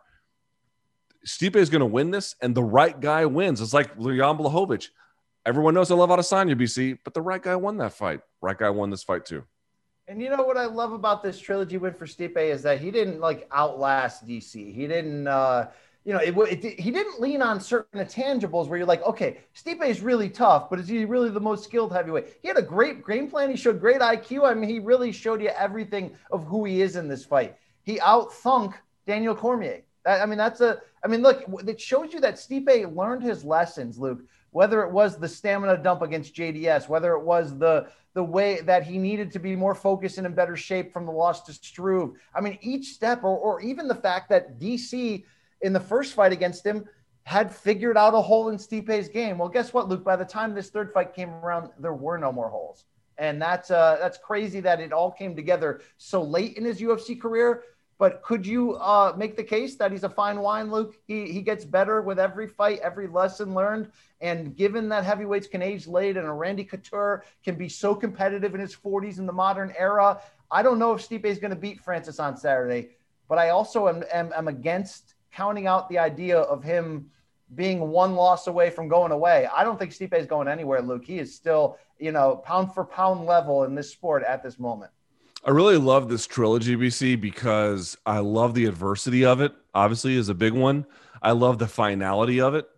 [1.26, 3.60] Stipe is going to win this, and the right guy wins.
[3.60, 4.88] It's like Jan Blachowicz.
[5.44, 8.20] Everyone knows I love Adesanya, BC, but the right guy won that fight.
[8.40, 9.44] Right guy won this fight too.
[10.08, 12.90] And you know what I love about this trilogy win for Stipe is that he
[12.90, 14.74] didn't like outlast DC.
[14.74, 15.68] He didn't, uh,
[16.04, 19.86] you know, it, it, he didn't lean on certain intangibles where you're like, okay, Stipe
[19.86, 22.38] is really tough, but is he really the most skilled heavyweight?
[22.42, 23.50] He had a great game plan.
[23.50, 24.50] He showed great IQ.
[24.50, 27.56] I mean, he really showed you everything of who he is in this fight.
[27.84, 28.74] He outthunk
[29.06, 29.82] Daniel Cormier.
[30.04, 30.80] That, I mean, that's a.
[31.04, 34.22] I mean, look, it shows you that Stipe learned his lessons, Luke.
[34.50, 38.82] Whether it was the stamina dump against JDS, whether it was the the way that
[38.82, 42.12] he needed to be more focused and in better shape from the loss to Struve.
[42.34, 45.24] I mean, each step, or, or even the fact that DC
[45.62, 46.84] in the first fight against him
[47.24, 49.38] had figured out a hole in Stipe's game.
[49.38, 50.04] Well, guess what, Luke?
[50.04, 52.84] By the time this third fight came around, there were no more holes.
[53.18, 57.20] And that's uh, that's crazy that it all came together so late in his UFC
[57.20, 57.62] career.
[57.98, 60.96] But could you uh, make the case that he's a fine wine, Luke?
[61.06, 63.92] He, he gets better with every fight, every lesson learned.
[64.20, 68.56] And given that heavyweights can age late and a Randy Couture can be so competitive
[68.56, 70.20] in his 40s in the modern era,
[70.50, 72.96] I don't know if Stipe is going to beat Francis on Saturday.
[73.28, 77.10] But I also am, am, am against counting out the idea of him
[77.54, 79.48] being one loss away from going away.
[79.54, 81.04] I don't think Stipe is going anywhere, Luke.
[81.04, 84.90] He is still, you know, pound for pound level in this sport at this moment.
[85.44, 89.52] I really love this trilogy, BC, because I love the adversity of it.
[89.74, 90.86] Obviously, is a big one.
[91.20, 92.68] I love the finality of it.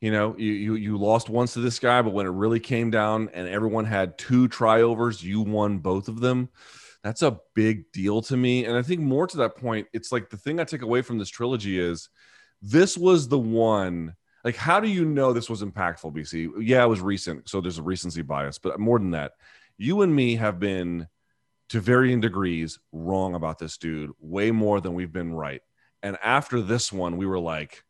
[0.00, 2.90] You know, you, you you lost once to this guy, but when it really came
[2.90, 6.48] down and everyone had two tryovers, you won both of them.
[7.02, 8.64] That's a big deal to me.
[8.64, 11.18] And I think more to that point, it's like the thing I take away from
[11.18, 12.08] this trilogy is
[12.60, 14.14] this was the one.
[14.44, 16.50] Like, how do you know this was impactful, BC?
[16.60, 19.32] Yeah, it was recent, so there's a recency bias, but more than that,
[19.76, 21.06] you and me have been
[21.70, 25.62] to varying degrees wrong about this dude way more than we've been right.
[26.02, 27.84] And after this one, we were like,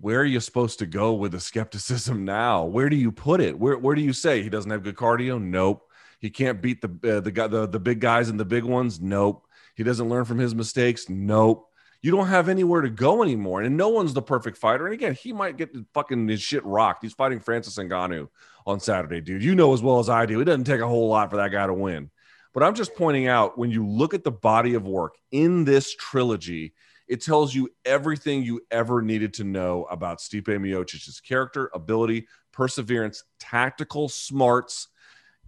[0.00, 2.64] where are you supposed to go with the skepticism now?
[2.64, 3.58] Where do you put it?
[3.58, 5.40] Where where do you say he doesn't have good cardio?
[5.40, 5.83] Nope.
[6.24, 8.98] He can't beat the uh, the guy the, the big guys and the big ones.
[8.98, 9.46] Nope.
[9.74, 11.10] He doesn't learn from his mistakes.
[11.10, 11.68] Nope.
[12.00, 14.86] You don't have anywhere to go anymore, and no one's the perfect fighter.
[14.86, 17.02] And again, he might get fucking his shit rocked.
[17.02, 18.28] He's fighting Francis Ngannou
[18.64, 19.44] on Saturday, dude.
[19.44, 20.40] You know as well as I do.
[20.40, 22.10] It doesn't take a whole lot for that guy to win.
[22.54, 25.94] But I'm just pointing out when you look at the body of work in this
[25.94, 26.72] trilogy,
[27.06, 33.24] it tells you everything you ever needed to know about Stipe Miocic's character, ability, perseverance,
[33.38, 34.88] tactical smarts,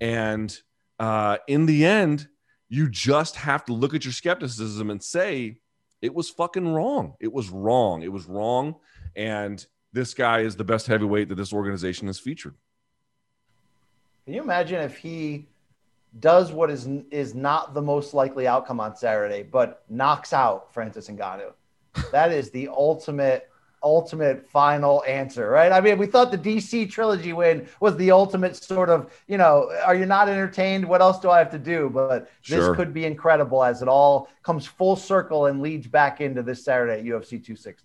[0.00, 0.56] and
[0.98, 2.28] uh, in the end,
[2.68, 5.58] you just have to look at your skepticism and say
[6.02, 7.14] it was fucking wrong.
[7.20, 8.02] It was wrong.
[8.02, 8.76] It was wrong,
[9.14, 12.54] and this guy is the best heavyweight that this organization has featured.
[14.24, 15.46] Can you imagine if he
[16.20, 21.08] does what is is not the most likely outcome on Saturday, but knocks out Francis
[21.08, 21.52] Ngannou.
[22.12, 23.50] That is the ultimate
[23.86, 25.72] ultimate final answer, right?
[25.72, 29.70] I mean, we thought the DC trilogy win was the ultimate sort of, you know,
[29.84, 30.86] are you not entertained?
[30.86, 31.90] What else do I have to do?
[31.92, 32.68] But sure.
[32.68, 36.64] this could be incredible as it all comes full circle and leads back into this
[36.64, 37.84] Saturday at UFC 260.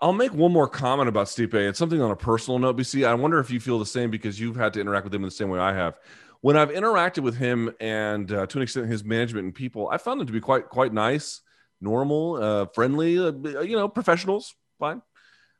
[0.00, 1.54] I'll make one more comment about Stipe.
[1.54, 3.06] It's something on a personal note, BC.
[3.06, 5.26] I wonder if you feel the same because you've had to interact with him in
[5.26, 5.98] the same way I have
[6.42, 9.96] when I've interacted with him and uh, to an extent his management and people, I
[9.96, 11.40] found them to be quite quite nice,
[11.80, 15.00] normal, uh, friendly, uh, you know, professionals, fine.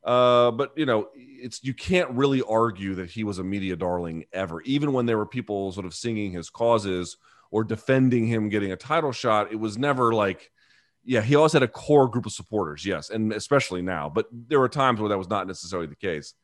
[0.05, 4.25] Uh, but you know, it's you can't really argue that he was a media darling
[4.33, 7.17] ever, even when there were people sort of singing his causes
[7.51, 9.53] or defending him getting a title shot.
[9.53, 10.51] It was never like,
[11.05, 14.09] yeah, he always had a core group of supporters, yes, and especially now.
[14.09, 16.35] But there were times where that was not necessarily the case,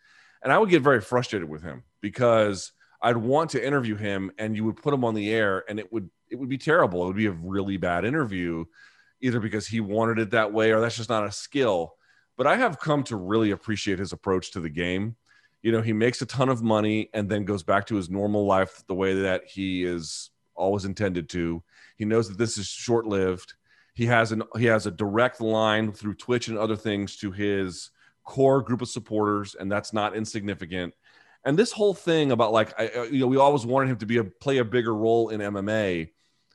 [0.43, 4.57] and I would get very frustrated with him because I'd want to interview him and
[4.57, 7.03] you would put him on the air and it would it would be terrible.
[7.03, 8.65] It would be a really bad interview
[9.21, 11.95] either because he wanted it that way or that's just not a skill.
[12.39, 15.17] But I have come to really appreciate his approach to the game.
[15.63, 18.47] You know, he makes a ton of money and then goes back to his normal
[18.47, 21.63] life the way that he is always intended to.
[21.97, 23.55] He knows that this is short-lived.
[23.95, 27.91] He has an he has a direct line through Twitch and other things to his
[28.25, 30.95] core group of supporters and that's not insignificant
[31.45, 34.19] And this whole thing about like, I, you know, we always wanted him to be
[34.19, 36.11] a play a bigger role in MMA,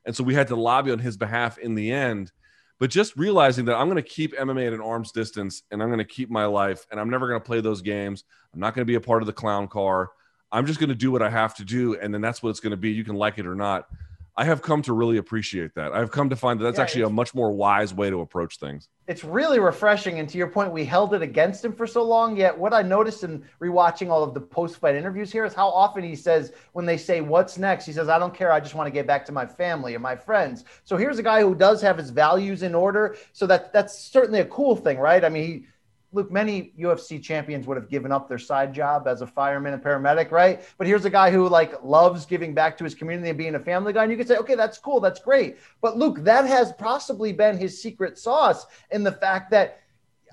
[0.05, 2.31] and so we had to lobby on his behalf in the end.
[2.79, 5.89] But just realizing that I'm going to keep MMA at an arm's distance, and I'm
[5.89, 8.23] going to keep my life, and I'm never going to play those games.
[8.53, 10.11] I'm not going to be a part of the clown car.
[10.51, 12.59] I'm just going to do what I have to do, and then that's what it's
[12.59, 12.91] going to be.
[12.91, 13.87] You can like it or not.
[14.35, 15.93] I have come to really appreciate that.
[15.93, 18.57] I've come to find that that's Yeah, actually a much more wise way to approach
[18.57, 18.89] things.
[19.05, 20.19] It's really refreshing.
[20.19, 22.37] And to your point, we held it against him for so long.
[22.37, 25.67] Yet, what I noticed in rewatching all of the post fight interviews here is how
[25.67, 27.85] often he says, when they say, What's next?
[27.85, 28.51] He says, I don't care.
[28.51, 30.63] I just want to get back to my family and my friends.
[30.83, 33.17] So here's a guy who does have his values in order.
[33.33, 35.23] So that that's certainly a cool thing, right?
[35.23, 35.65] I mean, he,
[36.13, 39.83] Luke, many UFC champions would have given up their side job as a fireman and
[39.83, 40.63] paramedic, right?
[40.77, 43.59] But here's a guy who like loves giving back to his community and being a
[43.59, 44.03] family guy.
[44.03, 45.57] And you could say, okay, that's cool, that's great.
[45.81, 49.79] But Luke, that has possibly been his secret sauce in the fact that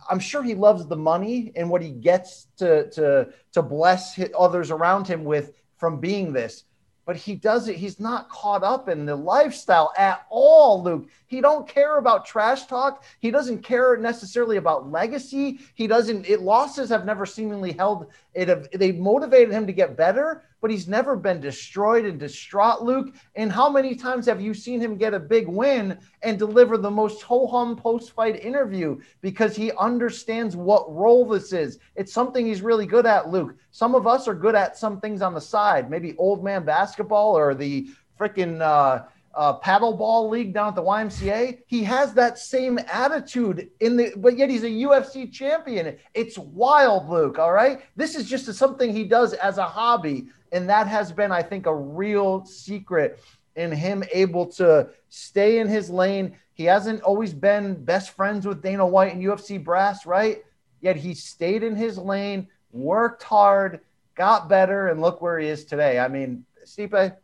[0.09, 4.71] I'm sure he loves the money and what he gets to to to bless others
[4.71, 6.65] around him with from being this.
[7.11, 7.75] But he does it.
[7.75, 11.09] He's not caught up in the lifestyle at all, Luke.
[11.27, 13.03] He don't care about trash talk.
[13.19, 15.59] He doesn't care necessarily about legacy.
[15.75, 16.29] He doesn't.
[16.29, 18.47] It losses have never seemingly held it.
[18.47, 23.15] Have, they motivated him to get better, but he's never been destroyed and distraught, Luke.
[23.35, 26.91] And how many times have you seen him get a big win and deliver the
[26.91, 31.79] most ho hum post fight interview because he understands what role this is?
[31.97, 33.57] It's something he's really good at, Luke.
[33.71, 37.37] Some of us are good at some things on the side, maybe old man basketball
[37.37, 37.89] or the
[38.19, 39.05] freaking uh,
[39.35, 41.61] uh, paddle ball league down at the YMCA.
[41.67, 45.97] He has that same attitude in the, but yet he's a UFC champion.
[46.15, 47.39] It's wild, Luke.
[47.39, 51.33] All right, this is just something he does as a hobby, and that has been,
[51.33, 53.21] I think, a real secret
[53.57, 56.37] in him able to stay in his lane.
[56.55, 60.45] He hasn't always been best friends with Dana White and UFC brass, right?
[60.81, 63.81] Yet he stayed in his lane, worked hard,
[64.15, 65.99] got better, and look where he is today.
[65.99, 67.17] I mean, Stipe,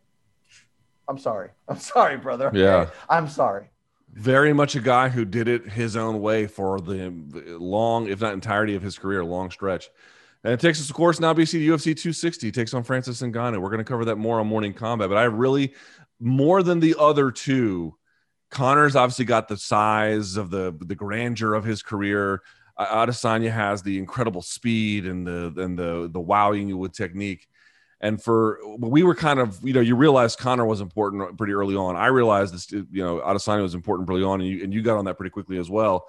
[1.08, 1.50] I'm sorry.
[1.68, 2.50] I'm sorry, brother.
[2.54, 2.90] Yeah.
[3.08, 3.70] I'm sorry.
[4.12, 7.10] Very much a guy who did it his own way for the
[7.58, 9.90] long, if not entirety of his career, long stretch.
[10.42, 13.60] And it takes us, of course, now BC to UFC 260 takes on Francis Ngannou.
[13.60, 15.74] We're going to cover that more on Morning Combat, but I really,
[16.20, 17.96] more than the other two,
[18.50, 22.42] Conor's obviously got the size of the the grandeur of his career.
[22.78, 27.48] Adesanya has the incredible speed and the and the the wowing you with technique.
[28.00, 31.76] And for we were kind of, you know, you realized Conor was important pretty early
[31.76, 31.96] on.
[31.96, 34.98] I realized this, you know, Adesanya was important early on, and you and you got
[34.98, 36.08] on that pretty quickly as well.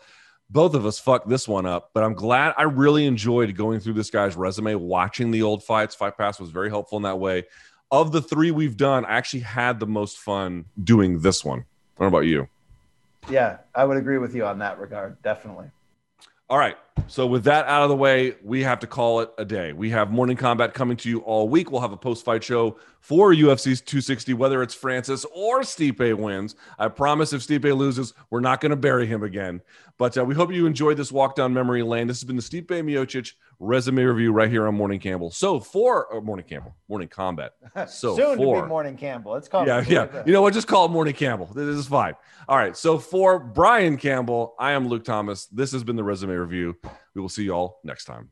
[0.50, 3.94] Both of us fucked this one up, but I'm glad I really enjoyed going through
[3.94, 5.94] this guy's resume, watching the old fights.
[5.94, 7.44] Fight Pass was very helpful in that way.
[7.92, 11.66] Of the three we've done, I actually had the most fun doing this one.
[11.98, 12.48] What about you.
[13.30, 15.22] Yeah, I would agree with you on that regard.
[15.22, 15.70] Definitely.
[16.50, 16.78] All right.
[17.08, 19.74] So with that out of the way, we have to call it a day.
[19.74, 21.72] We have morning combat coming to you all week.
[21.72, 26.56] We'll have a post-fight show for UFC's 260, whether it's Francis or Stipe wins.
[26.78, 29.62] I promise if Stipe loses, we're not going to bury him again.
[29.98, 32.08] But uh, we hope you enjoyed this walk down memory lane.
[32.08, 35.32] This has been the Stipe Miocic resume review right here on Morning Campbell.
[35.32, 37.54] So for uh, Morning Campbell, Morning Combat.
[37.88, 39.36] So Soon for to be Morning Campbell.
[39.36, 39.68] It's called.
[39.68, 40.24] call yeah, yeah.
[40.26, 40.54] You know what?
[40.54, 41.46] Just call it Morning Campbell.
[41.46, 42.16] This is fine.
[42.48, 42.76] All right.
[42.76, 45.46] So for Brian Campbell, I am Luke Thomas.
[45.46, 46.78] This has been the resume review.
[47.16, 48.32] We will see you all next time.